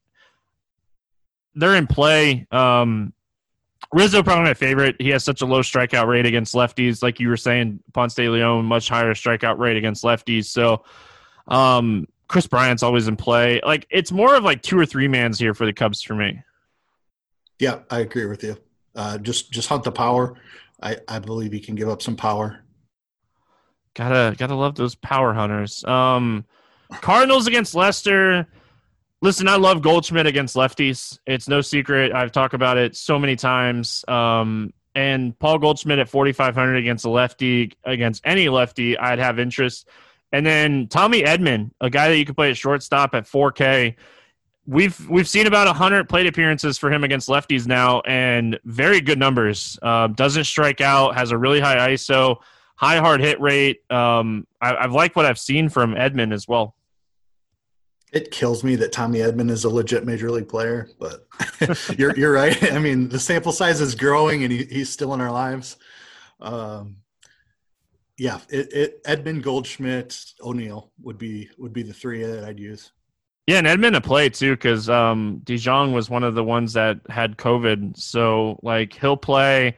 they're 1.53 1.75
in 1.75 1.85
play. 1.85 2.47
Um, 2.49 3.13
Rizzo 3.93 4.23
probably 4.23 4.45
my 4.45 4.55
favorite. 4.55 4.95
He 4.99 5.09
has 5.09 5.23
such 5.23 5.41
a 5.41 5.45
low 5.45 5.61
strikeout 5.61 6.07
rate 6.07 6.25
against 6.25 6.55
lefties, 6.55 7.03
like 7.03 7.19
you 7.19 7.29
were 7.29 7.37
saying. 7.37 7.81
Ponce 7.93 8.15
de 8.15 8.29
Leon 8.29 8.65
much 8.65 8.89
higher 8.89 9.13
strikeout 9.13 9.59
rate 9.59 9.77
against 9.77 10.03
lefties. 10.03 10.45
So, 10.45 10.83
um, 11.47 12.07
Kris 12.27 12.47
Bryant's 12.47 12.83
always 12.83 13.07
in 13.07 13.15
play. 13.15 13.61
Like 13.65 13.87
it's 13.89 14.11
more 14.11 14.35
of 14.35 14.43
like 14.43 14.61
two 14.61 14.77
or 14.77 14.85
three 14.85 15.07
mans 15.07 15.39
here 15.39 15.53
for 15.53 15.65
the 15.65 15.73
Cubs 15.73 16.01
for 16.01 16.15
me. 16.15 16.41
Yeah, 17.59 17.79
I 17.89 17.99
agree 17.99 18.25
with 18.25 18.43
you. 18.43 18.57
Uh, 18.95 19.17
just 19.17 19.51
just 19.51 19.69
hunt 19.69 19.83
the 19.83 19.91
power. 19.91 20.37
I 20.81 20.97
I 21.07 21.19
believe 21.19 21.51
he 21.51 21.59
can 21.59 21.75
give 21.75 21.89
up 21.89 22.01
some 22.01 22.15
power. 22.15 22.63
Gotta 23.95 24.35
gotta 24.37 24.55
love 24.55 24.75
those 24.75 24.95
power 24.95 25.33
hunters. 25.33 25.83
Um, 25.85 26.45
Cardinals 27.01 27.47
against 27.47 27.75
Lester. 27.75 28.47
Listen, 29.21 29.47
I 29.47 29.55
love 29.55 29.81
Goldschmidt 29.81 30.27
against 30.27 30.55
lefties. 30.55 31.17
It's 31.25 31.47
no 31.47 31.61
secret. 31.61 32.13
I've 32.13 32.31
talked 32.31 32.53
about 32.53 32.77
it 32.77 32.95
so 32.95 33.17
many 33.17 33.35
times. 33.35 34.05
Um, 34.07 34.73
and 34.93 35.37
Paul 35.39 35.57
Goldschmidt 35.57 35.97
at 35.97 36.07
4,500 36.07 36.75
against 36.75 37.05
a 37.05 37.09
lefty, 37.09 37.71
against 37.83 38.21
any 38.25 38.47
lefty, 38.49 38.97
I'd 38.97 39.17
have 39.17 39.39
interest. 39.39 39.87
And 40.31 40.45
then 40.45 40.87
Tommy 40.87 41.23
Edman, 41.23 41.71
a 41.79 41.89
guy 41.89 42.09
that 42.09 42.17
you 42.17 42.25
can 42.25 42.35
play 42.35 42.49
at 42.49 42.57
shortstop 42.57 43.15
at 43.15 43.25
4K. 43.25 43.95
We've 44.65 45.09
we've 45.09 45.27
seen 45.27 45.47
about 45.47 45.67
100 45.67 46.09
plate 46.09 46.27
appearances 46.27 46.77
for 46.77 46.91
him 46.91 47.05
against 47.05 47.29
lefties 47.29 47.67
now, 47.67 48.01
and 48.01 48.59
very 48.65 48.99
good 48.99 49.17
numbers. 49.17 49.79
Uh, 49.81 50.07
doesn't 50.07 50.43
strike 50.43 50.81
out, 50.81 51.15
has 51.15 51.31
a 51.31 51.37
really 51.37 51.61
high 51.61 51.93
ISO, 51.93 52.37
high 52.75 52.97
hard 52.97 53.21
hit 53.21 53.39
rate. 53.39 53.79
Um, 53.89 54.45
I, 54.61 54.75
I've 54.75 54.91
liked 54.91 55.15
what 55.15 55.25
I've 55.25 55.39
seen 55.39 55.69
from 55.69 55.95
Edman 55.95 56.33
as 56.33 56.49
well. 56.49 56.75
It 58.11 58.31
kills 58.31 58.61
me 58.63 58.75
that 58.77 58.91
Tommy 58.91 59.19
Edman 59.19 59.49
is 59.49 59.63
a 59.63 59.69
legit 59.69 60.05
major 60.05 60.31
league 60.31 60.49
player, 60.49 60.89
but 60.99 61.27
you're 61.97 62.17
you're 62.17 62.33
right. 62.33 62.73
I 62.73 62.79
mean, 62.79 63.07
the 63.07 63.19
sample 63.19 63.53
size 63.53 63.79
is 63.79 63.95
growing, 63.95 64.43
and 64.43 64.51
he, 64.51 64.65
he's 64.65 64.89
still 64.89 65.13
in 65.13 65.21
our 65.21 65.31
lives. 65.31 65.77
Um, 66.41 66.97
yeah, 68.17 68.39
it, 68.49 68.73
it 68.73 69.03
Edman 69.03 69.41
Goldschmidt 69.41 70.33
O'Neill 70.41 70.91
would 71.01 71.17
be 71.17 71.49
would 71.57 71.73
be 71.73 71.83
the 71.83 71.93
three 71.93 72.23
that 72.23 72.43
I'd 72.43 72.59
use. 72.59 72.91
Yeah, 73.45 73.59
and 73.59 73.67
Edman 73.67 73.93
to 73.93 74.01
play 74.01 74.29
too 74.29 74.53
because 74.53 74.89
um, 74.89 75.41
DeJong 75.45 75.93
was 75.93 76.09
one 76.09 76.23
of 76.23 76.35
the 76.35 76.43
ones 76.43 76.73
that 76.73 76.99
had 77.09 77.37
COVID, 77.37 77.97
so 77.97 78.59
like 78.63 78.93
he'll 78.93 79.17
play. 79.17 79.77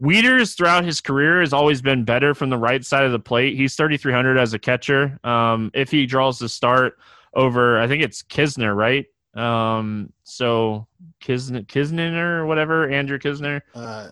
Wieters 0.00 0.56
throughout 0.56 0.84
his 0.84 1.00
career 1.00 1.40
has 1.40 1.52
always 1.52 1.82
been 1.82 2.04
better 2.04 2.32
from 2.32 2.50
the 2.50 2.56
right 2.56 2.84
side 2.84 3.04
of 3.04 3.10
the 3.10 3.18
plate. 3.18 3.56
He's 3.56 3.74
3,300 3.74 4.38
as 4.38 4.54
a 4.54 4.58
catcher. 4.58 5.18
Um, 5.24 5.72
if 5.74 5.90
he 5.90 6.06
draws 6.06 6.38
the 6.38 6.48
start 6.48 6.98
over, 7.34 7.80
I 7.80 7.88
think 7.88 8.04
it's 8.04 8.22
Knizner, 8.22 8.76
right? 8.76 9.06
Um, 9.34 10.12
so 10.22 10.86
Kisner, 11.20 11.66
Kisner 11.66 12.38
or 12.38 12.46
whatever, 12.46 12.88
Andrew 12.88 13.18
Knizner. 13.18 13.60
Uh, 13.74 14.10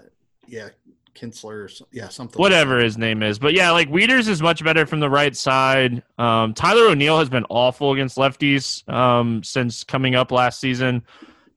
yeah, 0.49 0.71
Kinsler, 1.17 1.83
yeah, 1.93 2.09
something. 2.09 2.39
Whatever 2.41 2.77
like 2.77 2.85
his 2.85 2.99
name 2.99 3.23
is, 3.23 3.39
but 3.39 3.55
yeah, 3.55 3.71
like 3.71 3.91
Wieters 3.91 4.29
is 4.29 4.43
much 4.43 4.63
better 4.63 4.87
from 4.87 5.01
the 5.01 5.11
right 5.11 5.37
side. 5.37 6.03
Um, 6.19 6.55
Tyler 6.55 6.89
O'Neill 6.89 7.19
has 7.19 7.29
been 7.29 7.47
awful 7.49 7.93
against 7.93 8.17
lefties 8.17 8.89
um, 8.93 9.43
since 9.43 9.85
coming 9.85 10.15
up 10.15 10.31
last 10.31 10.61
season. 10.61 11.03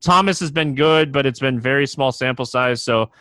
Thomas 0.01 0.39
has 0.39 0.51
been 0.51 0.75
good, 0.75 1.11
but 1.11 1.25
it's 1.25 1.39
been 1.39 1.59
very 1.59 1.85
small 1.85 2.11
sample 2.11 2.45
size. 2.45 2.81
So 2.81 3.11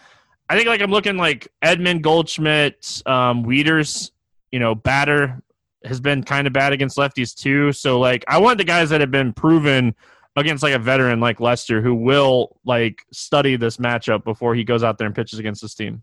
I 0.49 0.57
think 0.57 0.69
like 0.69 0.81
I'm 0.81 0.91
looking 0.91 1.17
like 1.17 1.49
Edman 1.65 2.01
Goldschmidt, 2.01 3.03
um, 3.07 3.45
Wieters, 3.45 4.13
you 4.53 4.59
know, 4.59 4.75
batter 4.75 5.43
has 5.85 6.01
been 6.01 6.23
kind 6.23 6.47
of 6.47 6.53
bad 6.53 6.73
against 6.73 6.97
lefties 6.97 7.35
too. 7.35 7.73
So 7.73 7.99
like 7.99 8.25
I 8.29 8.39
want 8.39 8.59
the 8.59 8.65
guys 8.65 8.91
that 8.91 9.01
have 9.01 9.11
been 9.11 9.33
proven 9.33 9.95
against 10.37 10.63
like 10.63 10.75
a 10.75 10.79
veteran 10.79 11.21
like 11.21 11.41
Lester 11.41 11.83
who 11.83 11.95
will 11.95 12.57
like 12.65 13.05
study 13.13 13.57
this 13.57 13.77
matchup 13.79 14.25
before 14.25 14.55
he 14.55 14.65
goes 14.65 14.83
out 14.83 14.99
there 14.99 15.07
and 15.07 15.15
pitches 15.15 15.39
against 15.39 15.63
this 15.63 15.75
team. 15.75 16.03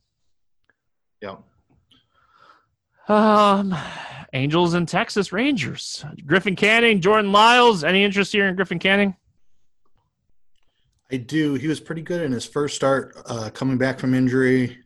Yeah. 1.25 1.37
Um, 3.07 3.75
Angels 4.33 4.73
and 4.73 4.87
Texas 4.87 5.31
Rangers. 5.31 6.05
Griffin 6.25 6.55
Canning, 6.55 7.01
Jordan 7.01 7.31
Lyles. 7.31 7.83
Any 7.83 8.03
interest 8.03 8.31
here 8.31 8.47
in 8.47 8.55
Griffin 8.55 8.79
Canning? 8.79 9.15
I 11.11 11.17
do. 11.17 11.53
He 11.53 11.67
was 11.67 11.79
pretty 11.79 12.01
good 12.01 12.21
in 12.21 12.31
his 12.31 12.45
first 12.45 12.75
start, 12.75 13.15
uh, 13.27 13.49
coming 13.51 13.77
back 13.77 13.99
from 13.99 14.13
injury. 14.13 14.79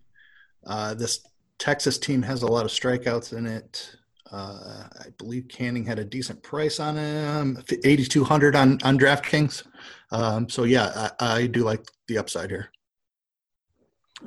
Uh, 0.66 0.94
this 0.94 1.26
Texas 1.58 1.98
team 1.98 2.22
has 2.22 2.44
a 2.44 2.48
lot 2.48 2.66
of 2.66 2.72
strikeouts 2.72 3.34
in 3.38 3.46
it. 3.46 3.96
Uh, 4.32 4.84
I 5.00 5.06
believe 5.18 5.48
Canning 5.48 5.86
had 5.86 5.98
a 5.98 6.06
decent 6.06 6.44
price 6.44 6.80
on 6.80 6.98
him, 6.98 7.64
eighty 7.84 8.06
two 8.06 8.24
hundred 8.24 8.56
on 8.56 8.78
on 8.84 9.00
DraftKings. 9.00 9.66
Um, 10.12 10.48
so 10.50 10.66
yeah, 10.66 11.10
I, 11.20 11.38
I 11.38 11.48
do 11.48 11.64
like 11.64 11.84
the 12.08 12.18
upside 12.18 12.50
here. 12.52 12.70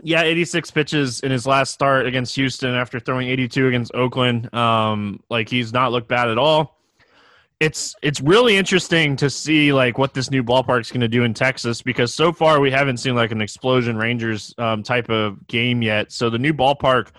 Yeah, 0.03 0.23
86 0.23 0.71
pitches 0.71 1.21
in 1.21 1.31
his 1.31 1.47
last 1.47 1.73
start 1.73 2.07
against 2.07 2.35
Houston 2.37 2.75
after 2.75 2.99
throwing 2.99 3.29
82 3.29 3.69
against 3.69 3.95
Oakland. 3.95 4.53
Um, 4.55 5.23
like 5.29 5.49
he's 5.49 5.73
not 5.73 5.93
looked 5.93 6.09
bad 6.09 6.29
at 6.29 6.39
all. 6.39 6.79
It's 7.61 7.95
it's 8.03 8.21
really 8.21 8.57
interesting 8.57 9.15
to 9.17 9.31
see 9.31 9.73
like 9.73 9.97
what 9.97 10.15
this 10.15 10.31
new 10.31 10.43
ballpark's 10.43 10.91
going 10.91 11.03
to 11.03 11.09
do 11.09 11.23
in 11.23 11.33
Texas 11.33 11.81
because 11.81 12.13
so 12.13 12.33
far 12.33 12.59
we 12.59 12.73
haven't 12.73 12.97
seen 12.97 13.15
like 13.15 13.31
an 13.31 13.41
explosion 13.41 13.97
Rangers 13.97 14.53
um, 14.59 14.83
type 14.83 15.09
of 15.11 15.47
game 15.47 15.83
yet. 15.83 16.11
So 16.11 16.29
the 16.29 16.39
new 16.39 16.53
ballpark 16.53 17.11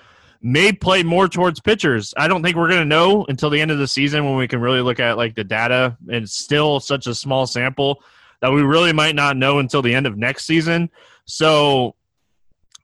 may 0.41 0.73
play 0.73 1.01
more 1.01 1.29
towards 1.29 1.61
pitchers. 1.61 2.13
I 2.17 2.27
don't 2.27 2.43
think 2.43 2.57
we're 2.57 2.67
going 2.67 2.81
to 2.81 2.85
know 2.85 3.25
until 3.29 3.49
the 3.49 3.61
end 3.61 3.71
of 3.71 3.77
the 3.77 3.87
season 3.87 4.25
when 4.25 4.35
we 4.35 4.47
can 4.47 4.59
really 4.59 4.81
look 4.81 4.99
at 4.99 5.15
like 5.15 5.35
the 5.35 5.45
data. 5.45 5.97
And 6.11 6.29
still 6.29 6.81
such 6.81 7.07
a 7.07 7.15
small 7.15 7.47
sample 7.47 8.03
that 8.41 8.51
we 8.51 8.61
really 8.61 8.91
might 8.91 9.15
not 9.15 9.37
know 9.37 9.59
until 9.59 9.81
the 9.81 9.95
end 9.95 10.05
of 10.05 10.17
next 10.17 10.43
season. 10.43 10.89
So 11.23 11.95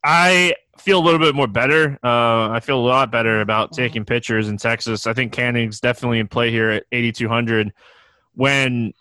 I 0.04 0.54
feel 0.80 1.00
a 1.00 1.04
little 1.04 1.20
bit 1.20 1.36
more 1.36 1.47
better. 1.47 2.00
Uh, 2.04 2.50
I 2.50 2.60
feel 2.62 2.80
a 2.80 2.88
lot 2.88 3.12
better 3.12 3.41
about 3.41 3.72
mm-hmm. 3.72 3.82
taking 3.82 4.06
pitchers 4.06 4.47
in 4.47 4.58
Texas. 4.58 5.08
I 5.08 5.14
think 5.14 5.34
Canning's 5.34 5.80
definitely 5.80 6.20
in 6.20 6.28
play 6.28 6.52
here 6.52 6.70
at 6.70 6.86
8,200. 6.91 7.74
When 8.34 8.93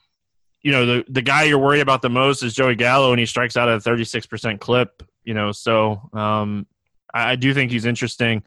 you 0.62 0.72
know 0.72 0.86
the 0.86 1.04
the 1.08 1.22
guy 1.22 1.44
you're 1.44 1.58
worried 1.58 1.80
about 1.80 2.02
the 2.02 2.10
most 2.10 2.42
is 2.42 2.54
Joey 2.54 2.74
Gallo, 2.74 3.12
and 3.12 3.20
he 3.20 3.26
strikes 3.26 3.56
out 3.56 3.68
at 3.68 3.86
a 3.86 3.90
36% 3.90 4.60
clip. 4.60 5.02
You 5.24 5.34
know, 5.34 5.52
so 5.52 6.00
um, 6.12 6.66
I, 7.14 7.32
I 7.32 7.36
do 7.36 7.54
think 7.54 7.70
he's 7.70 7.84
interesting. 7.84 8.42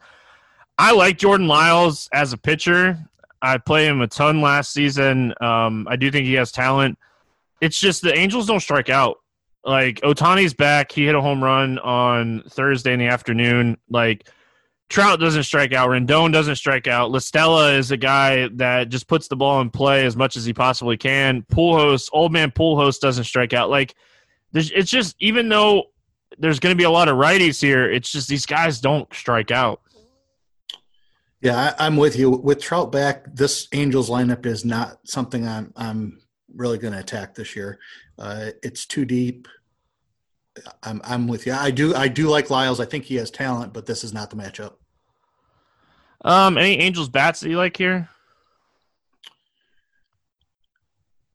I 0.76 0.92
like 0.92 1.18
Jordan 1.18 1.48
Lyles 1.48 2.08
as 2.12 2.32
a 2.32 2.38
pitcher. 2.38 2.98
I 3.40 3.58
played 3.58 3.88
him 3.88 4.00
a 4.00 4.06
ton 4.06 4.40
last 4.40 4.72
season. 4.72 5.34
Um, 5.40 5.86
I 5.88 5.96
do 5.96 6.10
think 6.10 6.26
he 6.26 6.34
has 6.34 6.52
talent. 6.52 6.98
It's 7.60 7.78
just 7.78 8.02
the 8.02 8.16
Angels 8.16 8.46
don't 8.46 8.60
strike 8.60 8.88
out 8.88 9.21
like 9.64 10.00
Ohtani's 10.00 10.54
back. 10.54 10.92
He 10.92 11.06
hit 11.06 11.14
a 11.14 11.20
home 11.20 11.42
run 11.42 11.78
on 11.78 12.42
Thursday 12.48 12.92
in 12.92 12.98
the 12.98 13.06
afternoon. 13.06 13.76
Like 13.88 14.28
Trout 14.88 15.20
doesn't 15.20 15.44
strike 15.44 15.72
out. 15.72 15.88
Rendon 15.88 16.32
doesn't 16.32 16.56
strike 16.56 16.86
out. 16.86 17.10
La 17.10 17.18
Stella 17.18 17.72
is 17.72 17.90
a 17.90 17.96
guy 17.96 18.48
that 18.54 18.88
just 18.88 19.08
puts 19.08 19.28
the 19.28 19.36
ball 19.36 19.60
in 19.60 19.70
play 19.70 20.04
as 20.04 20.16
much 20.16 20.36
as 20.36 20.44
he 20.44 20.52
possibly 20.52 20.96
can. 20.96 21.42
Pujols, 21.42 22.08
old 22.12 22.32
man 22.32 22.50
Pujols 22.50 23.00
doesn't 23.00 23.24
strike 23.24 23.52
out. 23.52 23.70
Like 23.70 23.94
it's 24.54 24.90
just 24.90 25.16
even 25.18 25.48
though 25.48 25.84
there's 26.38 26.60
going 26.60 26.74
to 26.74 26.78
be 26.78 26.84
a 26.84 26.90
lot 26.90 27.08
of 27.08 27.16
righties 27.16 27.60
here, 27.60 27.90
it's 27.90 28.10
just 28.10 28.28
these 28.28 28.46
guys 28.46 28.80
don't 28.80 29.12
strike 29.14 29.50
out. 29.50 29.80
Yeah, 31.40 31.74
I, 31.78 31.86
am 31.86 31.96
with 31.96 32.16
you. 32.16 32.30
With 32.30 32.60
Trout 32.60 32.92
back, 32.92 33.24
this 33.34 33.66
Angels 33.72 34.08
lineup 34.08 34.46
is 34.46 34.64
not 34.64 34.98
something 35.04 35.46
I'm 35.46 35.72
I'm 35.74 36.21
really 36.54 36.78
going 36.78 36.92
to 36.92 37.00
attack 37.00 37.34
this 37.34 37.56
year. 37.56 37.78
Uh, 38.18 38.50
it's 38.62 38.86
too 38.86 39.04
deep. 39.04 39.48
I'm 40.82 41.00
I'm 41.04 41.28
with 41.28 41.46
you. 41.46 41.54
I 41.54 41.70
do 41.70 41.94
I 41.94 42.08
do 42.08 42.28
like 42.28 42.50
Lyles. 42.50 42.78
I 42.78 42.84
think 42.84 43.04
he 43.04 43.16
has 43.16 43.30
talent, 43.30 43.72
but 43.72 43.86
this 43.86 44.04
is 44.04 44.12
not 44.12 44.28
the 44.28 44.36
matchup. 44.36 44.74
Um, 46.24 46.58
any 46.58 46.78
Angels 46.78 47.08
bats 47.08 47.40
that 47.40 47.48
you 47.48 47.56
like 47.56 47.76
here? 47.76 48.08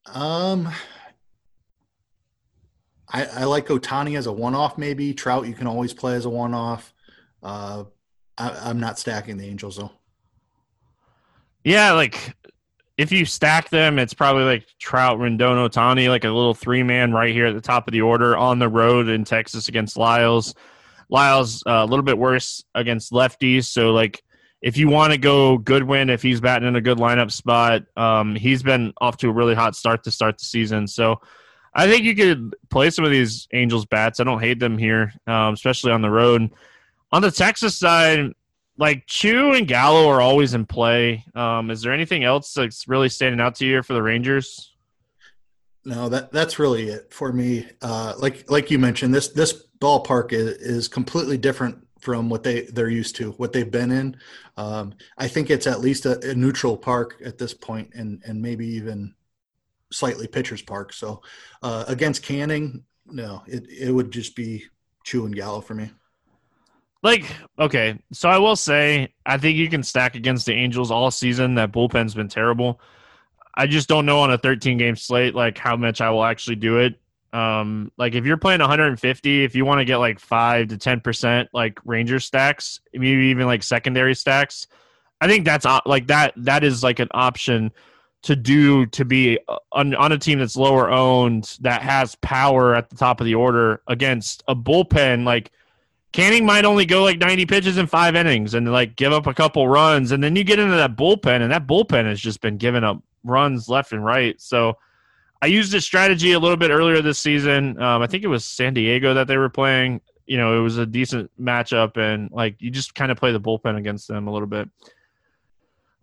Um, 0.05 0.69
I, 3.09 3.25
I 3.25 3.43
like 3.43 3.67
Ohtani 3.67 4.17
as 4.17 4.27
a 4.27 4.31
one-off. 4.31 4.77
Maybe 4.77 5.13
Trout 5.13 5.47
you 5.47 5.53
can 5.53 5.67
always 5.67 5.93
play 5.93 6.15
as 6.15 6.25
a 6.25 6.29
one-off. 6.29 6.93
Uh, 7.43 7.83
I, 8.37 8.69
am 8.69 8.79
not 8.79 8.99
stacking 8.99 9.37
the 9.37 9.47
Angels 9.47 9.77
though. 9.77 9.91
Yeah, 11.63 11.91
like 11.91 12.33
if 12.97 13.11
you 13.11 13.25
stack 13.25 13.69
them, 13.69 13.99
it's 13.99 14.13
probably 14.13 14.43
like 14.43 14.67
Trout, 14.79 15.19
Rendon, 15.19 15.69
Ohtani, 15.69 16.09
like 16.09 16.23
a 16.23 16.29
little 16.29 16.55
three-man 16.55 17.11
right 17.11 17.31
here 17.31 17.45
at 17.45 17.53
the 17.53 17.61
top 17.61 17.87
of 17.87 17.91
the 17.91 18.01
order 18.01 18.35
on 18.35 18.59
the 18.59 18.67
road 18.67 19.07
in 19.07 19.23
Texas 19.23 19.67
against 19.67 19.97
Lyles. 19.97 20.55
Lyles 21.09 21.63
uh, 21.67 21.71
a 21.71 21.85
little 21.85 22.03
bit 22.03 22.17
worse 22.17 22.63
against 22.75 23.11
lefties, 23.11 23.65
so 23.65 23.91
like 23.91 24.23
if 24.61 24.75
you 24.75 24.89
want 24.89 25.13
to 25.13 25.19
go 25.19 25.57
Goodwin, 25.59 26.09
if 26.09 26.21
he's 26.21 26.41
batting 26.41 26.67
in 26.67 26.75
a 26.75 26.81
good 26.81 26.97
lineup 26.97 27.31
spot, 27.31 27.83
um, 27.95 28.35
he's 28.35 28.63
been 28.63 28.93
off 28.99 29.17
to 29.17 29.29
a 29.29 29.31
really 29.33 29.53
hot 29.53 29.75
start 29.75 30.03
to 30.03 30.11
start 30.11 30.39
the 30.39 30.45
season. 30.45 30.87
So 30.87 31.21
I 31.75 31.87
think 31.87 32.03
you 32.03 32.15
could 32.15 32.55
play 32.71 32.89
some 32.89 33.05
of 33.05 33.11
these 33.11 33.47
Angels 33.53 33.85
bats. 33.85 34.19
I 34.19 34.23
don't 34.23 34.41
hate 34.41 34.59
them 34.59 34.77
here, 34.77 35.13
um, 35.27 35.53
especially 35.53 35.91
on 35.91 36.01
the 36.01 36.09
road. 36.09 36.49
On 37.11 37.21
the 37.21 37.31
Texas 37.31 37.77
side, 37.77 38.31
like 38.77 39.05
Choo 39.07 39.53
and 39.53 39.67
Gallo 39.67 40.07
are 40.07 40.21
always 40.21 40.53
in 40.53 40.65
play. 40.65 41.25
Um, 41.35 41.71
is 41.71 41.81
there 41.81 41.93
anything 41.93 42.23
else 42.23 42.53
that's 42.53 42.87
really 42.87 43.09
standing 43.09 43.41
out 43.41 43.55
to 43.55 43.65
you 43.65 43.81
for 43.81 43.93
the 43.93 44.03
Rangers? 44.03 44.73
No, 45.85 46.09
that 46.09 46.31
that's 46.31 46.59
really 46.59 46.89
it 46.89 47.13
for 47.13 47.31
me. 47.31 47.65
Uh, 47.81 48.13
like 48.19 48.49
like 48.51 48.69
you 48.69 48.77
mentioned, 48.77 49.13
this 49.13 49.29
this 49.29 49.67
ballpark 49.79 50.33
is, 50.33 50.57
is 50.57 50.87
completely 50.87 51.37
different 51.37 51.87
from 52.01 52.29
what 52.29 52.43
they 52.43 52.61
they're 52.61 52.89
used 52.89 53.15
to, 53.15 53.31
what 53.33 53.53
they've 53.53 53.71
been 53.71 53.91
in. 53.91 54.17
Um, 54.57 54.93
I 55.17 55.27
think 55.27 55.49
it's 55.49 55.65
at 55.65 55.79
least 55.79 56.05
a, 56.05 56.19
a, 56.29 56.35
neutral 56.35 56.75
park 56.77 57.21
at 57.23 57.37
this 57.37 57.53
point, 57.53 57.91
and 57.93 58.21
and 58.25 58.41
maybe 58.41 58.67
even 58.67 59.15
slightly 59.91 60.27
pitchers 60.27 60.61
park. 60.61 60.93
So 60.93 61.21
uh, 61.63 61.85
against 61.87 62.23
Canning, 62.23 62.83
no, 63.05 63.43
it 63.47 63.65
it 63.69 63.91
would 63.91 64.11
just 64.11 64.35
be 64.35 64.65
Choo 65.05 65.25
and 65.25 65.35
Gallo 65.35 65.61
for 65.61 65.73
me. 65.73 65.89
Like 67.07 67.33
okay, 67.57 67.97
so 68.11 68.27
I 68.27 68.37
will 68.37 68.57
say 68.57 69.13
I 69.25 69.37
think 69.37 69.57
you 69.57 69.69
can 69.69 69.81
stack 69.81 70.15
against 70.15 70.45
the 70.45 70.51
Angels 70.51 70.91
all 70.91 71.09
season. 71.09 71.55
That 71.55 71.71
bullpen's 71.71 72.13
been 72.13 72.27
terrible. 72.27 72.81
I 73.55 73.65
just 73.65 73.87
don't 73.87 74.05
know 74.05 74.19
on 74.19 74.31
a 74.31 74.37
13 74.37 74.77
game 74.77 74.97
slate 74.97 75.33
like 75.33 75.57
how 75.57 75.77
much 75.77 76.01
I 76.01 76.09
will 76.09 76.25
actually 76.25 76.57
do 76.57 76.79
it. 76.79 76.99
Um, 77.31 77.93
like 77.97 78.13
if 78.13 78.25
you're 78.25 78.35
playing 78.35 78.59
150, 78.59 79.43
if 79.45 79.55
you 79.55 79.63
want 79.63 79.79
to 79.79 79.85
get 79.85 79.97
like 79.99 80.19
five 80.19 80.67
to 80.67 80.77
10 80.77 80.99
percent 80.99 81.47
like 81.53 81.79
Ranger 81.85 82.19
stacks, 82.19 82.81
maybe 82.93 83.27
even 83.27 83.45
like 83.45 83.63
secondary 83.63 84.13
stacks, 84.13 84.67
I 85.21 85.29
think 85.29 85.45
that's 85.45 85.65
like 85.85 86.07
that. 86.07 86.33
That 86.35 86.65
is 86.65 86.83
like 86.83 86.99
an 86.99 87.07
option 87.11 87.71
to 88.23 88.35
do 88.35 88.85
to 88.87 89.05
be 89.05 89.39
on, 89.71 89.95
on 89.95 90.11
a 90.11 90.17
team 90.17 90.39
that's 90.39 90.57
lower 90.57 90.91
owned 90.91 91.57
that 91.61 91.83
has 91.83 92.15
power 92.15 92.75
at 92.75 92.89
the 92.89 92.97
top 92.97 93.21
of 93.21 93.25
the 93.25 93.35
order 93.35 93.81
against 93.87 94.43
a 94.49 94.55
bullpen 94.55 95.23
like 95.23 95.53
Canning 96.13 96.45
might 96.45 96.65
only 96.65 96.85
go 96.85 97.03
like 97.03 97.19
90 97.19 97.45
pitches 97.45 97.77
in 97.77 97.85
five 97.85 98.15
innings 98.15 98.53
and 98.53 98.71
like 98.71 98.95
give 98.95 99.11
up 99.11 99.27
a 99.27 99.33
couple 99.33 99.67
runs. 99.67 100.11
And 100.11 100.23
then 100.23 100.35
you 100.35 100.43
get 100.43 100.59
into 100.59 100.75
that 100.75 100.95
bullpen, 100.95 101.41
and 101.41 101.51
that 101.51 101.67
bullpen 101.67 102.05
has 102.05 102.19
just 102.19 102.41
been 102.41 102.57
giving 102.57 102.83
up 102.83 103.01
runs 103.23 103.69
left 103.69 103.91
and 103.91 104.03
right. 104.03 104.39
So 104.41 104.77
I 105.41 105.47
used 105.47 105.71
this 105.71 105.85
strategy 105.85 106.31
a 106.31 106.39
little 106.39 106.57
bit 106.57 106.71
earlier 106.71 107.01
this 107.01 107.19
season. 107.19 107.81
Um, 107.81 108.01
I 108.01 108.07
think 108.07 108.23
it 108.23 108.27
was 108.27 108.45
San 108.45 108.73
Diego 108.73 109.13
that 109.13 109.27
they 109.27 109.37
were 109.37 109.49
playing. 109.49 110.01
You 110.25 110.37
know, 110.37 110.57
it 110.57 110.61
was 110.61 110.77
a 110.77 110.85
decent 110.85 111.31
matchup, 111.39 111.97
and 111.97 112.31
like 112.31 112.61
you 112.61 112.71
just 112.71 112.95
kind 112.95 113.11
of 113.11 113.17
play 113.17 113.31
the 113.31 113.39
bullpen 113.39 113.77
against 113.77 114.07
them 114.07 114.27
a 114.27 114.31
little 114.31 114.47
bit. 114.47 114.69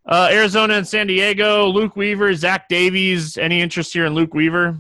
Uh, 0.07 0.29
Arizona 0.31 0.75
and 0.75 0.87
San 0.87 1.07
Diego, 1.07 1.67
Luke 1.67 1.97
Weaver, 1.97 2.35
Zach 2.35 2.69
Davies. 2.69 3.39
Any 3.39 3.61
interest 3.61 3.93
here 3.93 4.05
in 4.05 4.15
Luke 4.15 4.35
Weaver? 4.35 4.79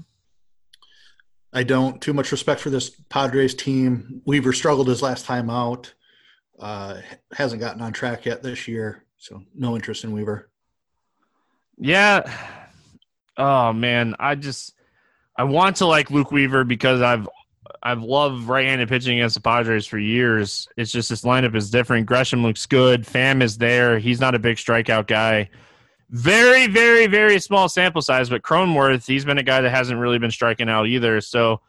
I 1.55 1.63
don't. 1.63 2.01
Too 2.03 2.13
much 2.13 2.33
respect 2.33 2.61
for 2.61 2.71
this 2.71 2.91
Padres 2.91 3.55
team. 3.55 4.21
Weaver 4.27 4.53
struggled 4.53 4.89
his 4.89 5.03
last 5.03 5.25
time 5.25 5.49
out. 5.49 5.95
Uh, 6.59 7.01
hasn't 7.33 7.61
gotten 7.61 7.81
on 7.81 7.93
track 7.93 8.27
yet 8.27 8.43
this 8.43 8.69
year, 8.69 9.05
so 9.17 9.43
no 9.55 9.75
interest 9.75 10.05
in 10.05 10.13
Weaver. 10.13 10.51
Yeah, 11.77 12.23
Oh 13.37 13.73
man, 13.73 14.15
I 14.19 14.35
just 14.35 14.75
I 15.37 15.45
want 15.45 15.77
to 15.77 15.87
like 15.87 16.11
Luke 16.11 16.31
Weaver 16.31 16.65
because 16.65 17.01
I've 17.01 17.29
I've 17.83 18.03
loved 18.03 18.45
right-handed 18.45 18.89
pitching 18.89 19.19
against 19.19 19.35
the 19.35 19.41
Padres 19.41 19.87
for 19.87 19.99
years. 19.99 20.69
It's 20.77 20.93
just 20.93 21.11
this 21.11 21.23
lineup 21.23 21.55
is 21.55 21.71
different. 21.71 22.09
Grisham 22.09 22.43
looks 22.43 22.67
good. 22.67 23.05
Pham 23.05 23.43
is 23.43 23.59
there. 23.59 23.99
He's 23.99 24.21
not 24.21 24.35
a 24.35 24.39
big 24.39 24.57
strikeout 24.57 25.07
guy. 25.07 25.51
Very, 26.15 26.69
very, 26.69 27.09
very 27.09 27.41
small 27.41 27.69
sample 27.69 28.01
size, 28.01 28.31
but 28.31 28.43
Cronenworth, 28.43 29.05
he's 29.05 29.25
been 29.25 29.39
a 29.39 29.43
guy 29.43 29.61
that 29.61 29.71
hasn't 29.71 29.99
really 29.99 30.21
been 30.21 30.31
striking 30.31 30.69
out 30.69 30.87
either. 30.87 31.21
So 31.21 31.61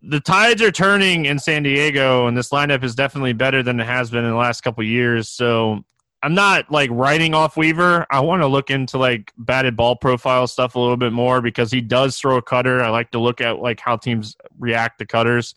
the 0.00 0.18
tides 0.18 0.62
are 0.62 0.70
turning 0.70 1.26
in 1.26 1.38
San 1.38 1.62
Diego, 1.62 2.26
and 2.26 2.34
this 2.34 2.48
lineup 2.48 2.82
is 2.82 2.94
definitely 2.94 3.34
better 3.34 3.62
than 3.62 3.80
it 3.80 3.86
has 3.86 4.10
been 4.10 4.24
in 4.24 4.30
the 4.30 4.36
last 4.36 4.62
couple 4.62 4.82
years. 4.82 5.28
So 5.28 5.84
I'm 6.22 6.32
not 6.32 6.70
like 6.70 6.88
writing 6.90 7.34
off 7.34 7.58
Weaver. 7.58 8.06
I 8.10 8.20
want 8.20 8.40
to 8.40 8.46
look 8.46 8.70
into 8.70 8.96
like 8.96 9.30
batted 9.36 9.76
ball 9.76 9.96
profile 9.96 10.46
stuff 10.46 10.74
a 10.74 10.80
little 10.80 10.96
bit 10.96 11.12
more 11.12 11.42
because 11.42 11.70
he 11.70 11.82
does 11.82 12.18
throw 12.18 12.38
a 12.38 12.42
cutter. 12.42 12.82
I 12.82 12.88
like 12.88 13.10
to 13.10 13.18
look 13.18 13.42
at 13.42 13.58
like 13.58 13.78
how 13.78 13.98
teams 13.98 14.38
react 14.58 15.00
to 15.00 15.06
cutters. 15.06 15.54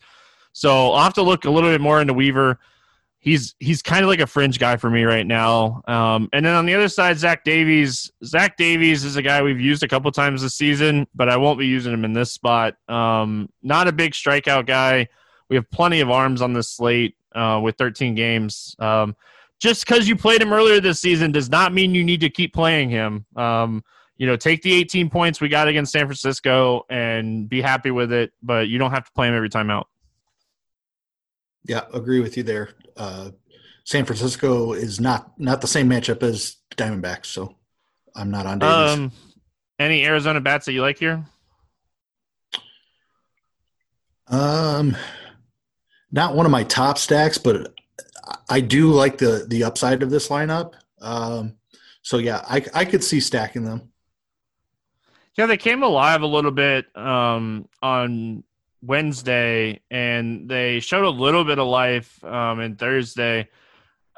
So 0.52 0.92
I'll 0.92 1.04
have 1.04 1.14
to 1.14 1.22
look 1.22 1.46
a 1.46 1.50
little 1.50 1.70
bit 1.70 1.80
more 1.80 2.02
into 2.02 2.12
Weaver. 2.12 2.58
He's 3.22 3.54
he's 3.60 3.82
kind 3.82 4.02
of 4.02 4.08
like 4.08 4.18
a 4.18 4.26
fringe 4.26 4.58
guy 4.58 4.76
for 4.76 4.90
me 4.90 5.04
right 5.04 5.26
now. 5.26 5.80
Um, 5.86 6.28
and 6.32 6.44
then 6.44 6.56
on 6.56 6.66
the 6.66 6.74
other 6.74 6.88
side, 6.88 7.18
Zach 7.18 7.44
Davies. 7.44 8.10
Zach 8.24 8.56
Davies 8.56 9.04
is 9.04 9.14
a 9.14 9.22
guy 9.22 9.42
we've 9.42 9.60
used 9.60 9.84
a 9.84 9.88
couple 9.88 10.10
times 10.10 10.42
this 10.42 10.56
season, 10.56 11.06
but 11.14 11.28
I 11.28 11.36
won't 11.36 11.56
be 11.56 11.66
using 11.68 11.92
him 11.92 12.04
in 12.04 12.12
this 12.12 12.32
spot. 12.32 12.74
Um, 12.88 13.48
not 13.62 13.86
a 13.86 13.92
big 13.92 14.12
strikeout 14.12 14.66
guy. 14.66 15.06
We 15.48 15.54
have 15.54 15.70
plenty 15.70 16.00
of 16.00 16.10
arms 16.10 16.42
on 16.42 16.52
this 16.52 16.68
slate 16.68 17.14
uh, 17.32 17.60
with 17.62 17.76
13 17.76 18.16
games. 18.16 18.74
Um, 18.80 19.14
just 19.60 19.86
because 19.86 20.08
you 20.08 20.16
played 20.16 20.42
him 20.42 20.52
earlier 20.52 20.80
this 20.80 21.00
season 21.00 21.30
does 21.30 21.48
not 21.48 21.72
mean 21.72 21.94
you 21.94 22.02
need 22.02 22.20
to 22.22 22.28
keep 22.28 22.52
playing 22.52 22.90
him. 22.90 23.24
Um, 23.36 23.84
you 24.16 24.26
know, 24.26 24.34
take 24.34 24.62
the 24.62 24.72
18 24.72 25.10
points 25.10 25.40
we 25.40 25.48
got 25.48 25.68
against 25.68 25.92
San 25.92 26.06
Francisco 26.06 26.84
and 26.90 27.48
be 27.48 27.62
happy 27.62 27.92
with 27.92 28.12
it, 28.12 28.32
but 28.42 28.66
you 28.66 28.78
don't 28.78 28.90
have 28.90 29.04
to 29.04 29.12
play 29.12 29.28
him 29.28 29.34
every 29.36 29.48
time 29.48 29.70
out. 29.70 29.86
Yeah, 31.64 31.82
agree 31.94 32.20
with 32.20 32.36
you 32.36 32.42
there. 32.42 32.70
Uh, 32.96 33.30
San 33.84 34.04
Francisco 34.04 34.72
is 34.72 35.00
not 35.00 35.38
not 35.38 35.60
the 35.60 35.66
same 35.66 35.88
matchup 35.88 36.22
as 36.22 36.56
Diamondbacks, 36.76 37.26
so 37.26 37.56
I'm 38.14 38.30
not 38.30 38.46
on 38.46 38.58
Davies. 38.58 38.92
Um, 38.92 39.12
any 39.78 40.04
Arizona 40.04 40.40
bats 40.40 40.66
that 40.66 40.72
you 40.72 40.82
like 40.82 40.98
here? 40.98 41.24
Um, 44.28 44.96
not 46.10 46.34
one 46.34 46.46
of 46.46 46.52
my 46.52 46.64
top 46.64 46.98
stacks, 46.98 47.38
but 47.38 47.74
I 48.48 48.60
do 48.60 48.92
like 48.92 49.18
the 49.18 49.46
the 49.48 49.64
upside 49.64 50.02
of 50.02 50.10
this 50.10 50.28
lineup. 50.28 50.74
Um, 51.00 51.56
so 52.02 52.18
yeah, 52.18 52.42
I 52.48 52.64
I 52.74 52.84
could 52.84 53.02
see 53.02 53.20
stacking 53.20 53.64
them. 53.64 53.92
Yeah, 55.36 55.46
they 55.46 55.56
came 55.56 55.82
alive 55.82 56.22
a 56.22 56.26
little 56.26 56.50
bit 56.50 56.94
um, 56.96 57.68
on 57.82 58.44
Wednesday, 58.82 59.80
and 59.90 60.48
they 60.48 60.80
showed 60.80 61.04
a 61.04 61.10
little 61.10 61.44
bit 61.44 61.58
of 61.58 61.66
life 61.66 62.22
um, 62.24 62.60
in 62.60 62.76
Thursday. 62.76 63.48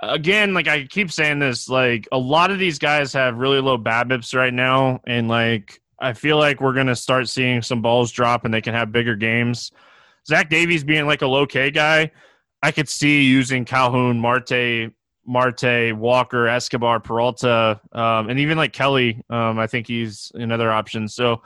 Again, 0.02 0.54
like 0.54 0.68
I 0.68 0.84
keep 0.84 1.12
saying 1.12 1.38
this, 1.38 1.68
like 1.68 2.08
a 2.10 2.18
lot 2.18 2.50
of 2.50 2.58
these 2.58 2.78
guys 2.78 3.12
have 3.12 3.38
really 3.38 3.60
low 3.60 3.78
BABIPs 3.78 4.34
right 4.34 4.52
now, 4.52 5.00
and 5.06 5.28
like 5.28 5.80
I 5.98 6.14
feel 6.14 6.38
like 6.38 6.60
we're 6.60 6.74
gonna 6.74 6.96
start 6.96 7.28
seeing 7.28 7.62
some 7.62 7.82
balls 7.82 8.10
drop, 8.10 8.44
and 8.44 8.52
they 8.52 8.60
can 8.60 8.74
have 8.74 8.90
bigger 8.92 9.16
games. 9.16 9.70
Zach 10.26 10.48
Davies 10.48 10.84
being 10.84 11.06
like 11.06 11.22
a 11.22 11.26
low 11.26 11.46
K 11.46 11.70
guy, 11.70 12.10
I 12.62 12.72
could 12.72 12.88
see 12.88 13.22
using 13.24 13.66
Calhoun, 13.66 14.18
Marte, 14.18 14.92
Marte, 15.26 15.94
Walker, 15.94 16.48
Escobar, 16.48 17.00
Peralta, 17.00 17.80
um, 17.92 18.30
and 18.30 18.40
even 18.40 18.56
like 18.56 18.72
Kelly. 18.72 19.22
Um, 19.28 19.58
I 19.58 19.66
think 19.66 19.86
he's 19.86 20.32
another 20.34 20.72
option. 20.72 21.08
So 21.08 21.42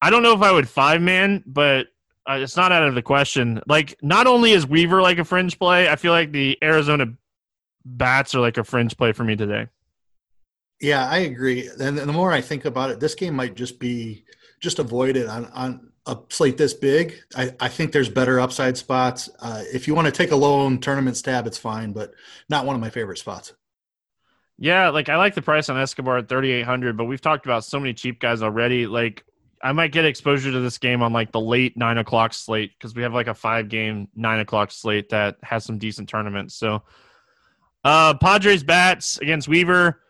I 0.00 0.10
don't 0.10 0.22
know 0.22 0.34
if 0.34 0.42
I 0.42 0.52
would 0.52 0.68
five 0.68 1.02
man, 1.02 1.42
but 1.46 1.88
uh, 2.28 2.38
it's 2.40 2.56
not 2.56 2.72
out 2.72 2.82
of 2.82 2.94
the 2.94 3.02
question. 3.02 3.60
Like, 3.66 3.96
not 4.02 4.26
only 4.26 4.52
is 4.52 4.66
Weaver 4.66 5.00
like 5.00 5.18
a 5.18 5.24
fringe 5.24 5.58
play, 5.58 5.88
I 5.88 5.96
feel 5.96 6.12
like 6.12 6.32
the 6.32 6.58
Arizona 6.62 7.06
bats 7.84 8.34
are 8.34 8.40
like 8.40 8.58
a 8.58 8.64
fringe 8.64 8.96
play 8.96 9.12
for 9.12 9.24
me 9.24 9.36
today. 9.36 9.68
Yeah, 10.80 11.08
I 11.08 11.18
agree. 11.18 11.68
And 11.80 11.98
the 11.98 12.06
more 12.12 12.32
I 12.32 12.40
think 12.40 12.64
about 12.64 12.90
it, 12.90 13.00
this 13.00 13.14
game 13.14 13.34
might 13.34 13.54
just 13.54 13.80
be 13.80 14.24
just 14.60 14.78
avoided 14.78 15.26
on 15.26 15.46
on 15.46 15.88
a 16.08 16.18
slate 16.30 16.56
this 16.56 16.74
big, 16.74 17.22
I, 17.36 17.54
I 17.60 17.68
think 17.68 17.92
there's 17.92 18.08
better 18.08 18.40
upside 18.40 18.76
spots. 18.76 19.28
Uh, 19.40 19.62
if 19.72 19.86
you 19.86 19.94
want 19.94 20.06
to 20.06 20.12
take 20.12 20.30
a 20.30 20.36
lone 20.36 20.80
tournament 20.80 21.16
stab, 21.16 21.46
it's 21.46 21.58
fine, 21.58 21.92
but 21.92 22.14
not 22.48 22.64
one 22.64 22.74
of 22.74 22.80
my 22.80 22.90
favorite 22.90 23.18
spots. 23.18 23.52
Yeah, 24.56 24.88
like 24.88 25.08
I 25.08 25.16
like 25.16 25.34
the 25.34 25.42
price 25.42 25.68
on 25.68 25.78
Escobar 25.78 26.18
at 26.18 26.28
3,800, 26.28 26.96
but 26.96 27.04
we've 27.04 27.20
talked 27.20 27.46
about 27.46 27.62
so 27.62 27.78
many 27.78 27.92
cheap 27.94 28.20
guys 28.20 28.42
already. 28.42 28.86
Like 28.86 29.24
I 29.62 29.72
might 29.72 29.92
get 29.92 30.04
exposure 30.04 30.52
to 30.52 30.60
this 30.60 30.78
game 30.78 31.02
on 31.02 31.12
like 31.12 31.32
the 31.32 31.40
late 31.40 31.76
nine 31.76 31.98
o'clock 31.98 32.32
slate 32.32 32.72
because 32.78 32.94
we 32.94 33.02
have 33.02 33.14
like 33.14 33.26
a 33.26 33.34
five 33.34 33.68
game 33.68 34.08
nine 34.14 34.40
o'clock 34.40 34.70
slate 34.70 35.08
that 35.10 35.36
has 35.42 35.64
some 35.64 35.78
decent 35.78 36.08
tournaments. 36.08 36.54
So, 36.54 36.82
uh, 37.84 38.14
Padres 38.14 38.62
bats 38.62 39.18
against 39.18 39.48
Weaver. 39.48 40.00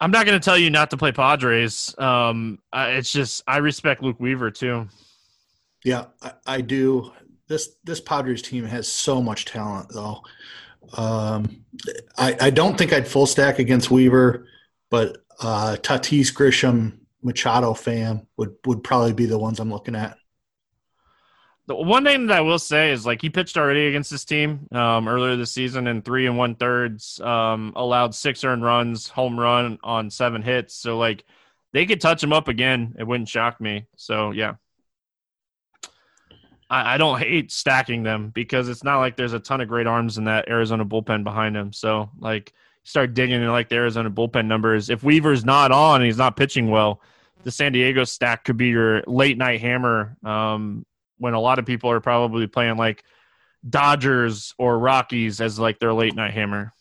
I'm 0.00 0.10
not 0.10 0.26
going 0.26 0.38
to 0.38 0.44
tell 0.44 0.58
you 0.58 0.70
not 0.70 0.90
to 0.90 0.96
play 0.96 1.12
Padres. 1.12 1.94
Um, 1.98 2.58
it's 2.72 3.12
just 3.12 3.42
I 3.46 3.58
respect 3.58 4.02
Luke 4.02 4.20
Weaver 4.20 4.50
too. 4.50 4.88
Yeah, 5.84 6.06
I, 6.22 6.32
I 6.46 6.60
do. 6.60 7.12
This 7.48 7.76
this 7.84 8.00
Padres 8.00 8.42
team 8.42 8.64
has 8.64 8.88
so 8.92 9.22
much 9.22 9.44
talent, 9.44 9.88
though. 9.92 10.22
Um, 10.96 11.64
I, 12.18 12.36
I 12.40 12.50
don't 12.50 12.76
think 12.76 12.92
I'd 12.92 13.08
full 13.08 13.26
stack 13.26 13.58
against 13.58 13.90
Weaver, 13.90 14.46
but 14.90 15.18
uh, 15.40 15.76
Tatis, 15.80 16.32
Grisham, 16.32 16.98
Machado, 17.22 17.72
Pham 17.72 18.26
would 18.36 18.54
would 18.66 18.84
probably 18.84 19.12
be 19.12 19.26
the 19.26 19.38
ones 19.38 19.60
I'm 19.60 19.70
looking 19.70 19.96
at. 19.96 20.18
The 21.66 21.74
one 21.74 22.04
thing 22.04 22.28
that 22.28 22.38
I 22.38 22.42
will 22.42 22.60
say 22.60 22.92
is 22.92 23.04
like 23.04 23.20
he 23.20 23.28
pitched 23.28 23.56
already 23.56 23.88
against 23.88 24.10
this 24.10 24.24
team 24.24 24.68
um, 24.70 25.08
earlier 25.08 25.34
this 25.34 25.52
season 25.52 25.88
in 25.88 26.00
three 26.00 26.26
and 26.26 26.38
one 26.38 26.54
thirds, 26.54 27.20
um, 27.20 27.72
allowed 27.74 28.14
six 28.14 28.44
earned 28.44 28.62
runs, 28.62 29.08
home 29.08 29.38
run 29.38 29.78
on 29.82 30.10
seven 30.10 30.42
hits. 30.42 30.74
So 30.74 30.96
like 30.96 31.24
they 31.72 31.84
could 31.84 32.00
touch 32.00 32.22
him 32.22 32.32
up 32.32 32.46
again. 32.46 32.94
It 32.98 33.04
wouldn't 33.04 33.28
shock 33.28 33.60
me. 33.60 33.86
So 33.96 34.30
yeah. 34.30 34.54
I, 36.70 36.94
I 36.94 36.98
don't 36.98 37.18
hate 37.18 37.50
stacking 37.50 38.04
them 38.04 38.30
because 38.30 38.68
it's 38.68 38.84
not 38.84 38.98
like 38.98 39.16
there's 39.16 39.32
a 39.32 39.40
ton 39.40 39.60
of 39.60 39.68
great 39.68 39.86
arms 39.88 40.18
in 40.18 40.24
that 40.24 40.48
Arizona 40.48 40.84
bullpen 40.84 41.24
behind 41.24 41.56
him. 41.56 41.72
So 41.72 42.10
like 42.18 42.52
start 42.86 43.14
digging 43.14 43.42
in 43.42 43.48
like 43.48 43.68
the 43.68 43.74
Arizona 43.74 44.10
bullpen 44.10 44.46
numbers. 44.46 44.90
If 44.90 45.02
Weaver's 45.02 45.44
not 45.44 45.72
on 45.72 45.96
and 45.96 46.06
he's 46.06 46.16
not 46.16 46.36
pitching 46.36 46.70
well, 46.70 47.02
the 47.42 47.50
San 47.50 47.72
Diego 47.72 48.04
stack 48.04 48.44
could 48.44 48.56
be 48.56 48.68
your 48.68 49.02
late 49.06 49.36
night 49.36 49.60
hammer. 49.60 50.16
Um, 50.24 50.86
when 51.18 51.34
a 51.34 51.40
lot 51.40 51.58
of 51.58 51.66
people 51.66 51.90
are 51.90 52.00
probably 52.00 52.46
playing 52.46 52.76
like 52.76 53.02
Dodgers 53.68 54.54
or 54.58 54.78
Rockies 54.78 55.40
as 55.40 55.58
like 55.58 55.78
their 55.78 55.92
late 55.92 56.14
night 56.14 56.32
hammer. 56.32 56.72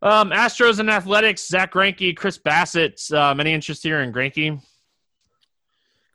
Um, 0.00 0.30
Astros 0.30 0.78
and 0.78 0.90
Athletics, 0.90 1.46
Zack 1.46 1.72
Greinke, 1.72 2.16
Chris 2.16 2.38
Bassitt. 2.38 3.12
Um, 3.12 3.40
any 3.40 3.52
interest 3.52 3.82
here 3.82 4.00
in 4.00 4.12
Greinke? 4.12 4.60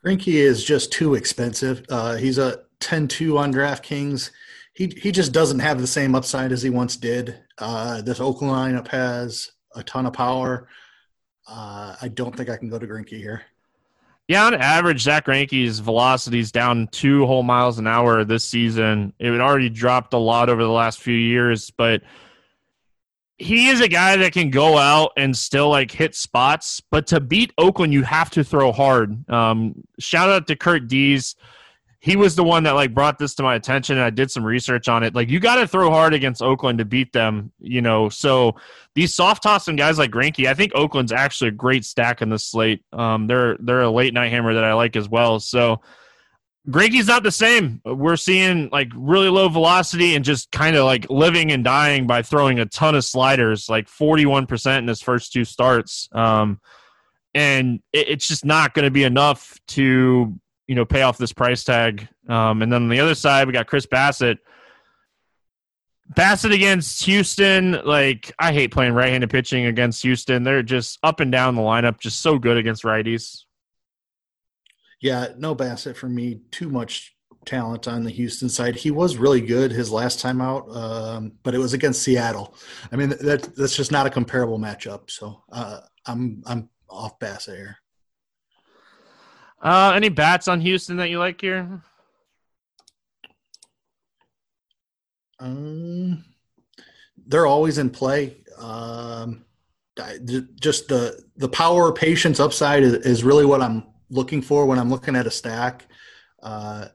Greinke 0.05 0.33
is 0.33 0.63
just 0.63 0.91
too 0.91 1.15
expensive. 1.15 1.85
Uh, 1.89 2.15
he's 2.15 2.37
a 2.37 2.61
10-2 2.79 3.37
on 3.37 3.53
DraftKings. 3.53 4.31
He 4.73 4.87
he 4.87 5.11
just 5.11 5.31
doesn't 5.31 5.59
have 5.59 5.79
the 5.79 5.87
same 5.87 6.15
upside 6.15 6.51
as 6.51 6.61
he 6.61 6.69
once 6.69 6.95
did. 6.95 7.39
Uh, 7.57 8.01
this 8.01 8.19
Oakland 8.19 8.53
lineup 8.53 8.87
has 8.87 9.51
a 9.75 9.83
ton 9.83 10.05
of 10.05 10.13
power. 10.13 10.67
Uh, 11.47 11.95
I 12.01 12.07
don't 12.07 12.35
think 12.35 12.49
I 12.49 12.57
can 12.57 12.69
go 12.69 12.79
to 12.79 12.87
Greinke 12.87 13.09
here. 13.09 13.43
Yeah, 14.27 14.45
on 14.45 14.53
average, 14.53 15.01
Zack 15.01 15.25
Greinke's 15.25 15.79
velocity 15.79 16.39
is 16.39 16.51
down 16.51 16.87
two 16.87 17.25
whole 17.25 17.43
miles 17.43 17.77
an 17.77 17.87
hour 17.87 18.23
this 18.23 18.45
season. 18.45 19.13
It 19.19 19.31
had 19.31 19.41
already 19.41 19.69
dropped 19.69 20.13
a 20.13 20.17
lot 20.17 20.49
over 20.49 20.63
the 20.63 20.69
last 20.69 20.99
few 20.99 21.15
years, 21.15 21.69
but– 21.71 22.01
he 23.37 23.67
is 23.67 23.81
a 23.81 23.87
guy 23.87 24.15
that 24.17 24.31
can 24.33 24.49
go 24.49 24.77
out 24.77 25.11
and 25.17 25.35
still 25.35 25.69
like 25.69 25.91
hit 25.91 26.15
spots, 26.15 26.81
but 26.91 27.07
to 27.07 27.19
beat 27.19 27.51
Oakland, 27.57 27.93
you 27.93 28.03
have 28.03 28.29
to 28.31 28.43
throw 28.43 28.71
hard. 28.71 29.29
Um, 29.29 29.83
shout 29.99 30.29
out 30.29 30.47
to 30.47 30.55
Kurt 30.55 30.87
Dees. 30.87 31.35
He 32.03 32.17
was 32.17 32.35
the 32.35 32.43
one 32.43 32.63
that 32.63 32.73
like 32.73 32.93
brought 32.93 33.17
this 33.17 33.33
to 33.35 33.43
my 33.43 33.55
attention, 33.55 33.95
and 33.95 34.03
I 34.03 34.09
did 34.09 34.29
some 34.29 34.43
research 34.43 34.89
on 34.89 35.03
it. 35.03 35.15
Like 35.15 35.29
you 35.29 35.39
got 35.39 35.55
to 35.55 35.65
throw 35.65 35.89
hard 35.89 36.13
against 36.13 36.41
Oakland 36.41 36.79
to 36.79 36.85
beat 36.85 37.13
them, 37.13 37.53
you 37.59 37.81
know. 37.81 38.09
So 38.09 38.57
these 38.93 39.15
soft 39.15 39.41
tossing 39.41 39.77
guys 39.77 39.97
like 39.97 40.11
Greinke, 40.11 40.45
I 40.47 40.53
think 40.53 40.73
Oakland's 40.75 41.13
actually 41.13 41.47
a 41.47 41.51
great 41.51 41.85
stack 41.85 42.21
in 42.21 42.27
the 42.27 42.37
slate. 42.37 42.83
Um, 42.91 43.27
they're 43.27 43.55
they're 43.57 43.83
a 43.83 43.89
late 43.89 44.13
night 44.13 44.31
hammer 44.31 44.53
that 44.53 44.65
I 44.65 44.73
like 44.73 44.97
as 44.97 45.07
well. 45.07 45.39
So 45.39 45.79
Greinke's 46.67 47.07
not 47.07 47.23
the 47.23 47.31
same. 47.31 47.81
We're 47.85 48.17
seeing 48.17 48.69
like 48.69 48.89
really 48.95 49.29
low 49.29 49.47
velocity 49.47 50.15
and 50.15 50.23
just 50.23 50.51
kind 50.51 50.75
of 50.75 50.83
like 50.83 51.09
living 51.09 51.53
and 51.53 51.63
dying 51.63 52.05
by 52.05 52.21
throwing 52.21 52.59
a 52.59 52.65
ton 52.65 52.95
of 52.95 53.05
sliders, 53.05 53.69
like 53.69 53.87
41% 53.87 54.77
in 54.77 54.87
his 54.87 55.01
first 55.01 55.33
two 55.33 55.43
starts. 55.43 56.07
Um, 56.11 56.59
and 57.33 57.81
it, 57.91 58.09
it's 58.09 58.27
just 58.27 58.45
not 58.45 58.73
going 58.73 58.85
to 58.85 58.91
be 58.91 59.03
enough 59.03 59.57
to, 59.69 60.39
you 60.67 60.75
know, 60.75 60.85
pay 60.85 61.01
off 61.01 61.17
this 61.17 61.33
price 61.33 61.63
tag. 61.63 62.07
Um, 62.29 62.61
and 62.61 62.71
then 62.71 62.83
on 62.83 62.89
the 62.89 62.99
other 62.99 63.15
side, 63.15 63.47
we 63.47 63.53
got 63.53 63.67
Chris 63.67 63.85
Bassitt. 63.85 64.37
Bassitt 66.15 66.53
against 66.53 67.05
Houston, 67.05 67.81
like 67.85 68.33
I 68.37 68.53
hate 68.53 68.71
playing 68.71 68.93
right-handed 68.93 69.29
pitching 69.29 69.65
against 69.65 70.03
Houston. 70.03 70.43
They're 70.43 70.61
just 70.61 70.99
up 71.01 71.21
and 71.21 71.31
down 71.31 71.55
the 71.55 71.61
lineup, 71.61 71.99
just 71.99 72.21
so 72.21 72.37
good 72.37 72.57
against 72.57 72.83
righties. 72.83 73.43
Yeah, 75.01 75.29
no 75.37 75.55
Bassitt 75.55 75.95
for 75.95 76.07
me. 76.07 76.41
Too 76.51 76.69
much 76.69 77.15
talent 77.45 77.87
on 77.87 78.03
the 78.03 78.09
Houston 78.09 78.49
side. 78.49 78.75
He 78.75 78.91
was 78.91 79.17
really 79.17 79.41
good 79.41 79.71
his 79.71 79.91
last 79.91 80.19
time 80.19 80.41
out, 80.41 80.69
um, 80.75 81.33
but 81.43 81.53
it 81.53 81.57
was 81.57 81.73
against 81.73 82.03
Seattle. 82.03 82.55
I 82.91 82.95
mean, 82.95 83.09
that 83.09 83.55
that's 83.55 83.75
just 83.75 83.91
not 83.91 84.05
a 84.05 84.09
comparable 84.09 84.59
matchup. 84.59 85.09
So 85.09 85.43
uh, 85.51 85.79
I'm 86.05 86.43
I'm 86.45 86.69
off 86.89 87.19
Bassitt 87.19 87.55
here. 87.57 87.77
Uh, 89.63 89.93
any 89.95 90.09
bats 90.09 90.49
on 90.49 90.59
Houston 90.59 90.97
that 90.97 91.09
you 91.09 91.17
like 91.19 91.39
here? 91.39 91.81
Um, 95.39 96.25
they're 97.25 97.47
always 97.47 97.77
in 97.77 97.89
play. 97.89 98.43
Um, 98.57 99.45
just 100.59 100.89
the 100.89 101.23
the 101.37 101.47
power 101.47 101.93
patience 101.93 102.39
upside 102.39 102.83
is, 102.83 102.93
is 102.93 103.23
really 103.23 103.45
what 103.45 103.61
I'm 103.61 103.83
looking 104.09 104.41
for 104.41 104.65
when 104.65 104.79
I'm 104.79 104.89
looking 104.89 105.15
at 105.15 105.27
a 105.27 105.31
stack. 105.31 105.87
Uh, 106.41 106.87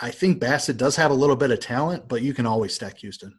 I 0.00 0.10
think 0.10 0.40
Bassitt 0.40 0.76
does 0.76 0.96
have 0.96 1.10
a 1.10 1.14
little 1.14 1.36
bit 1.36 1.50
of 1.50 1.60
talent, 1.60 2.08
but 2.08 2.20
you 2.20 2.34
can 2.34 2.46
always 2.46 2.74
stack 2.74 2.98
Houston. 2.98 3.38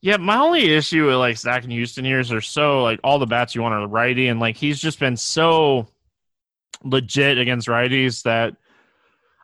Yeah, 0.00 0.16
my 0.18 0.38
only 0.38 0.72
issue 0.72 1.06
with 1.06 1.16
like 1.16 1.36
stacking 1.36 1.70
Houston 1.70 2.04
here 2.04 2.20
is 2.20 2.28
they're 2.28 2.40
so 2.40 2.82
like 2.82 3.00
all 3.04 3.18
the 3.18 3.26
bats 3.26 3.54
you 3.54 3.62
want 3.62 3.74
are 3.74 3.86
righty, 3.86 4.28
and 4.28 4.40
like 4.40 4.56
he's 4.56 4.80
just 4.80 4.98
been 4.98 5.16
so 5.16 5.88
legit 6.82 7.38
against 7.38 7.68
righties 7.68 8.22
that 8.22 8.56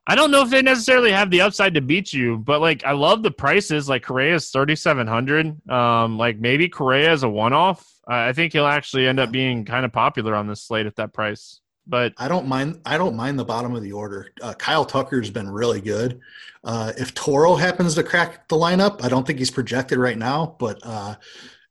I 0.07 0.15
don't 0.15 0.31
know 0.31 0.43
if 0.43 0.51
they 0.51 0.63
necessarily 0.63 1.13
have 1.13 1.31
the 1.31 1.43
upside 1.43 1.75
to 1.75 1.81
beat 1.81 2.13
you, 2.13 2.39
but 2.39 2.61
like 2.61 2.85
I 2.85 2.93
love 2.93 3.23
the 3.23 3.31
prices. 3.31 3.89
Like 3.89 4.03
Correa's 4.03 4.51
thirty 4.51 4.75
seven 4.75 5.07
hundred. 5.07 5.69
Um, 5.71 6.19
like 6.19 6.39
maybe 6.39 6.69
Correa 6.69 7.13
is 7.13 7.23
a 7.23 7.29
one 7.29 7.53
off. 7.53 7.87
I 8.09 8.33
think 8.33 8.53
he'll 8.53 8.67
actually 8.67 9.07
end 9.07 9.21
up 9.21 9.31
being 9.31 9.65
kind 9.65 9.85
of 9.85 9.93
popular 9.93 10.35
on 10.35 10.49
this 10.49 10.63
slate 10.63 10.87
at 10.87 10.97
that 10.97 11.13
price. 11.13 11.61
But 11.87 12.13
I 12.19 12.29
don't 12.29 12.49
mind. 12.49 12.81
I 12.85 12.99
don't 12.99 13.15
mind 13.15 13.39
the 13.39 13.45
bottom 13.45 13.75
of 13.75 13.83
the 13.83 13.93
order. 13.93 14.31
Uh, 14.43 14.55
Kyle 14.55 14.85
Tucker's 14.85 15.31
been 15.31 15.49
really 15.49 15.81
good. 15.81 16.21
Uh, 16.65 16.93
if 16.99 17.15
Toro 17.15 17.55
happens 17.55 17.95
to 17.95 18.03
crack 18.03 18.49
the 18.49 18.57
lineup, 18.57 19.05
I 19.05 19.09
don't 19.09 19.27
think 19.27 19.39
he's 19.39 19.51
projected 19.51 19.99
right 19.99 20.19
now. 20.19 20.57
But 20.59 20.81
uh, 20.83 21.17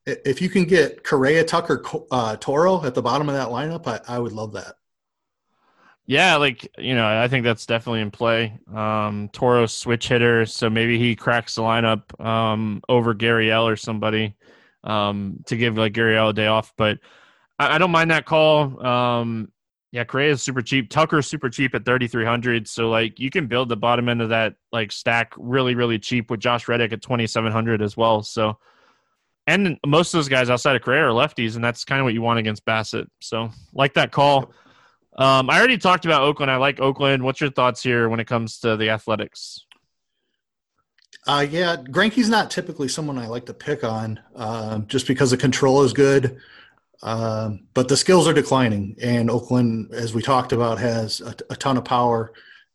if 0.05 0.41
you 0.41 0.49
can 0.49 0.65
get 0.65 1.03
Correa, 1.03 1.43
Tucker, 1.43 1.83
uh, 2.11 2.35
Toro 2.37 2.83
at 2.83 2.95
the 2.95 3.01
bottom 3.01 3.29
of 3.29 3.35
that 3.35 3.49
lineup, 3.49 3.87
I, 3.87 4.15
I, 4.15 4.19
would 4.19 4.31
love 4.31 4.53
that. 4.53 4.75
Yeah, 6.09 6.37
like 6.37 6.67
you 6.79 6.95
know, 6.95 7.05
I 7.05 7.27
think 7.27 7.43
that's 7.43 7.67
definitely 7.67 8.01
in 8.01 8.09
play. 8.09 8.57
Um, 8.73 9.29
Toro 9.31 9.67
switch 9.67 10.07
hitter, 10.07 10.47
so 10.47 10.67
maybe 10.67 10.97
he 10.97 11.15
cracks 11.15 11.53
the 11.53 11.61
lineup 11.61 12.19
um, 12.19 12.81
over 12.89 13.13
Gurriel 13.13 13.65
or 13.65 13.75
somebody 13.75 14.35
um, 14.83 15.43
to 15.45 15.55
give 15.55 15.77
like 15.77 15.93
Gurriel 15.93 16.31
a 16.31 16.33
day 16.33 16.47
off. 16.47 16.73
But 16.75 16.97
I, 17.59 17.75
I 17.75 17.77
don't 17.77 17.91
mind 17.91 18.09
that 18.09 18.25
call. 18.25 18.83
Um, 18.83 19.51
yeah, 19.91 20.03
Correa 20.03 20.31
is 20.31 20.41
super 20.41 20.63
cheap. 20.63 20.89
Tucker 20.89 21.19
is 21.19 21.27
super 21.27 21.47
cheap 21.47 21.75
at 21.75 21.85
3,300. 21.85 22.67
So, 22.67 22.89
like, 22.89 23.19
you 23.19 23.29
can 23.29 23.45
build 23.45 23.69
the 23.69 23.77
bottom 23.77 24.09
end 24.09 24.23
of 24.23 24.29
that, 24.29 24.55
like, 24.71 24.91
stack 24.91 25.33
really, 25.37 25.75
really 25.75 25.99
cheap 25.99 26.31
with 26.31 26.39
Josh 26.39 26.67
Reddick 26.67 26.91
at 26.91 27.03
2,700 27.03 27.83
as 27.83 27.95
well. 27.95 28.23
So, 28.23 28.57
and 29.45 29.77
most 29.85 30.11
of 30.11 30.17
those 30.17 30.27
guys 30.27 30.49
outside 30.49 30.75
of 30.75 30.81
Correa 30.81 31.05
are 31.05 31.11
lefties, 31.11 31.53
and 31.53 31.63
that's 31.63 31.85
kind 31.85 32.01
of 32.01 32.05
what 32.05 32.15
you 32.15 32.23
want 32.23 32.39
against 32.39 32.65
Bassitt. 32.65 33.05
So, 33.19 33.51
like 33.73 33.93
that 33.93 34.11
call. 34.11 34.51
Um, 35.19 35.49
I 35.49 35.59
already 35.59 35.77
talked 35.77 36.05
about 36.05 36.21
Oakland. 36.21 36.49
I 36.49 36.55
like 36.55 36.79
Oakland. 36.79 37.21
What's 37.21 37.41
your 37.41 37.51
thoughts 37.51 37.83
here 37.83 38.07
when 38.07 38.21
it 38.21 38.25
comes 38.25 38.59
to 38.59 38.77
the 38.77 38.89
athletics? 38.89 39.65
Uh, 41.27 41.45
yeah, 41.47 41.75
Greinke's 41.75 42.29
not 42.29 42.49
typically 42.49 42.87
someone 42.87 43.17
I 43.17 43.27
like 43.27 43.45
to 43.47 43.53
pick 43.53 43.83
on 43.83 44.17
uh, 44.33 44.79
just 44.79 45.07
because 45.07 45.31
the 45.31 45.37
control 45.37 45.83
is 45.83 45.91
good. 45.91 46.37
Um, 47.03 47.67
but 47.73 47.89
the 47.89 47.97
skills 47.97 48.27
are 48.29 48.33
declining, 48.33 48.95
and 49.01 49.29
Oakland, 49.29 49.93
as 49.93 50.13
we 50.13 50.21
talked 50.21 50.53
about, 50.53 50.79
has 50.79 51.19
a, 51.19 51.35
a 51.49 51.55
ton 51.55 51.75
of 51.75 51.83
power, 51.83 52.31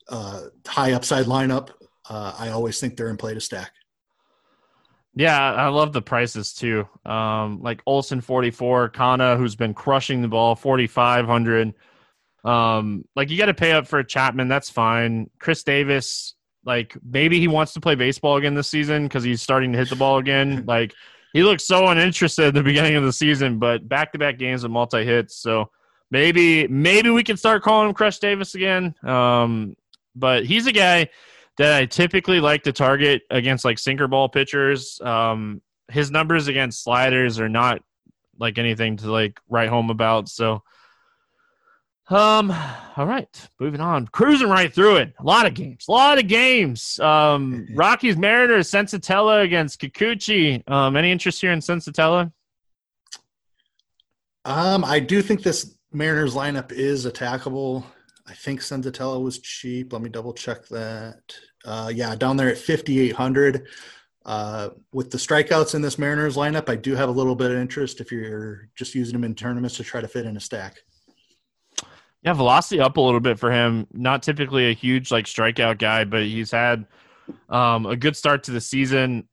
uh, 0.08 0.42
high 0.66 0.92
upside 0.92 1.24
lineup. 1.24 1.70
Uh, 2.08 2.34
I 2.38 2.50
always 2.50 2.78
think 2.78 2.96
they're 2.96 3.08
in 3.08 3.16
play 3.16 3.32
to 3.32 3.40
stack. 3.40 3.72
Yeah, 5.14 5.38
I 5.52 5.68
love 5.68 5.94
the 5.94 6.02
prices 6.02 6.52
too. 6.52 6.86
Um, 7.06 7.62
like 7.62 7.80
Olson 7.86 8.20
forty 8.20 8.50
four, 8.50 8.90
Canha, 8.90 9.38
who's 9.38 9.56
been 9.56 9.72
crushing 9.72 10.20
the 10.20 10.28
ball 10.28 10.54
forty 10.54 10.86
five 10.86 11.26
hundred. 11.26 11.72
Um, 12.44 13.04
like 13.16 13.30
you 13.30 13.38
got 13.38 13.46
to 13.46 13.54
pay 13.54 13.72
up 13.72 13.86
for 13.86 14.02
Chapman, 14.02 14.48
that's 14.48 14.70
fine. 14.70 15.30
Chris 15.38 15.62
Davis, 15.62 16.34
like 16.64 16.96
maybe 17.02 17.40
he 17.40 17.48
wants 17.48 17.72
to 17.74 17.80
play 17.80 17.94
baseball 17.94 18.36
again 18.36 18.54
this 18.54 18.68
season 18.68 19.04
because 19.04 19.24
he's 19.24 19.42
starting 19.42 19.72
to 19.72 19.78
hit 19.78 19.88
the 19.88 19.96
ball 19.96 20.18
again. 20.18 20.64
like 20.68 20.94
he 21.32 21.42
looked 21.42 21.62
so 21.62 21.86
uninterested 21.88 22.46
at 22.46 22.54
the 22.54 22.62
beginning 22.62 22.96
of 22.96 23.04
the 23.04 23.12
season, 23.12 23.58
but 23.58 23.88
back 23.88 24.12
to 24.12 24.18
back 24.18 24.38
games 24.38 24.62
with 24.62 24.72
multi 24.72 25.04
hits. 25.04 25.36
So 25.36 25.70
maybe 26.10 26.68
maybe 26.68 27.10
we 27.10 27.24
can 27.24 27.36
start 27.36 27.62
calling 27.62 27.88
him 27.88 27.94
Crush 27.94 28.18
Davis 28.18 28.54
again. 28.54 28.94
Um, 29.02 29.76
but 30.14 30.44
he's 30.44 30.66
a 30.66 30.72
guy 30.72 31.08
that 31.58 31.72
I 31.72 31.86
typically 31.86 32.40
like 32.40 32.62
to 32.64 32.72
target 32.72 33.22
against 33.30 33.64
like 33.64 33.78
sinker 33.78 34.08
ball 34.08 34.28
pitchers. 34.28 35.00
Um, 35.00 35.62
his 35.90 36.10
numbers 36.10 36.48
against 36.48 36.82
sliders 36.82 37.38
are 37.38 37.48
not 37.48 37.82
like 38.38 38.58
anything 38.58 38.96
to 38.98 39.10
like 39.10 39.40
write 39.48 39.68
home 39.68 39.90
about. 39.90 40.28
So, 40.28 40.62
um, 42.08 42.50
all 42.96 43.06
right, 43.06 43.48
moving 43.58 43.80
on, 43.80 44.06
cruising 44.08 44.48
right 44.48 44.72
through 44.72 44.96
it. 44.96 45.14
A 45.18 45.22
lot 45.22 45.46
of 45.46 45.54
games, 45.54 45.86
a 45.88 45.92
lot 45.92 46.18
of 46.18 46.28
games. 46.28 47.00
Um, 47.00 47.66
Rockies, 47.74 48.16
Mariners, 48.16 48.70
Senzatela 48.70 49.42
against 49.42 49.80
Kikuchi. 49.80 50.68
Um, 50.70 50.96
any 50.96 51.10
interest 51.10 51.40
here 51.40 51.52
in 51.52 51.60
Senzatela? 51.60 52.30
Um, 54.44 54.84
I 54.84 55.00
do 55.00 55.22
think 55.22 55.42
this 55.42 55.76
Mariners 55.92 56.34
lineup 56.34 56.72
is 56.72 57.06
attackable. 57.06 57.84
I 58.26 58.34
think 58.34 58.60
Senzatela 58.60 59.22
was 59.22 59.38
cheap. 59.38 59.92
Let 59.92 60.02
me 60.02 60.10
double 60.10 60.34
check 60.34 60.66
that. 60.68 61.20
Uh, 61.64 61.90
yeah, 61.94 62.14
down 62.14 62.36
there 62.36 62.48
at 62.48 62.58
5,800. 62.58 63.66
Uh, 64.26 64.70
with 64.92 65.10
the 65.10 65.18
strikeouts 65.18 65.74
in 65.74 65.82
this 65.82 65.98
Mariners 65.98 66.36
lineup, 66.36 66.68
I 66.68 66.76
do 66.76 66.94
have 66.94 67.08
a 67.08 67.12
little 67.12 67.34
bit 67.34 67.50
of 67.50 67.58
interest 67.58 68.00
if 68.00 68.10
you're 68.10 68.68
just 68.74 68.94
using 68.94 69.12
them 69.12 69.24
in 69.24 69.34
tournaments 69.34 69.76
to 69.76 69.84
try 69.84 70.00
to 70.00 70.08
fit 70.08 70.26
in 70.26 70.36
a 70.36 70.40
stack. 70.40 70.78
Yeah, 72.24 72.32
velocity 72.32 72.80
up 72.80 72.96
a 72.96 73.00
little 73.00 73.20
bit 73.20 73.38
for 73.38 73.52
him. 73.52 73.86
Not 73.92 74.22
typically 74.22 74.70
a 74.70 74.74
huge 74.74 75.10
like 75.10 75.26
strikeout 75.26 75.78
guy, 75.78 76.04
but 76.04 76.22
he's 76.22 76.50
had 76.50 76.86
um, 77.48 77.86
a 77.86 77.96
good 77.96 78.16
start 78.16 78.44
to 78.44 78.50
the 78.50 78.60
season. 78.60 79.28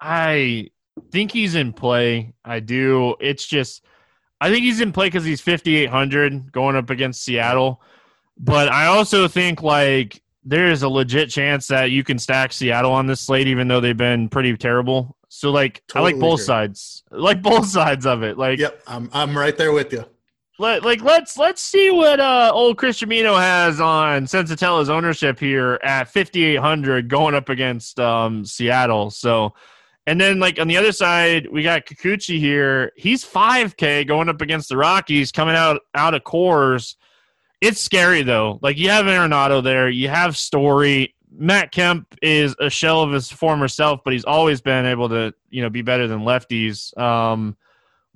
I 0.00 0.70
think 1.10 1.32
he's 1.32 1.54
in 1.54 1.72
play. 1.72 2.32
I 2.44 2.60
do. 2.60 3.16
It's 3.20 3.46
just, 3.46 3.84
I 4.40 4.50
think 4.50 4.64
he's 4.64 4.80
in 4.80 4.92
play 4.92 5.08
because 5.08 5.24
he's 5.24 5.40
5,800 5.40 6.52
going 6.52 6.76
up 6.76 6.88
against 6.90 7.22
Seattle. 7.22 7.82
But 8.38 8.68
I 8.68 8.86
also 8.86 9.28
think 9.28 9.62
like 9.62 10.22
there 10.44 10.70
is 10.70 10.82
a 10.82 10.88
legit 10.88 11.28
chance 11.28 11.66
that 11.68 11.90
you 11.90 12.04
can 12.04 12.18
stack 12.18 12.52
Seattle 12.52 12.92
on 12.92 13.06
this 13.06 13.20
slate, 13.20 13.48
even 13.48 13.68
though 13.68 13.80
they've 13.80 13.96
been 13.96 14.28
pretty 14.28 14.56
terrible. 14.56 15.16
So 15.28 15.50
like 15.50 15.82
totally 15.88 16.12
I 16.12 16.14
like 16.14 16.20
both 16.20 16.40
sides, 16.40 17.02
I 17.12 17.16
like 17.16 17.42
both 17.42 17.66
sides 17.78 18.06
of 18.06 18.22
it. 18.22 18.38
Like 18.38 18.58
yep, 18.58 18.80
I'm 18.86 19.10
I'm 19.12 19.36
right 19.36 19.56
there 19.56 19.72
with 19.72 19.92
you. 19.92 20.04
Let, 20.58 20.84
like 20.84 21.02
let's 21.02 21.36
let's 21.36 21.60
see 21.60 21.90
what 21.90 22.18
uh, 22.18 22.50
old 22.54 22.78
Chris 22.78 23.00
Gimino 23.00 23.38
has 23.38 23.78
on 23.78 24.24
Senzatela's 24.24 24.88
ownership 24.88 25.38
here 25.38 25.78
at 25.82 26.08
5800 26.08 27.08
going 27.08 27.34
up 27.34 27.50
against 27.50 28.00
um, 28.00 28.44
Seattle. 28.44 29.10
So 29.10 29.52
and 30.06 30.20
then 30.20 30.38
like 30.38 30.58
on 30.60 30.68
the 30.68 30.76
other 30.76 30.92
side, 30.92 31.48
we 31.50 31.62
got 31.62 31.84
Kikuchi 31.84 32.38
here. 32.38 32.92
He's 32.96 33.24
5K 33.24 34.06
going 34.06 34.28
up 34.28 34.40
against 34.40 34.68
the 34.68 34.76
Rockies 34.76 35.32
coming 35.32 35.56
out 35.56 35.80
out 35.94 36.14
of 36.14 36.22
Coors. 36.22 36.94
it's 37.60 37.80
scary 37.80 38.22
though. 38.22 38.58
Like 38.62 38.78
you 38.78 38.88
have 38.88 39.06
Arenado 39.06 39.62
there, 39.62 39.88
you 39.88 40.08
have 40.08 40.36
Story. 40.36 41.14
Matt 41.38 41.70
Kemp 41.70 42.14
is 42.22 42.54
a 42.60 42.70
shell 42.70 43.02
of 43.02 43.12
his 43.12 43.30
former 43.30 43.68
self, 43.68 44.00
but 44.04 44.14
he's 44.14 44.24
always 44.24 44.62
been 44.62 44.86
able 44.86 45.10
to, 45.10 45.34
you 45.50 45.60
know, 45.60 45.68
be 45.68 45.82
better 45.82 46.08
than 46.08 46.20
lefties. 46.20 46.96
Um, 46.98 47.58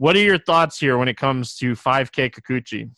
what 0.00 0.16
are 0.16 0.20
your 0.20 0.38
thoughts 0.38 0.78
here 0.78 0.96
when 0.96 1.08
it 1.08 1.16
comes 1.16 1.56
to 1.56 1.72
5K 1.72 2.32
Kikuchi? 2.32 2.90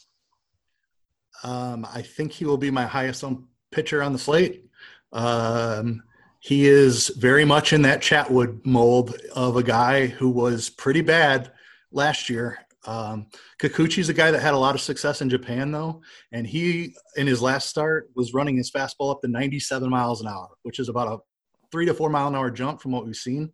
Um, 1.42 1.86
I 1.92 2.02
think 2.02 2.32
he 2.32 2.44
will 2.44 2.56
be 2.56 2.70
my 2.70 2.86
highest 2.86 3.24
owned 3.24 3.44
pitcher 3.72 4.02
on 4.02 4.12
the 4.12 4.18
slate. 4.18 4.64
Um, 5.12 6.02
he 6.40 6.66
is 6.66 7.08
very 7.08 7.44
much 7.44 7.72
in 7.72 7.82
that 7.82 8.00
Chatwood 8.00 8.64
mold 8.64 9.16
of 9.34 9.56
a 9.56 9.62
guy 9.62 10.06
who 10.06 10.30
was 10.30 10.70
pretty 10.70 11.00
bad 11.00 11.52
last 11.90 12.30
year 12.30 12.58
um, 12.84 13.26
Kikuchi's 13.60 14.08
a 14.08 14.14
guy 14.14 14.30
that 14.30 14.40
had 14.40 14.54
a 14.54 14.58
lot 14.58 14.74
of 14.74 14.80
success 14.80 15.20
in 15.20 15.30
Japan, 15.30 15.70
though, 15.70 16.02
and 16.32 16.46
he 16.46 16.94
in 17.16 17.26
his 17.26 17.40
last 17.40 17.68
start 17.68 18.10
was 18.16 18.34
running 18.34 18.56
his 18.56 18.70
fastball 18.70 19.12
up 19.12 19.20
to 19.22 19.28
97 19.28 19.88
miles 19.88 20.20
an 20.20 20.26
hour, 20.26 20.48
which 20.62 20.78
is 20.78 20.88
about 20.88 21.08
a 21.08 21.18
three 21.70 21.86
to 21.86 21.94
four 21.94 22.10
mile 22.10 22.28
an 22.28 22.34
hour 22.34 22.50
jump 22.50 22.80
from 22.80 22.92
what 22.92 23.06
we've 23.06 23.16
seen. 23.16 23.52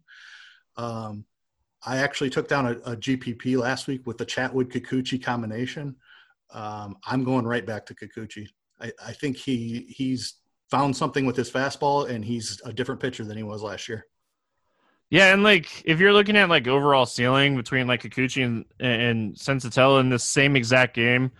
Um, 0.76 1.24
I 1.84 1.98
actually 1.98 2.30
took 2.30 2.48
down 2.48 2.66
a, 2.66 2.72
a, 2.90 2.96
GPP 2.96 3.56
last 3.56 3.86
week 3.86 4.06
with 4.06 4.18
the 4.18 4.26
Chatwood 4.26 4.72
Kikuchi 4.72 5.22
combination. 5.22 5.94
Um, 6.52 6.96
I'm 7.06 7.22
going 7.24 7.46
right 7.46 7.64
back 7.64 7.86
to 7.86 7.94
Kikuchi. 7.94 8.48
I, 8.80 8.92
I 9.04 9.12
think 9.12 9.36
he 9.36 9.86
he's 9.88 10.34
found 10.70 10.96
something 10.96 11.24
with 11.24 11.36
his 11.36 11.50
fastball, 11.50 12.08
and 12.08 12.24
he's 12.24 12.60
a 12.64 12.72
different 12.72 13.00
pitcher 13.00 13.24
than 13.24 13.36
he 13.36 13.42
was 13.42 13.62
last 13.62 13.88
year. 13.88 14.06
Yeah, 15.10 15.32
and 15.32 15.42
like 15.42 15.82
if 15.84 16.00
you're 16.00 16.12
looking 16.12 16.36
at 16.36 16.48
like 16.48 16.66
overall 16.66 17.06
ceiling 17.06 17.56
between 17.56 17.86
like 17.86 18.02
Kikuchi 18.02 18.44
and 18.44 18.64
and 18.78 19.34
Senzatela 19.34 20.00
in 20.00 20.10
the 20.10 20.18
same 20.18 20.56
exact 20.56 20.94
game, 20.94 21.30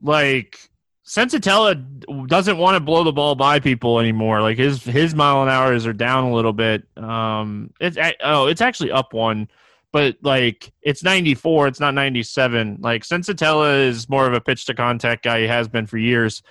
like 0.00 0.58
Senzatela 1.06 2.26
doesn't 2.26 2.56
want 2.56 2.76
to 2.76 2.80
blow 2.80 3.04
the 3.04 3.12
ball 3.12 3.34
by 3.34 3.60
people 3.60 4.00
anymore. 4.00 4.40
Like 4.40 4.56
his 4.56 4.82
his 4.82 5.14
mile 5.14 5.42
an 5.42 5.48
hours 5.48 5.86
are 5.86 5.92
down 5.92 6.24
a 6.24 6.32
little 6.32 6.52
bit. 6.52 6.86
Um, 6.96 7.70
it's 7.78 7.98
oh, 8.22 8.46
it's 8.46 8.62
actually 8.62 8.90
up 8.90 9.12
one, 9.12 9.48
but 9.94 10.16
like 10.22 10.72
it's 10.82 11.04
94. 11.04 11.68
It's 11.68 11.78
not 11.78 11.94
97. 11.94 12.78
Like 12.80 13.04
Senzatela 13.04 13.86
is 13.86 14.08
more 14.08 14.26
of 14.26 14.34
a 14.34 14.40
pitch 14.40 14.66
to 14.66 14.74
contact 14.74 15.22
guy. 15.22 15.42
He 15.42 15.46
has 15.46 15.68
been 15.68 15.86
for 15.86 15.98
years. 15.98 16.42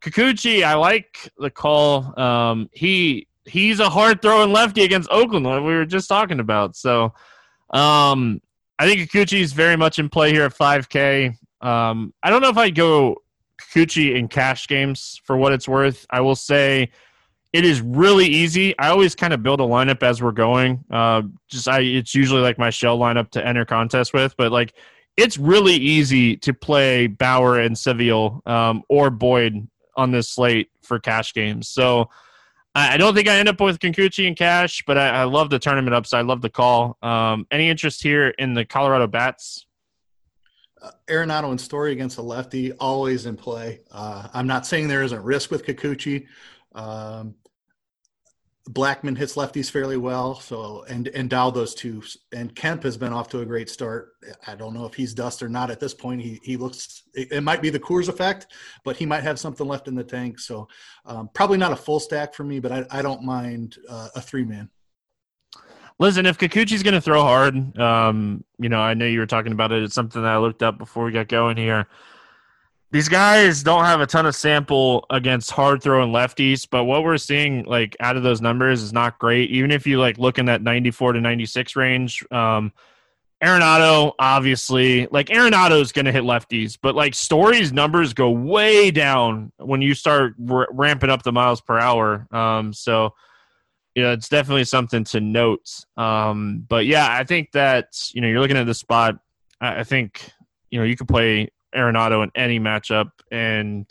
Kikuchi, 0.00 0.62
I 0.62 0.74
like 0.74 1.28
the 1.38 1.50
call. 1.50 2.18
Um, 2.18 2.70
he 2.72 3.26
he's 3.44 3.80
a 3.80 3.90
hard 3.90 4.22
throwing 4.22 4.52
lefty 4.52 4.84
against 4.84 5.10
Oakland, 5.10 5.44
like 5.44 5.64
we 5.64 5.74
were 5.74 5.86
just 5.86 6.08
talking 6.08 6.38
about. 6.38 6.76
So 6.76 7.14
um, 7.70 8.40
I 8.78 8.86
think 8.86 9.10
Kikuchi 9.10 9.40
is 9.40 9.52
very 9.52 9.76
much 9.76 9.98
in 9.98 10.08
play 10.08 10.30
here 10.30 10.44
at 10.44 10.56
5K. 10.56 11.34
Um, 11.60 12.14
I 12.22 12.30
don't 12.30 12.42
know 12.42 12.50
if 12.50 12.56
I'd 12.56 12.76
go 12.76 13.16
Kikuchi 13.60 14.14
in 14.14 14.28
cash 14.28 14.68
games 14.68 15.20
for 15.24 15.36
what 15.36 15.52
it's 15.52 15.66
worth. 15.66 16.06
I 16.10 16.20
will 16.20 16.36
say 16.36 16.90
it 17.52 17.64
is 17.64 17.80
really 17.80 18.26
easy. 18.26 18.78
I 18.78 18.88
always 18.88 19.14
kind 19.14 19.32
of 19.32 19.42
build 19.42 19.60
a 19.60 19.64
lineup 19.64 20.02
as 20.02 20.22
we're 20.22 20.32
going. 20.32 20.84
Uh, 20.90 21.22
just 21.48 21.68
I, 21.68 21.80
it's 21.80 22.14
usually 22.14 22.42
like 22.42 22.58
my 22.58 22.70
shell 22.70 22.98
lineup 22.98 23.30
to 23.30 23.46
enter 23.46 23.64
contests 23.64 24.12
with, 24.12 24.36
but 24.36 24.52
like 24.52 24.74
it's 25.16 25.38
really 25.38 25.74
easy 25.74 26.36
to 26.36 26.52
play 26.52 27.06
Bauer 27.06 27.58
and 27.58 27.76
Civale 27.76 28.46
um, 28.46 28.82
or 28.88 29.10
Boyd 29.10 29.66
on 29.96 30.12
this 30.12 30.28
slate 30.28 30.70
for 30.82 30.98
cash 30.98 31.34
games. 31.34 31.68
So 31.68 32.08
I 32.74 32.96
don't 32.96 33.14
think 33.14 33.28
I 33.28 33.36
end 33.36 33.48
up 33.48 33.60
with 33.60 33.80
Kikuchi 33.80 34.28
and 34.28 34.36
cash, 34.36 34.84
but 34.86 34.96
I, 34.96 35.08
I 35.08 35.24
love 35.24 35.50
the 35.50 35.58
tournament 35.58 35.94
upside. 35.94 36.20
I 36.20 36.28
love 36.28 36.42
the 36.42 36.50
call. 36.50 36.96
Um, 37.02 37.46
any 37.50 37.68
interest 37.68 38.02
here 38.02 38.28
in 38.28 38.54
the 38.54 38.64
Colorado 38.64 39.08
Bats? 39.08 39.66
Uh, 40.80 40.92
Arenado 41.08 41.50
and 41.50 41.60
Story 41.60 41.90
against 41.90 42.18
a 42.18 42.22
lefty, 42.22 42.70
always 42.74 43.26
in 43.26 43.36
play. 43.36 43.80
Uh, 43.90 44.28
I'm 44.32 44.46
not 44.46 44.64
saying 44.64 44.86
there 44.86 45.02
isn't 45.02 45.24
risk 45.24 45.50
with 45.50 45.66
Kikuchi. 45.66 46.26
Um, 46.74 47.34
Blackmon 48.68 49.16
hits 49.16 49.34
lefties 49.34 49.70
fairly 49.70 49.96
well. 49.96 50.34
So 50.34 50.84
and 50.88 51.08
and 51.08 51.30
Dahl 51.30 51.50
those 51.50 51.74
two. 51.74 52.02
And 52.32 52.54
Kemp 52.54 52.82
has 52.82 52.96
been 52.96 53.12
off 53.12 53.28
to 53.30 53.40
a 53.40 53.46
great 53.46 53.70
start. 53.70 54.12
I 54.46 54.54
don't 54.54 54.74
know 54.74 54.84
if 54.84 54.94
he's 54.94 55.14
dust 55.14 55.42
or 55.42 55.48
not 55.48 55.70
at 55.70 55.80
this 55.80 55.94
point. 55.94 56.20
He 56.20 56.38
he 56.42 56.56
looks. 56.56 57.04
It, 57.14 57.32
it 57.32 57.40
might 57.40 57.62
be 57.62 57.70
the 57.70 57.80
Coors 57.80 58.08
effect, 58.08 58.48
but 58.84 58.96
he 58.96 59.06
might 59.06 59.22
have 59.22 59.38
something 59.38 59.66
left 59.66 59.88
in 59.88 59.94
the 59.94 60.04
tank. 60.04 60.38
So 60.38 60.68
um, 61.06 61.30
probably 61.32 61.58
not 61.58 61.72
a 61.72 61.76
full 61.76 62.00
stack 62.00 62.34
for 62.34 62.44
me, 62.44 62.60
but 62.60 62.72
I 62.72 62.86
I 62.90 63.02
don't 63.02 63.22
mind 63.22 63.78
uh, 63.88 64.08
a 64.14 64.20
three 64.20 64.44
man. 64.44 64.68
Listen, 66.00 66.26
if 66.26 66.38
Kikuchi's 66.38 66.84
going 66.84 66.94
to 66.94 67.00
throw 67.00 67.22
hard, 67.22 67.76
um, 67.76 68.44
you 68.60 68.68
know, 68.68 68.78
I 68.78 68.94
know 68.94 69.04
you 69.04 69.18
were 69.18 69.26
talking 69.26 69.50
about 69.50 69.72
it. 69.72 69.82
It's 69.82 69.94
something 69.94 70.22
that 70.22 70.30
I 70.30 70.38
looked 70.38 70.62
up 70.62 70.78
before 70.78 71.04
we 71.04 71.10
got 71.10 71.26
going 71.26 71.56
here 71.56 71.88
these 72.90 73.08
guys 73.08 73.62
don't 73.62 73.84
have 73.84 74.00
a 74.00 74.06
ton 74.06 74.24
of 74.24 74.34
sample 74.34 75.04
against 75.10 75.50
hard 75.50 75.82
throwing 75.82 76.10
lefties, 76.10 76.66
but 76.70 76.84
what 76.84 77.04
we're 77.04 77.18
seeing 77.18 77.64
like 77.64 77.94
out 78.00 78.16
of 78.16 78.22
those 78.22 78.40
numbers 78.40 78.82
is 78.82 78.92
not 78.92 79.18
great. 79.18 79.50
Even 79.50 79.70
if 79.70 79.86
you 79.86 80.00
like 80.00 80.16
look 80.16 80.38
in 80.38 80.46
that 80.46 80.62
94 80.62 81.12
to 81.12 81.20
96 81.20 81.76
range, 81.76 82.24
um, 82.30 82.72
Arenado, 83.42 84.14
obviously, 84.18 85.06
like 85.10 85.28
Arenado's 85.28 85.92
going 85.92 86.06
to 86.06 86.12
hit 86.12 86.24
lefties, 86.24 86.78
but 86.80 86.94
like 86.94 87.14
Story's 87.14 87.72
numbers 87.72 88.14
go 88.14 88.30
way 88.30 88.90
down 88.90 89.52
when 89.58 89.82
you 89.82 89.94
start 89.94 90.34
r- 90.50 90.66
ramping 90.70 91.10
up 91.10 91.22
the 91.22 91.30
miles 91.30 91.60
per 91.60 91.78
hour. 91.78 92.26
Um, 92.32 92.72
so, 92.72 93.14
you 93.94 94.02
know, 94.02 94.12
it's 94.12 94.28
definitely 94.28 94.64
something 94.64 95.04
to 95.04 95.20
note. 95.20 95.68
Um, 95.96 96.64
but 96.68 96.86
yeah, 96.86 97.06
I 97.08 97.24
think 97.24 97.52
that, 97.52 98.10
you 98.12 98.22
know, 98.22 98.28
you're 98.28 98.40
looking 98.40 98.56
at 98.56 98.66
the 98.66 98.74
spot. 98.74 99.16
I, 99.60 99.80
I 99.80 99.84
think, 99.84 100.32
you 100.70 100.80
know, 100.80 100.84
you 100.84 100.96
could 100.96 101.08
play 101.08 101.50
Arenado 101.74 102.22
in 102.22 102.30
any 102.34 102.58
matchup, 102.60 103.10
and 103.30 103.86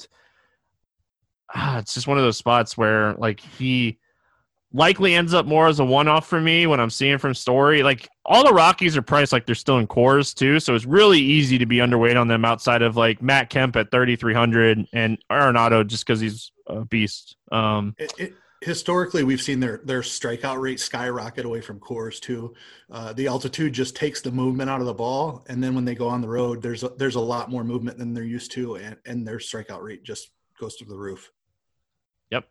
ah, 1.53 1.79
it's 1.79 1.93
just 1.93 2.07
one 2.07 2.17
of 2.17 2.23
those 2.23 2.37
spots 2.37 2.77
where 2.77 3.13
like 3.13 3.39
he 3.39 3.99
likely 4.73 5.15
ends 5.15 5.33
up 5.33 5.45
more 5.45 5.67
as 5.67 5.79
a 5.79 5.85
one-off 5.85 6.27
for 6.27 6.41
me 6.41 6.67
when 6.67 6.79
I'm 6.79 6.89
seeing 6.89 7.17
from 7.17 7.33
Story. 7.33 7.83
Like 7.83 8.09
all 8.25 8.45
the 8.45 8.53
Rockies 8.53 8.97
are 8.97 9.01
priced 9.01 9.31
like 9.31 9.45
they're 9.45 9.55
still 9.55 9.77
in 9.77 9.87
Coors 9.87 10.33
too, 10.33 10.59
so 10.59 10.75
it's 10.75 10.85
really 10.85 11.19
easy 11.19 11.57
to 11.57 11.65
be 11.65 11.77
underweight 11.77 12.19
on 12.19 12.27
them 12.27 12.45
outside 12.45 12.81
of 12.81 12.97
like 12.97 13.21
Matt 13.21 13.49
Kemp 13.49 13.75
at 13.75 13.91
3,300 13.91 14.87
and 14.93 15.17
Arenado 15.31 15.85
just 15.85 16.05
because 16.05 16.19
he's 16.19 16.51
a 16.67 16.85
beast. 16.85 17.37
Um, 17.51 17.95
it, 17.97 18.13
it, 18.17 18.33
historically 18.61 19.23
we've 19.23 19.41
seen 19.41 19.59
their 19.59 19.81
their 19.83 20.01
strikeout 20.01 20.59
rate 20.59 20.79
skyrocket 20.79 21.45
away 21.45 21.61
from 21.61 21.79
Coors 21.79 22.19
too. 22.19 22.53
Uh, 22.91 23.13
the 23.13 23.27
altitude 23.27 23.73
just 23.73 23.95
takes 23.95 24.21
the 24.21 24.31
movement 24.31 24.69
out 24.69 24.79
of 24.79 24.87
the 24.87 24.93
ball, 24.93 25.45
and 25.47 25.63
then 25.63 25.75
when 25.75 25.85
they 25.85 25.95
go 25.95 26.07
on 26.07 26.21
the 26.21 26.27
road, 26.27 26.61
there's 26.61 26.83
a, 26.83 26.89
there's 26.89 27.15
a 27.15 27.21
lot 27.21 27.49
more 27.49 27.63
movement 27.63 27.97
than 27.97 28.13
they're 28.13 28.23
used 28.23 28.51
to, 28.53 28.75
and, 28.75 28.97
and 29.05 29.27
their 29.27 29.37
strikeout 29.37 29.81
rate 29.81 30.03
just 30.03 30.31
goes 30.59 30.75
through 30.75 30.87
the 30.87 30.97
roof. 30.97 31.31
Yep. 32.31 32.45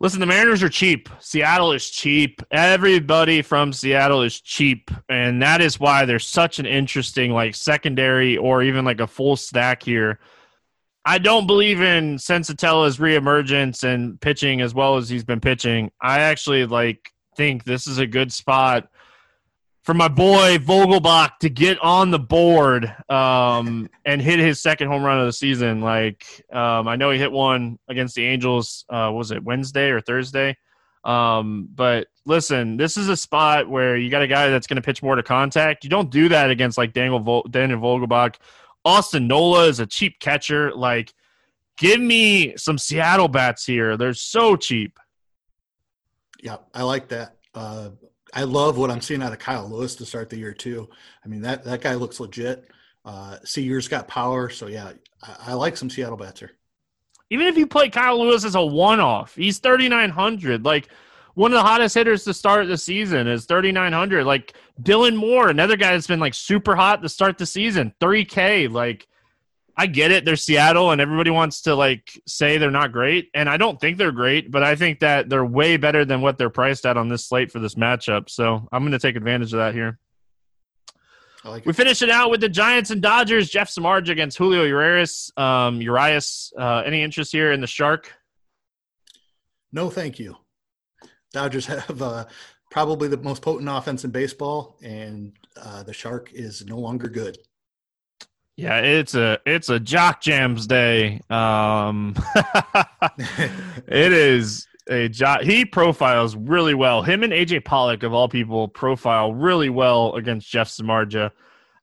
Listen, 0.00 0.20
the 0.20 0.26
Mariners 0.26 0.62
are 0.62 0.68
cheap. 0.68 1.08
Seattle 1.18 1.72
is 1.72 1.88
cheap. 1.88 2.42
Everybody 2.50 3.42
from 3.42 3.72
Seattle 3.72 4.22
is 4.22 4.40
cheap, 4.40 4.90
and 5.08 5.40
that 5.42 5.60
is 5.60 5.80
why 5.80 6.04
there's 6.04 6.26
such 6.26 6.58
an 6.58 6.66
interesting 6.66 7.32
like 7.32 7.54
secondary 7.54 8.36
or 8.36 8.62
even 8.62 8.84
like 8.84 9.00
a 9.00 9.06
full 9.06 9.36
stack 9.36 9.82
here 9.82 10.20
I 11.04 11.18
don't 11.18 11.46
believe 11.46 11.80
in 11.80 12.16
Senzatela's 12.16 12.98
reemergence 12.98 13.84
and 13.84 14.20
pitching 14.20 14.60
as 14.60 14.74
well 14.74 14.96
as 14.96 15.08
he's 15.08 15.24
been 15.24 15.40
pitching. 15.40 15.90
I 16.00 16.20
actually 16.20 16.66
like 16.66 17.12
think 17.36 17.64
this 17.64 17.86
is 17.86 17.98
a 17.98 18.06
good 18.06 18.32
spot 18.32 18.88
for 19.82 19.94
my 19.94 20.08
boy 20.08 20.58
Vogelbach 20.58 21.38
to 21.40 21.48
get 21.48 21.78
on 21.80 22.10
the 22.10 22.18
board 22.18 22.94
um, 23.08 23.88
and 24.04 24.20
hit 24.20 24.38
his 24.38 24.60
second 24.60 24.88
home 24.88 25.02
run 25.02 25.18
of 25.18 25.26
the 25.26 25.32
season. 25.32 25.80
Like 25.80 26.44
um, 26.52 26.86
I 26.86 26.96
know 26.96 27.10
he 27.10 27.18
hit 27.18 27.32
one 27.32 27.78
against 27.88 28.14
the 28.14 28.26
Angels. 28.26 28.84
Uh, 28.90 29.10
was 29.12 29.30
it 29.30 29.42
Wednesday 29.42 29.90
or 29.90 30.00
Thursday? 30.02 30.56
Um, 31.02 31.68
but 31.74 32.08
listen, 32.26 32.76
this 32.76 32.98
is 32.98 33.08
a 33.08 33.16
spot 33.16 33.70
where 33.70 33.96
you 33.96 34.10
got 34.10 34.20
a 34.20 34.26
guy 34.26 34.50
that's 34.50 34.66
going 34.66 34.76
to 34.76 34.82
pitch 34.82 35.02
more 35.02 35.16
to 35.16 35.22
contact. 35.22 35.82
You 35.82 35.88
don't 35.88 36.10
do 36.10 36.28
that 36.28 36.50
against 36.50 36.76
like 36.76 36.92
Daniel, 36.92 37.42
Daniel 37.48 37.80
Vogelbach 37.80 38.36
Austin 38.84 39.26
Nola 39.26 39.66
is 39.66 39.80
a 39.80 39.86
cheap 39.86 40.18
catcher. 40.20 40.72
Like, 40.74 41.12
give 41.76 42.00
me 42.00 42.56
some 42.56 42.78
Seattle 42.78 43.28
bats 43.28 43.64
here. 43.64 43.96
They're 43.96 44.14
so 44.14 44.56
cheap. 44.56 44.98
Yeah, 46.42 46.56
I 46.74 46.82
like 46.82 47.08
that. 47.08 47.36
Uh, 47.54 47.90
I 48.32 48.44
love 48.44 48.78
what 48.78 48.90
I'm 48.90 49.00
seeing 49.00 49.22
out 49.22 49.32
of 49.32 49.38
Kyle 49.38 49.68
Lewis 49.68 49.94
to 49.96 50.06
start 50.06 50.30
the 50.30 50.38
year 50.38 50.52
too. 50.52 50.88
I 51.24 51.28
mean 51.28 51.42
that 51.42 51.64
that 51.64 51.80
guy 51.80 51.94
looks 51.94 52.20
legit. 52.20 52.68
Uh, 53.04 53.38
Seager's 53.44 53.88
got 53.88 54.08
power, 54.08 54.48
so 54.48 54.66
yeah, 54.66 54.92
I, 55.22 55.36
I 55.48 55.52
like 55.54 55.76
some 55.76 55.90
Seattle 55.90 56.16
bats 56.16 56.40
here. 56.40 56.52
Even 57.30 57.46
if 57.46 57.56
you 57.56 57.66
play 57.66 57.88
Kyle 57.88 58.20
Lewis 58.20 58.44
as 58.44 58.56
a 58.56 58.62
one-off, 58.64 59.34
he's 59.36 59.58
3,900. 59.58 60.64
Like 60.64 60.88
one 61.34 61.52
of 61.52 61.56
the 61.56 61.62
hottest 61.62 61.94
hitters 61.94 62.24
to 62.24 62.34
start 62.34 62.66
the 62.68 62.76
season 62.76 63.26
is 63.26 63.46
3,900. 63.46 64.24
Like 64.24 64.54
Dylan 64.82 65.16
Moore, 65.16 65.48
another 65.48 65.76
guy 65.76 65.92
that's 65.92 66.06
been 66.06 66.20
like 66.20 66.34
super 66.34 66.76
hot 66.76 67.02
to 67.02 67.08
start 67.08 67.38
the 67.38 67.46
season, 67.46 67.94
3K. 68.00 68.70
Like, 68.70 69.06
I 69.76 69.86
get 69.86 70.10
it. 70.10 70.24
They're 70.24 70.36
Seattle, 70.36 70.90
and 70.90 71.00
everybody 71.00 71.30
wants 71.30 71.62
to 71.62 71.74
like 71.74 72.20
say 72.26 72.58
they're 72.58 72.70
not 72.70 72.92
great, 72.92 73.30
and 73.32 73.48
I 73.48 73.56
don't 73.56 73.80
think 73.80 73.96
they're 73.96 74.12
great, 74.12 74.50
but 74.50 74.62
I 74.62 74.76
think 74.76 75.00
that 75.00 75.30
they're 75.30 75.44
way 75.44 75.78
better 75.78 76.04
than 76.04 76.20
what 76.20 76.36
they're 76.36 76.50
priced 76.50 76.84
at 76.84 76.98
on 76.98 77.08
this 77.08 77.24
slate 77.24 77.50
for 77.50 77.60
this 77.60 77.76
matchup. 77.76 78.28
So 78.28 78.68
I'm 78.72 78.82
going 78.82 78.92
to 78.92 78.98
take 78.98 79.16
advantage 79.16 79.54
of 79.54 79.58
that 79.58 79.72
here. 79.72 79.98
Like 81.44 81.64
we 81.64 81.72
finish 81.72 82.02
it 82.02 82.10
out 82.10 82.30
with 82.30 82.42
the 82.42 82.48
Giants 82.48 82.90
and 82.90 83.00
Dodgers. 83.00 83.48
Jeff 83.48 83.70
Samardzija 83.70 84.10
against 84.10 84.36
Julio 84.36 84.64
Urias. 84.64 85.32
Um, 85.38 85.80
Urias, 85.80 86.52
uh, 86.58 86.82
any 86.84 87.02
interest 87.02 87.32
here 87.32 87.52
in 87.52 87.62
the 87.62 87.66
Shark? 87.66 88.12
No, 89.72 89.88
thank 89.88 90.18
you. 90.18 90.36
Dodgers 91.32 91.66
have 91.66 92.02
uh, 92.02 92.26
probably 92.70 93.08
the 93.08 93.18
most 93.18 93.42
potent 93.42 93.68
offense 93.68 94.04
in 94.04 94.10
baseball, 94.10 94.76
and 94.82 95.32
uh, 95.56 95.82
the 95.82 95.92
Shark 95.92 96.30
is 96.32 96.64
no 96.66 96.78
longer 96.78 97.08
good. 97.08 97.38
Yeah, 98.56 98.80
it's 98.80 99.14
a 99.14 99.38
it's 99.46 99.70
a 99.70 99.80
jock 99.80 100.20
jams 100.20 100.66
day. 100.66 101.20
Um, 101.30 102.14
it 103.16 104.12
is 104.12 104.66
a 104.86 105.08
jock. 105.08 105.42
He 105.42 105.64
profiles 105.64 106.36
really 106.36 106.74
well. 106.74 107.02
Him 107.02 107.22
and 107.22 107.32
AJ 107.32 107.64
Pollock 107.64 108.02
of 108.02 108.12
all 108.12 108.28
people 108.28 108.68
profile 108.68 109.32
really 109.32 109.70
well 109.70 110.14
against 110.14 110.50
Jeff 110.50 110.68
Samardzija. 110.68 111.30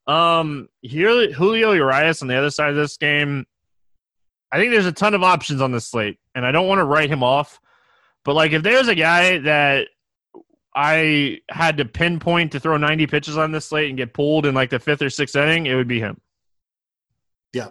Um, 0.06 0.70
here 0.82 1.32
Julio 1.32 1.72
Urias 1.72 2.22
on 2.22 2.28
the 2.28 2.36
other 2.36 2.52
side 2.52 2.70
of 2.70 2.76
this 2.76 2.98
game. 2.98 3.46
I 4.52 4.58
think 4.58 4.72
there's 4.72 4.86
a 4.86 4.92
ton 4.92 5.14
of 5.14 5.24
options 5.24 5.62
on 5.62 5.72
this 5.72 5.88
slate, 5.88 6.20
and 6.36 6.46
I 6.46 6.52
don't 6.52 6.68
want 6.68 6.80
to 6.80 6.86
write 6.86 7.10
him 7.10 7.24
off. 7.24 7.60
But 8.24 8.36
like, 8.36 8.52
if 8.52 8.64
there's 8.64 8.88
a 8.88 8.96
guy 8.96 9.40
that 9.40 9.88
I 10.76 11.42
had 11.50 11.78
to 11.78 11.86
pinpoint 11.86 12.52
to 12.52 12.60
throw 12.60 12.78
90 12.78 13.08
pitches 13.08 13.38
on 13.38 13.52
this 13.52 13.66
slate 13.66 13.90
and 13.90 13.98
get 13.98 14.14
pulled 14.14 14.46
in 14.46 14.54
like 14.54 14.70
the 14.70 14.80
fifth 14.80 15.02
or 15.02 15.10
sixth 15.10 15.36
inning, 15.36 15.66
it 15.66 15.76
would 15.76 15.88
be 15.88 16.00
him. 16.00 16.22
Yeah, 17.54 17.70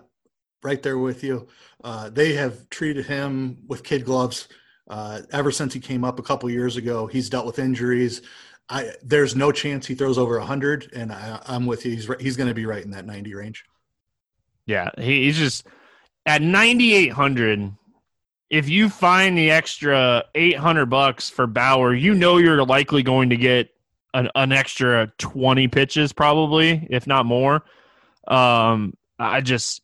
right 0.62 0.82
there 0.82 0.98
with 0.98 1.22
you. 1.22 1.46
Uh, 1.84 2.10
they 2.10 2.32
have 2.34 2.68
treated 2.68 3.06
him 3.06 3.58
with 3.68 3.84
kid 3.84 4.04
gloves 4.04 4.48
uh, 4.88 5.22
ever 5.30 5.50
since 5.50 5.72
he 5.72 5.80
came 5.80 6.04
up 6.04 6.18
a 6.18 6.22
couple 6.22 6.50
years 6.50 6.76
ago. 6.76 7.06
He's 7.06 7.30
dealt 7.30 7.46
with 7.46 7.58
injuries. 7.58 8.22
I, 8.68 8.90
there's 9.02 9.36
no 9.36 9.52
chance 9.52 9.86
he 9.86 9.94
throws 9.94 10.18
over 10.18 10.38
100, 10.38 10.90
and 10.92 11.12
I, 11.12 11.40
am 11.46 11.66
with 11.66 11.86
you. 11.86 11.92
He's 11.92 12.10
he's 12.18 12.36
going 12.36 12.48
to 12.48 12.54
be 12.54 12.66
right 12.66 12.84
in 12.84 12.90
that 12.90 13.06
90 13.06 13.34
range. 13.34 13.64
Yeah, 14.66 14.90
he, 14.98 15.24
he's 15.24 15.38
just 15.38 15.66
at 16.24 16.42
9,800 16.42 17.72
if 18.50 18.68
you 18.68 18.88
find 18.88 19.36
the 19.36 19.50
extra 19.50 20.24
800 20.34 20.86
bucks 20.86 21.28
for 21.28 21.46
Bauer, 21.46 21.94
you 21.94 22.14
know 22.14 22.36
you're 22.36 22.64
likely 22.64 23.02
going 23.02 23.30
to 23.30 23.36
get 23.36 23.70
an, 24.14 24.30
an 24.34 24.52
extra 24.52 25.12
20 25.18 25.68
pitches 25.68 26.12
probably, 26.12 26.86
if 26.90 27.06
not 27.06 27.26
more. 27.26 27.64
Um, 28.28 28.94
I 29.18 29.40
just, 29.40 29.82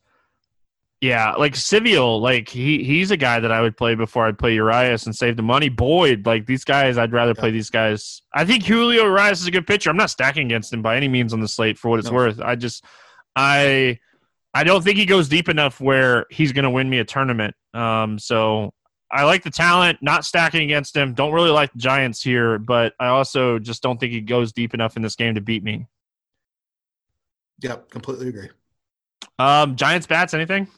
yeah, 1.01 1.33
like 1.33 1.55
Civale, 1.55 2.21
like 2.21 2.49
he 2.49 2.85
he's 2.85 3.11
a 3.11 3.17
guy 3.17 3.41
that 3.41 3.51
I 3.51 3.61
would 3.61 3.77
play 3.77 3.97
before 3.97 4.27
I'd 4.27 4.39
play 4.39 4.55
Urias 4.55 5.07
and 5.07 5.17
save 5.17 5.37
the 5.37 5.43
money. 5.43 5.69
Boyd, 5.69 6.27
like 6.27 6.47
these 6.47 6.65
guys, 6.65 6.97
I'd 6.97 7.13
rather 7.13 7.35
play 7.35 7.51
these 7.51 7.71
guys. 7.71 8.23
I 8.33 8.45
think 8.45 8.65
Julio 8.65 9.05
Urias 9.05 9.41
is 9.41 9.49
a 9.49 9.51
good 9.51 9.67
pitcher. 9.67 9.91
I'm 9.91 9.97
not 9.97 10.11
stacking 10.11 10.47
against 10.47 10.73
him 10.73 10.83
by 10.83 10.97
any 10.97 11.09
means 11.09 11.33
on 11.33 11.41
the 11.41 11.49
slate 11.49 11.77
for 11.77 11.89
what 11.89 11.99
it's 11.99 12.09
no. 12.09 12.15
worth. 12.15 12.41
I 12.41 12.55
just, 12.55 12.85
I 13.35 13.99
I 14.55 14.65
don't 14.65 14.83
think 14.83 14.99
he 14.99 15.07
goes 15.07 15.29
deep 15.29 15.49
enough 15.49 15.81
where 15.81 16.27
he's 16.31 16.53
going 16.53 16.65
to 16.65 16.71
win 16.71 16.89
me 16.89 16.99
a 16.99 17.05
tournament. 17.05 17.55
Um, 17.73 18.19
so 18.19 18.75
I 19.11 19.25
like 19.25 19.43
the 19.43 19.51
talent, 19.51 19.99
not 20.03 20.25
stacking 20.25 20.63
against 20.63 20.97
him. 20.97 21.15
Don't 21.15 21.33
really 21.33 21.51
like 21.51 21.73
the 21.73 21.79
Giants 21.79 22.23
here, 22.23 22.59
but 22.59 22.95
I 23.01 23.09
also 23.09 23.59
just 23.59 23.83
don't 23.83 23.99
think 23.99 24.13
he 24.13 24.21
goes 24.21 24.53
deep 24.53 24.75
enough 24.75 24.97
in 24.97 25.03
this 25.03 25.17
game 25.17 25.35
to 25.35 25.41
beat 25.41 25.63
me. 25.63 25.87
Yep, 27.61 27.91
completely 27.91 28.29
agree. 28.29 28.49
Um, 29.39 29.77
Giants 29.77 30.07
bats, 30.07 30.35
anything? 30.35 30.69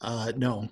Uh, 0.00 0.32
no. 0.36 0.68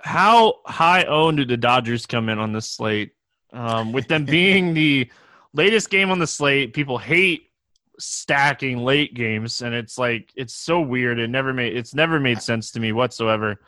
How 0.00 0.56
high 0.66 1.04
owned 1.04 1.38
do 1.38 1.44
the 1.46 1.56
Dodgers 1.56 2.06
come 2.06 2.28
in 2.28 2.38
on 2.38 2.52
this 2.52 2.68
slate? 2.68 3.12
Um, 3.52 3.92
with 3.92 4.08
them 4.08 4.24
being 4.24 4.74
the 4.74 5.10
latest 5.52 5.88
game 5.90 6.10
on 6.10 6.18
the 6.18 6.26
slate, 6.26 6.74
people 6.74 6.98
hate 6.98 7.50
stacking 7.98 8.78
late 8.78 9.14
games 9.14 9.62
and 9.62 9.74
it's 9.74 9.98
like 9.98 10.32
it's 10.34 10.54
so 10.54 10.80
weird. 10.80 11.18
It 11.18 11.28
never 11.28 11.52
made 11.52 11.76
it's 11.76 11.94
never 11.94 12.18
made 12.18 12.42
sense 12.42 12.70
to 12.72 12.80
me 12.80 12.92
whatsoever. 12.92 13.60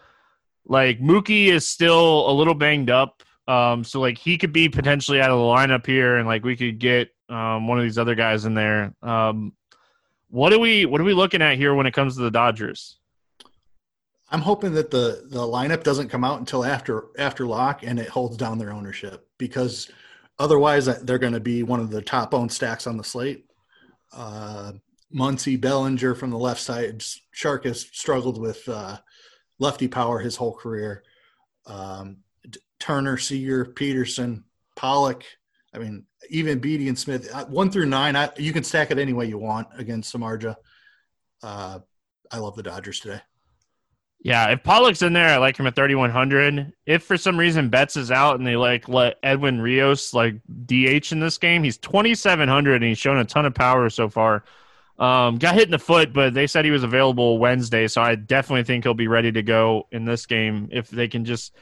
Like 0.67 1.01
mookie 1.01 1.47
is 1.47 1.67
still 1.69 2.29
a 2.31 2.33
little 2.33 2.55
banged 2.55 2.91
up 2.91 3.23
um 3.49 3.85
so 3.85 4.01
like 4.01 4.19
he 4.19 4.39
could 4.39 4.53
be 4.53 4.69
potentially 4.69 5.21
out 5.21 5.31
of 5.31 5.39
the 5.39 5.45
lineup 5.45 5.87
here 5.87 6.17
and 6.17 6.27
like 6.27 6.45
we 6.45 6.57
could 6.57 6.79
get 6.79 7.11
um 7.29 7.69
one 7.69 7.79
of 7.79 7.85
these 7.85 7.99
other 7.99 8.15
guys 8.15 8.45
in 8.45 8.55
there. 8.55 8.95
Um 9.03 9.53
what 10.29 10.53
are 10.53 10.59
we 10.59 10.87
what 10.87 11.01
are 11.01 11.05
we 11.05 11.15
looking 11.15 11.43
at 11.43 11.57
here 11.57 11.75
when 11.75 11.87
it 11.87 11.95
comes 11.95 12.17
to 12.17 12.23
the 12.23 12.31
dodgers? 12.31 12.99
I'm 14.31 14.41
hoping 14.41 14.75
that 14.75 14.91
the 14.91 15.25
the 15.29 15.41
lineup 15.41 15.85
doesn't 15.85 16.09
come 16.09 16.25
out 16.25 16.41
until 16.41 16.65
after 16.65 17.07
after 17.19 17.47
lock 17.47 17.85
and 17.85 17.99
it 17.99 18.09
holds 18.09 18.37
down 18.37 18.59
their 18.59 18.73
ownership 18.73 19.29
because 19.39 19.89
otherwise 20.39 20.87
they're 21.05 21.19
going 21.19 21.33
to 21.33 21.41
be 21.41 21.63
one 21.63 21.81
of 21.81 21.91
the 21.91 22.03
top 22.03 22.35
owned 22.35 22.53
stacks 22.53 22.87
on 22.87 22.97
the 22.97 23.05
slate 23.05 23.47
uh, 24.13 24.73
Muncy 25.15 25.61
Bellinger 25.61 26.15
from 26.15 26.31
the 26.31 26.39
left 26.39 26.61
side. 26.61 27.03
Shark 27.33 27.65
has 27.65 27.83
struggled 27.93 28.41
with 28.41 28.69
uh, 28.69 28.99
lefty 29.59 29.89
power 29.89 30.19
his 30.19 30.37
whole 30.37 30.55
career. 30.55 31.03
Um, 31.67 32.19
Turner, 32.79 33.17
Seager, 33.17 33.65
Pederson, 33.65 34.45
Pollock. 34.75 35.25
I 35.75 35.79
mean, 35.79 36.05
even 36.31 36.59
Beaty 36.59 36.89
and 36.89 36.99
Smith, 36.99 37.29
uh, 37.33 37.45
one 37.47 37.71
through 37.71 37.87
nine, 37.87 38.17
I, 38.17 38.31
you 38.37 38.53
can 38.53 38.65
stack 38.65 38.91
it 38.91 38.99
any 38.99 39.13
way 39.13 39.27
you 39.27 39.39
want 39.39 39.69
against 39.77 40.15
Samardzija. 40.15 40.57
Uh, 41.43 41.81
I 42.31 42.39
love 42.39 42.57
the 42.57 42.63
Dodgers 42.63 43.01
today. 43.01 43.21
Yeah, 44.27 44.49
if 44.49 44.65
Pollock's 44.65 45.03
in 45.03 45.13
there, 45.13 45.29
I 45.29 45.37
like 45.37 45.57
him 45.57 45.69
at 45.69 45.77
3100. 45.77 46.73
If 46.85 47.05
for 47.05 47.17
some 47.17 47.39
reason 47.39 47.69
Betts 47.69 47.97
is 47.97 48.11
out 48.11 48.37
and 48.37 48.45
they 48.45 48.57
like 48.57 48.89
let 48.89 49.21
Edwin 49.23 49.61
Rios 49.61 50.13
like 50.13 50.35
DH 50.67 51.13
in 51.13 51.21
this 51.21 51.39
game, 51.39 51.63
he's 51.63 51.77
2700 51.79 52.75
and 52.75 52.83
he's 52.83 52.99
shown 52.99 53.19
a 53.19 53.25
ton 53.25 53.47
of 53.47 53.55
power 53.55 53.89
so 53.89 54.09
far. 54.09 54.43
Um, 54.99 55.39
got 55.39 55.55
hit 55.55 55.67
in 55.67 55.71
the 55.71 55.79
foot, 55.79 56.13
but 56.13 56.35
they 56.35 56.49
said 56.49 56.65
he 56.65 56.73
was 56.73 56.83
available 56.83 57.39
Wednesday, 57.39 57.87
so 57.87 58.03
I 58.03 58.17
definitely 58.17 58.65
think 58.65 58.83
he'll 58.83 58.95
be 58.95 59.07
ready 59.07 59.31
to 59.31 59.45
go 59.45 59.87
in 59.93 60.05
this 60.05 60.27
game 60.27 60.71
if 60.73 60.91
they 60.91 61.07
can 61.07 61.25
just 61.25 61.53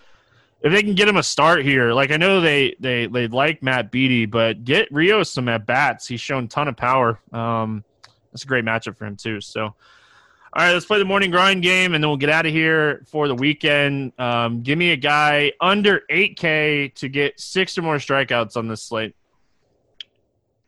if 0.62 0.72
they 0.72 0.82
can 0.82 0.94
get 0.94 1.06
him 1.06 1.18
a 1.18 1.22
start 1.22 1.66
here. 1.66 1.92
Like 1.92 2.12
I 2.12 2.16
know 2.16 2.40
they 2.40 2.76
they 2.80 3.08
they 3.08 3.28
like 3.28 3.62
Matt 3.62 3.92
Beaty, 3.92 4.24
but 4.24 4.64
get 4.64 4.90
Rios 4.90 5.30
some 5.30 5.50
at 5.50 5.66
bats. 5.66 6.08
He's 6.08 6.22
shown 6.22 6.48
ton 6.48 6.68
of 6.68 6.78
power. 6.78 7.20
Um, 7.30 7.84
it's 8.32 8.44
a 8.44 8.46
great 8.46 8.64
matchup 8.64 8.96
for 8.96 9.04
him 9.04 9.16
too. 9.16 9.42
So 9.42 9.74
All 10.56 10.62
right, 10.62 10.72
let's 10.72 10.86
play 10.86 11.00
the 11.00 11.04
morning 11.04 11.32
grind 11.32 11.64
game, 11.64 11.94
and 11.94 12.04
then 12.04 12.08
we'll 12.08 12.16
get 12.16 12.30
out 12.30 12.46
of 12.46 12.52
here 12.52 13.02
for 13.08 13.26
the 13.26 13.34
weekend. 13.34 14.12
Um, 14.20 14.62
give 14.62 14.78
me 14.78 14.92
a 14.92 14.96
guy 14.96 15.50
under 15.60 16.02
8K 16.08 16.94
to 16.94 17.08
get 17.08 17.40
six 17.40 17.76
or 17.76 17.82
more 17.82 17.96
strikeouts 17.96 18.56
on 18.56 18.68
this 18.68 18.80
slate. 18.80 19.16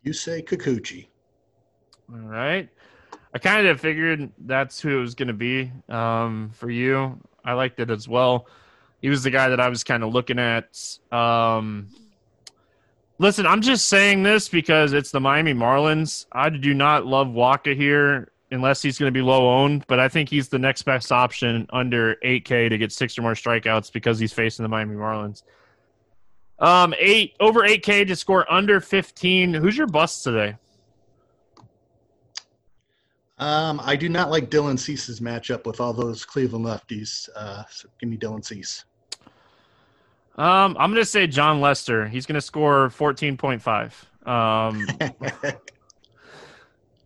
You 0.02 0.12
say 0.12 0.42
Kikuchi. 0.42 1.06
All 2.12 2.18
right. 2.18 2.68
I 3.32 3.38
kind 3.38 3.68
of 3.68 3.80
figured 3.80 4.32
that's 4.38 4.80
who 4.80 4.98
it 4.98 5.00
was 5.00 5.14
going 5.14 5.28
to 5.28 5.34
be 5.34 5.70
um, 5.88 6.50
for 6.54 6.68
you. 6.68 7.20
I 7.44 7.52
liked 7.52 7.78
it 7.78 7.88
as 7.88 8.08
well. 8.08 8.48
He 9.00 9.08
was 9.08 9.22
the 9.22 9.30
guy 9.30 9.50
that 9.50 9.60
I 9.60 9.68
was 9.68 9.84
kind 9.84 10.02
of 10.02 10.12
looking 10.12 10.40
at. 10.40 10.76
Um, 11.12 11.90
listen, 13.20 13.46
I'm 13.46 13.60
just 13.60 13.86
saying 13.86 14.24
this 14.24 14.48
because 14.48 14.94
it's 14.94 15.12
the 15.12 15.20
Miami 15.20 15.54
Marlins. 15.54 16.26
I 16.32 16.50
do 16.50 16.74
not 16.74 17.06
love 17.06 17.28
Wacha 17.28 17.76
here 17.76 18.32
unless 18.50 18.82
he's 18.82 18.98
going 18.98 19.12
to 19.12 19.16
be 19.16 19.22
low 19.22 19.48
owned, 19.48 19.84
but 19.88 19.98
I 19.98 20.08
think 20.08 20.28
he's 20.28 20.48
the 20.48 20.58
next 20.58 20.82
best 20.82 21.10
option 21.10 21.66
under 21.70 22.16
8K 22.24 22.70
to 22.70 22.78
get 22.78 22.92
six 22.92 23.18
or 23.18 23.22
more 23.22 23.32
strikeouts 23.32 23.92
because 23.92 24.18
he's 24.18 24.32
facing 24.32 24.62
the 24.62 24.68
Miami 24.68 24.94
Marlins. 24.94 25.42
Um, 26.58 26.94
eight 26.98 27.34
over 27.40 27.60
8K 27.60 28.06
to 28.06 28.16
score 28.16 28.50
under 28.50 28.80
15. 28.80 29.54
Who's 29.54 29.76
your 29.76 29.86
bust 29.86 30.24
today? 30.24 30.56
Um, 33.38 33.80
I 33.84 33.96
do 33.96 34.08
not 34.08 34.30
like 34.30 34.48
Dylan 34.48 34.78
Cease's 34.78 35.20
matchup 35.20 35.66
with 35.66 35.80
all 35.80 35.92
those 35.92 36.24
Cleveland 36.24 36.64
lefties. 36.64 37.28
Uh, 37.36 37.64
so 37.68 37.88
give 38.00 38.08
me 38.08 38.16
Dylan 38.16 38.42
Cease. 38.44 38.84
Um, 40.36 40.76
I'm 40.78 40.90
going 40.90 41.02
to 41.02 41.04
say 41.04 41.26
Jon 41.26 41.60
Lester. 41.60 42.06
He's 42.08 42.24
going 42.24 42.34
to 42.34 42.40
score 42.40 42.88
14.5. 42.88 43.92
Um, 44.26 44.86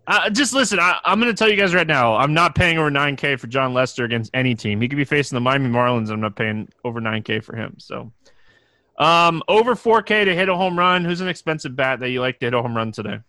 uh, 0.07 0.30
just 0.30 0.53
listen, 0.53 0.78
I, 0.80 0.98
am 1.05 1.20
going 1.20 1.32
to 1.32 1.36
tell 1.36 1.48
you 1.48 1.57
guys 1.57 1.74
right 1.74 1.86
now, 1.86 2.16
I'm 2.16 2.34
not 2.34 2.55
paying 2.55 2.78
over 2.78 2.90
9K 2.90 3.38
for 3.38 3.46
Jon 3.46 3.74
Lester 3.74 4.05
against 4.05 4.30
any 4.34 4.55
team. 4.55 4.80
He 4.80 4.88
could 4.88 4.96
be 4.96 5.05
facing 5.05 5.36
the 5.36 5.40
Miami 5.40 5.68
Marlins. 5.68 6.11
I'm 6.11 6.20
not 6.20 6.36
paying 6.36 6.68
over 6.84 7.01
9K 7.01 7.44
for 7.44 7.55
him. 7.55 7.76
So, 7.78 8.12
um, 8.98 9.42
over 9.48 9.74
4K 9.74 10.24
to 10.24 10.34
hit 10.34 10.48
a 10.48 10.55
home 10.55 10.78
run. 10.78 11.05
Who's 11.05 11.20
an 11.20 11.28
expensive 11.28 11.76
bat 11.76 12.01
that 12.01 12.11
you 12.11 12.20
like 12.20 12.38
to 12.40 12.46
hit 12.46 12.55
a 12.55 12.62
home 12.62 12.76
run 12.76 12.92
today? 12.92 13.20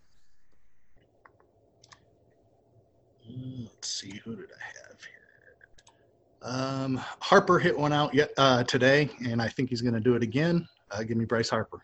Let's 3.27 3.87
see, 3.87 4.19
who 4.23 4.35
did 4.35 4.49
I 4.51 4.63
have 4.63 4.97
here? 5.01 6.53
Um, 6.53 7.01
Harper 7.19 7.59
hit 7.59 7.77
one 7.77 7.93
out 7.93 8.13
yet 8.13 8.31
uh, 8.37 8.63
today, 8.63 9.09
and 9.25 9.41
I 9.41 9.47
think 9.47 9.69
he's 9.69 9.81
going 9.81 9.93
to 9.93 9.99
do 9.99 10.15
it 10.15 10.23
again. 10.23 10.67
Uh, 10.89 11.03
give 11.03 11.17
me 11.17 11.25
Bryce 11.25 11.49
Harper. 11.49 11.81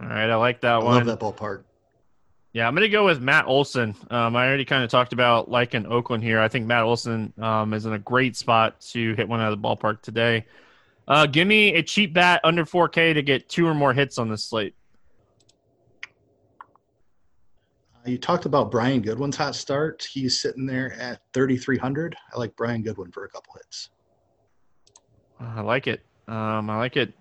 All 0.00 0.08
right, 0.08 0.28
I 0.28 0.36
like 0.36 0.60
that 0.62 0.74
I 0.74 0.78
one. 0.78 1.06
love 1.06 1.06
that 1.06 1.20
ballpark. 1.20 1.64
Yeah, 2.56 2.66
I'm 2.66 2.74
going 2.74 2.84
to 2.84 2.88
go 2.88 3.04
with 3.04 3.20
Matt 3.20 3.44
Olson. 3.44 3.94
Um, 4.10 4.34
I 4.34 4.46
already 4.46 4.64
kind 4.64 4.82
of 4.82 4.88
talked 4.88 5.12
about 5.12 5.50
liking 5.50 5.84
Oakland 5.84 6.22
here. 6.22 6.40
I 6.40 6.48
think 6.48 6.64
Matt 6.64 6.84
Olson 6.84 7.30
um, 7.36 7.74
is 7.74 7.84
in 7.84 7.92
a 7.92 7.98
great 7.98 8.34
spot 8.34 8.80
to 8.92 9.14
hit 9.14 9.28
one 9.28 9.42
out 9.42 9.52
of 9.52 9.60
the 9.60 9.68
ballpark 9.68 10.00
today. 10.00 10.46
Uh, 11.06 11.26
give 11.26 11.46
me 11.46 11.74
a 11.74 11.82
cheap 11.82 12.14
bat 12.14 12.40
under 12.44 12.64
4K 12.64 13.12
to 13.12 13.20
get 13.20 13.50
two 13.50 13.66
or 13.66 13.74
more 13.74 13.92
hits 13.92 14.16
on 14.16 14.30
this 14.30 14.42
slate. 14.42 14.74
Uh, 17.94 18.06
you 18.06 18.16
talked 18.16 18.46
about 18.46 18.70
Brian 18.70 19.02
Goodwin's 19.02 19.36
hot 19.36 19.54
start. 19.54 20.08
He's 20.10 20.40
sitting 20.40 20.64
there 20.64 20.94
at 20.94 21.20
3,300. 21.34 22.16
I 22.32 22.38
like 22.38 22.56
Brian 22.56 22.80
Goodwin 22.80 23.12
for 23.12 23.26
a 23.26 23.28
couple 23.28 23.52
hits. 23.52 23.90
I 25.38 25.60
like 25.60 25.88
it. 25.88 26.00
Um, 26.26 26.70
I 26.70 26.78
like 26.78 26.96
it. 26.96 27.12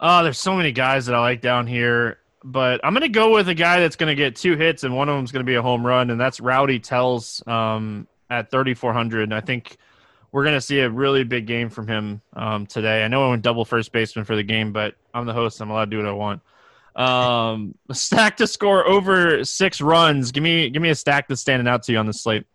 Oh, 0.00 0.22
there's 0.22 0.38
so 0.38 0.54
many 0.54 0.70
guys 0.70 1.06
that 1.06 1.14
I 1.14 1.20
like 1.20 1.40
down 1.40 1.66
here, 1.66 2.18
but 2.52 2.80
I'm 2.82 2.94
going 2.94 3.02
to 3.02 3.08
go 3.08 3.34
with 3.34 3.48
a 3.48 3.54
guy 3.54 3.80
that's 3.80 3.96
going 3.96 4.08
to 4.08 4.14
get 4.14 4.34
two 4.34 4.56
hits, 4.56 4.84
and 4.84 4.96
one 4.96 5.08
of 5.08 5.16
them 5.16 5.24
is 5.24 5.32
going 5.32 5.44
to 5.44 5.48
be 5.48 5.56
a 5.56 5.62
home 5.62 5.86
run, 5.86 6.10
and 6.10 6.18
that's 6.18 6.40
Rowdy 6.40 6.78
Tellez 6.78 7.42
um, 7.46 8.06
at 8.30 8.50
3,400. 8.50 9.24
And 9.24 9.34
I 9.34 9.40
think 9.40 9.76
we're 10.32 10.44
going 10.44 10.56
to 10.56 10.60
see 10.60 10.80
a 10.80 10.88
really 10.88 11.24
big 11.24 11.46
game 11.46 11.68
from 11.68 11.86
him 11.86 12.22
um, 12.32 12.66
today. 12.66 13.04
I 13.04 13.08
know 13.08 13.26
I 13.26 13.30
went 13.30 13.42
double 13.42 13.64
first 13.64 13.92
baseman 13.92 14.24
for 14.24 14.34
the 14.34 14.42
game, 14.42 14.72
but 14.72 14.94
I'm 15.12 15.26
the 15.26 15.34
host. 15.34 15.60
I'm 15.60 15.70
allowed 15.70 15.90
to 15.90 15.90
do 15.90 15.98
what 15.98 16.06
I 16.06 16.12
want. 16.12 16.42
Um, 16.96 17.74
stack 17.92 18.38
to 18.38 18.46
score 18.46 18.86
over 18.86 19.44
six 19.44 19.80
runs. 19.80 20.32
Give 20.32 20.42
me 20.42 20.70
give 20.70 20.82
me 20.82 20.90
a 20.90 20.94
stack 20.94 21.28
that's 21.28 21.40
standing 21.40 21.68
out 21.68 21.82
to 21.84 21.92
you 21.92 21.98
on 21.98 22.06
the 22.06 22.12
slate. 22.12 22.46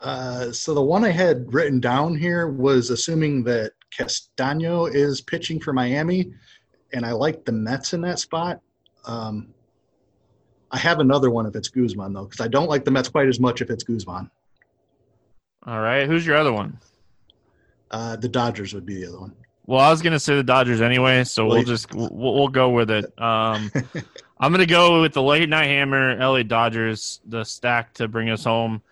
Uh, 0.00 0.52
so 0.52 0.74
the 0.74 0.82
one 0.82 1.04
I 1.04 1.10
had 1.10 1.52
written 1.54 1.80
down 1.80 2.14
here 2.14 2.48
was 2.48 2.90
assuming 2.90 3.42
that 3.44 3.72
Castano 3.96 4.86
is 4.86 5.20
pitching 5.20 5.60
for 5.60 5.72
Miami, 5.72 6.32
and 6.94 7.04
I 7.04 7.12
like 7.12 7.44
the 7.44 7.52
Mets 7.52 7.92
in 7.92 8.00
that 8.02 8.18
spot. 8.18 8.60
Um, 9.04 9.48
I 10.70 10.78
have 10.78 11.00
another 11.00 11.30
one 11.30 11.46
if 11.46 11.54
it's 11.54 11.68
Guzman 11.68 12.12
though, 12.12 12.24
because 12.24 12.40
I 12.40 12.48
don't 12.48 12.68
like 12.68 12.84
the 12.84 12.90
Mets 12.90 13.08
quite 13.08 13.28
as 13.28 13.38
much 13.38 13.60
if 13.60 13.70
it's 13.70 13.84
Guzman. 13.84 14.30
All 15.66 15.80
right, 15.80 16.06
who's 16.06 16.26
your 16.26 16.36
other 16.36 16.52
one? 16.52 16.78
Uh, 17.90 18.16
the 18.16 18.28
Dodgers 18.28 18.74
would 18.74 18.86
be 18.86 18.96
the 18.96 19.08
other 19.08 19.20
one. 19.20 19.34
Well, 19.66 19.80
I 19.80 19.90
was 19.90 20.02
gonna 20.02 20.20
say 20.20 20.36
the 20.36 20.42
Dodgers 20.42 20.80
anyway, 20.80 21.24
so 21.24 21.46
we'll 21.46 21.64
just 21.64 21.94
we'll, 21.94 22.10
we'll 22.12 22.48
go 22.48 22.70
with 22.70 22.90
it. 22.90 23.04
Um, 23.20 23.70
I'm 24.38 24.52
gonna 24.52 24.66
go 24.66 25.00
with 25.00 25.12
the 25.12 25.22
late 25.22 25.48
night 25.48 25.66
hammer, 25.66 26.16
LA 26.16 26.42
Dodgers, 26.42 27.20
the 27.24 27.44
stack 27.44 27.94
to 27.94 28.08
bring 28.08 28.30
us 28.30 28.44
home. 28.44 28.82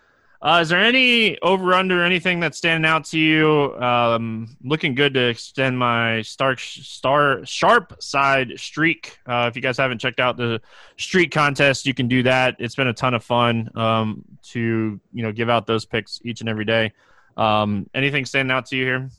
Uh, 0.43 0.59
is 0.61 0.69
there 0.69 0.81
any 0.81 1.39
over 1.41 1.73
under 1.73 2.03
anything 2.03 2.41
that's 2.41 2.59
standing 2.59 2.89
out 2.89 3.05
to 3.05 3.17
you? 3.17 3.73
Um, 3.81 4.57
looking 4.65 4.97
good 4.97 5.15
to 5.15 5.29
extend 5.29 5.79
my 5.79 6.21
star 6.23 6.57
star 6.57 7.47
sharp 7.47 8.03
side 8.03 8.55
streak. 8.57 9.19
Uh, 9.25 9.47
if 9.49 9.55
you 9.55 9.63
guys 9.63 9.79
haven't 9.79 10.01
checked 10.01 10.19
out 10.19 10.37
the 10.37 10.61
streak 10.99 11.31
contest, 11.31 11.87
you 11.87 11.95
can 11.95 12.09
do 12.09 12.25
that. 12.25 12.57
It's 12.59 12.75
been 12.75 12.89
a 12.89 12.93
ton 12.93 13.15
of 13.15 13.23
fun 13.23 13.71
um, 13.77 14.25
to 14.51 15.01
you 15.13 15.23
know 15.23 15.31
give 15.31 15.49
out 15.49 15.69
those 15.69 15.85
picks 15.85 16.21
each 16.25 16.41
and 16.41 16.49
every 16.49 16.65
day. 16.65 16.93
Um, 17.37 17.89
anything 17.95 18.25
standing 18.25 18.51
out 18.51 18.67
to 18.67 18.77
you 18.77 18.85
here? 18.85 19.11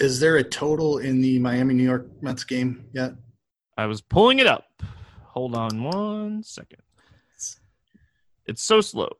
Is 0.00 0.18
there 0.18 0.38
a 0.38 0.44
total 0.44 0.98
in 0.98 1.20
the 1.20 1.38
Miami 1.40 1.74
New 1.74 1.82
York 1.82 2.06
Mets 2.22 2.44
game 2.44 2.86
yet? 2.94 3.12
I 3.76 3.84
was 3.84 4.00
pulling 4.00 4.38
it 4.38 4.46
up. 4.46 4.64
Hold 5.24 5.54
on 5.54 5.84
one 5.84 6.42
second. 6.42 6.80
It's 8.46 8.62
so 8.62 8.80
slow. 8.80 9.10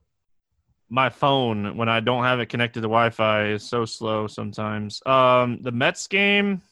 My 0.91 1.11
phone, 1.11 1.77
when 1.77 1.89
I 1.89 2.01
don't 2.01 2.25
have 2.25 2.41
it 2.41 2.47
connected 2.47 2.81
to 2.81 2.89
Wi-Fi, 2.89 3.49
is 3.49 3.63
so 3.63 3.85
slow 3.85 4.27
sometimes. 4.27 5.03
Um, 5.05 5.61
the 5.61 5.73
Mets 5.73 6.07
game 6.07 6.63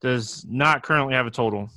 does 0.00 0.44
not 0.46 0.82
currently 0.82 1.14
have 1.14 1.26
a 1.26 1.30
total. 1.30 1.70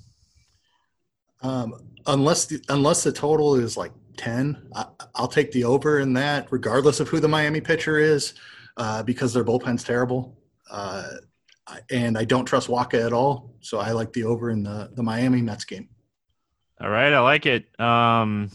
Um, 1.42 1.76
unless 2.08 2.46
the, 2.46 2.62
unless 2.70 3.04
the 3.04 3.12
total 3.12 3.56
is 3.56 3.78
like 3.78 3.92
ten, 4.18 4.68
I, 4.76 4.86
will 5.20 5.28
take 5.28 5.52
the 5.52 5.64
over 5.64 6.00
in 6.00 6.14
that, 6.14 6.48
regardless 6.52 7.00
of 7.00 7.08
who 7.08 7.20
the 7.20 7.28
Miami 7.28 7.62
pitcher 7.62 7.98
is, 7.98 8.34
uh, 8.78 9.04
because 9.04 9.34
their 9.34 9.44
bullpen's 9.44 9.84
terrible. 9.84 10.38
Uh, 10.70 11.04
and 11.90 12.18
I 12.18 12.26
don't 12.26 12.46
trust 12.46 12.68
Wacha 12.68 13.06
at 13.06 13.14
all. 13.14 13.56
So 13.62 13.80
I 13.80 13.92
like 13.92 14.14
the 14.14 14.24
over 14.24 14.50
in 14.50 14.64
the, 14.64 14.92
the 14.94 15.04
Miami 15.04 15.42
Mets 15.42 15.66
game. 15.66 15.90
All 16.82 16.90
right, 16.90 17.14
I 17.14 17.20
like 17.20 17.46
it. 17.46 17.80
Um, 17.80 18.52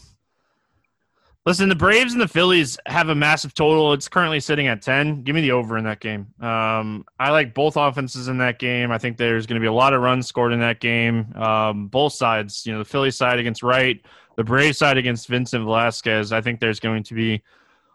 listen, 1.45 1.69
the 1.69 1.75
Braves 1.75 2.13
and 2.13 2.21
the 2.21 2.27
Phillies 2.27 2.77
have 2.85 3.09
a 3.09 3.15
massive 3.15 3.53
total. 3.53 3.93
It's 3.93 4.07
currently 4.07 4.39
sitting 4.39 4.67
at 4.67 4.81
10. 4.81 5.23
Give 5.23 5.35
me 5.35 5.41
the 5.41 5.51
over 5.51 5.77
in 5.77 5.83
that 5.85 5.99
game. 5.99 6.27
Um, 6.39 7.05
I 7.19 7.31
like 7.31 7.53
both 7.53 7.77
offenses 7.77 8.27
in 8.27 8.37
that 8.39 8.59
game. 8.59 8.91
I 8.91 8.97
think 8.97 9.17
there's 9.17 9.45
going 9.47 9.59
to 9.59 9.63
be 9.63 9.67
a 9.67 9.73
lot 9.73 9.93
of 9.93 10.01
runs 10.01 10.27
scored 10.27 10.53
in 10.53 10.59
that 10.59 10.79
game. 10.79 11.33
Um, 11.35 11.87
both 11.87 12.13
sides, 12.13 12.65
you 12.65 12.73
know, 12.73 12.79
the 12.79 12.85
Philly 12.85 13.11
side 13.11 13.39
against 13.39 13.63
Wright, 13.63 13.99
the 14.35 14.43
Braves 14.43 14.77
side 14.77 14.97
against 14.97 15.27
Vincent 15.27 15.63
Velasquez. 15.63 16.31
I 16.31 16.41
think 16.41 16.59
there's 16.59 16.79
going 16.79 17.03
to 17.03 17.13
be 17.15 17.41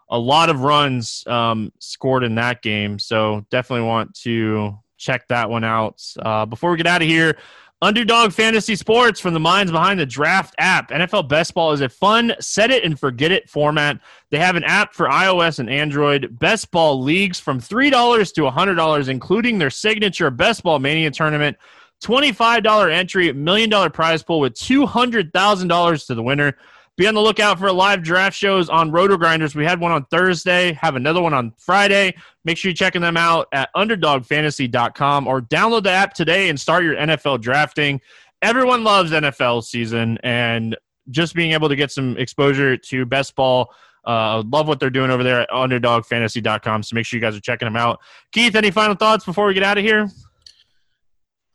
a 0.09 0.19
lot 0.19 0.49
of 0.49 0.61
runs 0.61 1.25
um, 1.27 1.71
scored 1.79 2.23
in 2.23 2.35
that 2.35 2.61
game. 2.61 2.99
So 2.99 3.45
definitely 3.49 3.87
want 3.87 4.13
to 4.21 4.77
check 4.97 5.27
that 5.29 5.49
one 5.49 5.63
out. 5.63 6.03
Uh, 6.17 6.45
before 6.45 6.71
we 6.71 6.77
get 6.77 6.87
out 6.87 7.01
of 7.01 7.07
here, 7.07 7.37
Underdog 7.79 8.33
Fantasy 8.33 8.75
Sports 8.75 9.19
from 9.19 9.35
the 9.35 9.39
minds 9.39 9.71
behind 9.71 9.99
the 9.99 10.05
Draft 10.05 10.55
app. 10.57 10.89
NFL 10.89 11.29
Best 11.29 11.53
Ball 11.53 11.73
is 11.73 11.81
a 11.81 11.89
fun 11.89 12.33
set 12.39 12.71
it 12.71 12.83
and 12.83 12.99
forget 12.99 13.31
it 13.31 13.47
format. 13.47 13.99
They 14.31 14.39
have 14.39 14.55
an 14.55 14.63
app 14.63 14.95
for 14.95 15.07
iOS 15.07 15.59
and 15.59 15.69
Android. 15.69 16.39
Best 16.39 16.71
Ball 16.71 16.99
leagues 16.99 17.39
from 17.39 17.59
$3 17.59 18.33
to 18.33 18.41
$100, 18.41 19.09
including 19.09 19.59
their 19.59 19.69
signature 19.69 20.31
Best 20.31 20.63
Ball 20.63 20.79
Mania 20.79 21.11
tournament. 21.11 21.55
$25 22.03 22.91
entry, 22.91 23.31
million 23.33 23.69
dollar 23.69 23.91
prize 23.91 24.23
pool 24.23 24.39
with 24.39 24.53
$200,000 24.55 26.07
to 26.07 26.15
the 26.15 26.23
winner. 26.23 26.57
Be 26.97 27.05
on 27.05 27.13
the 27.13 27.21
lookout 27.21 27.59
for 27.59 27.71
live 27.71 28.01
draft 28.01 28.35
shows 28.35 28.69
on 28.69 28.89
Roto 28.89 29.17
Grinders. 29.17 29.55
We 29.55 29.63
had 29.63 29.79
one 29.79 29.91
on 29.91 30.05
Thursday, 30.05 30.73
have 30.73 30.95
another 30.95 31.21
one 31.21 31.31
on 31.31 31.53
Friday. 31.59 32.15
Make 32.43 32.57
sure 32.57 32.69
you're 32.69 32.75
checking 32.75 33.03
them 33.03 33.15
out 33.15 33.47
at 33.51 33.69
underdogfantasy.com 33.75 35.27
or 35.27 35.41
download 35.41 35.83
the 35.83 35.91
app 35.91 36.15
today 36.15 36.49
and 36.49 36.59
start 36.59 36.83
your 36.83 36.95
NFL 36.95 37.41
drafting. 37.41 38.01
Everyone 38.41 38.83
loves 38.83 39.11
NFL 39.11 39.63
season 39.63 40.17
and 40.23 40.75
just 41.11 41.35
being 41.35 41.51
able 41.51 41.69
to 41.69 41.75
get 41.75 41.91
some 41.91 42.17
exposure 42.17 42.75
to 42.75 43.05
best 43.05 43.35
ball. 43.35 43.71
Uh, 44.03 44.41
love 44.51 44.67
what 44.67 44.79
they're 44.79 44.89
doing 44.89 45.11
over 45.11 45.23
there 45.23 45.41
at 45.41 45.49
underdogfantasy.com. 45.49 46.81
So 46.81 46.95
make 46.95 47.05
sure 47.05 47.17
you 47.17 47.21
guys 47.21 47.35
are 47.35 47.41
checking 47.41 47.67
them 47.67 47.75
out. 47.75 47.99
Keith, 48.31 48.55
any 48.55 48.71
final 48.71 48.95
thoughts 48.95 49.23
before 49.23 49.45
we 49.45 49.53
get 49.53 49.61
out 49.61 49.77
of 49.77 49.83
here? 49.83 50.09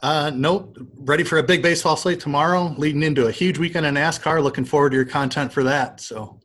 Uh, 0.03 0.30
nope. 0.34 0.76
Ready 0.96 1.22
for 1.22 1.38
a 1.38 1.42
big 1.42 1.62
baseball 1.62 1.96
slate 1.96 2.18
tomorrow, 2.20 2.74
leading 2.76 3.03
into 3.03 3.26
a 3.26 3.32
huge 3.32 3.59
weekend 3.59 3.86
in 3.86 3.94
NASCAR. 3.94 4.42
Looking 4.42 4.64
forward 4.64 4.90
to 4.90 4.96
your 4.96 5.05
content 5.05 5.53
for 5.53 5.62
that. 5.62 6.00
So, 6.00 6.40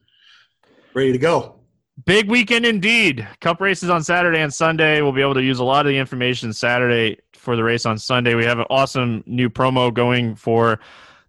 Ready 0.97 1.11
to 1.11 1.19
go. 1.19 1.59
Big 2.05 2.27
weekend 2.27 2.65
indeed. 2.65 3.27
Cup 3.39 3.61
races 3.61 3.91
on 3.91 4.01
Saturday 4.01 4.39
and 4.39 4.51
Sunday. 4.51 4.99
We'll 5.03 5.11
be 5.11 5.21
able 5.21 5.35
to 5.35 5.43
use 5.43 5.59
a 5.59 5.63
lot 5.63 5.85
of 5.85 5.91
the 5.91 5.97
information 5.99 6.51
Saturday 6.53 7.19
for 7.33 7.55
the 7.55 7.63
race 7.63 7.85
on 7.85 7.99
Sunday. 7.99 8.33
We 8.33 8.45
have 8.45 8.57
an 8.57 8.65
awesome 8.71 9.23
new 9.27 9.47
promo 9.47 9.93
going 9.93 10.33
for 10.33 10.79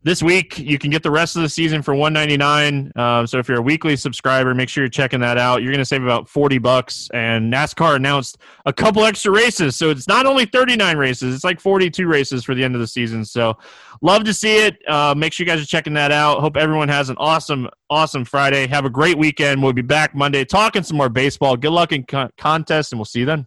this 0.02 0.22
week 0.22 0.58
you 0.58 0.78
can 0.78 0.90
get 0.90 1.02
the 1.02 1.10
rest 1.10 1.34
of 1.36 1.42
the 1.42 1.48
season 1.48 1.82
for 1.82 1.94
199 1.94 2.92
um, 2.96 3.26
so 3.26 3.38
if 3.38 3.48
you're 3.48 3.58
a 3.58 3.62
weekly 3.62 3.96
subscriber 3.96 4.54
make 4.54 4.68
sure 4.68 4.84
you're 4.84 4.88
checking 4.88 5.20
that 5.20 5.38
out. 5.38 5.62
You're 5.62 5.72
going 5.72 5.78
to 5.78 5.84
save 5.84 6.02
about 6.02 6.28
40 6.28 6.58
bucks 6.58 7.08
and 7.12 7.52
nascar 7.52 7.96
announced 7.96 8.38
a 8.66 8.72
couple 8.72 9.04
extra 9.04 9.32
races. 9.32 9.76
So 9.76 9.90
it's 9.90 10.06
not 10.06 10.26
only 10.26 10.46
39 10.46 10.96
races 10.96 11.34
it's 11.34 11.44
like 11.44 11.60
42 11.60 12.06
races 12.06 12.44
for 12.44 12.54
the 12.54 12.62
end 12.62 12.74
of 12.74 12.80
the 12.80 12.86
season. 12.86 13.24
So 13.24 13.58
love 14.00 14.24
to 14.24 14.34
see 14.34 14.58
it. 14.58 14.78
Uh, 14.88 15.14
make 15.16 15.32
sure 15.32 15.44
you 15.44 15.50
guys 15.50 15.60
are 15.60 15.66
checking 15.66 15.94
that 15.94 16.12
out. 16.12 16.40
Hope 16.40 16.56
everyone 16.56 16.88
has 16.88 17.10
an 17.10 17.16
awesome 17.18 17.68
awesome 17.90 18.24
friday. 18.24 18.66
Have 18.66 18.84
a 18.84 18.90
great 18.90 19.18
weekend. 19.18 19.62
We'll 19.62 19.72
be 19.72 19.82
back 19.82 20.14
monday 20.14 20.44
talking 20.44 20.82
some 20.82 20.96
more 20.96 21.08
baseball. 21.08 21.56
Good 21.56 21.72
luck 21.72 21.92
in 21.92 22.04
con- 22.04 22.30
contest 22.38 22.92
and 22.92 22.98
we'll 22.98 23.04
see 23.04 23.20
you 23.20 23.26
then 23.26 23.46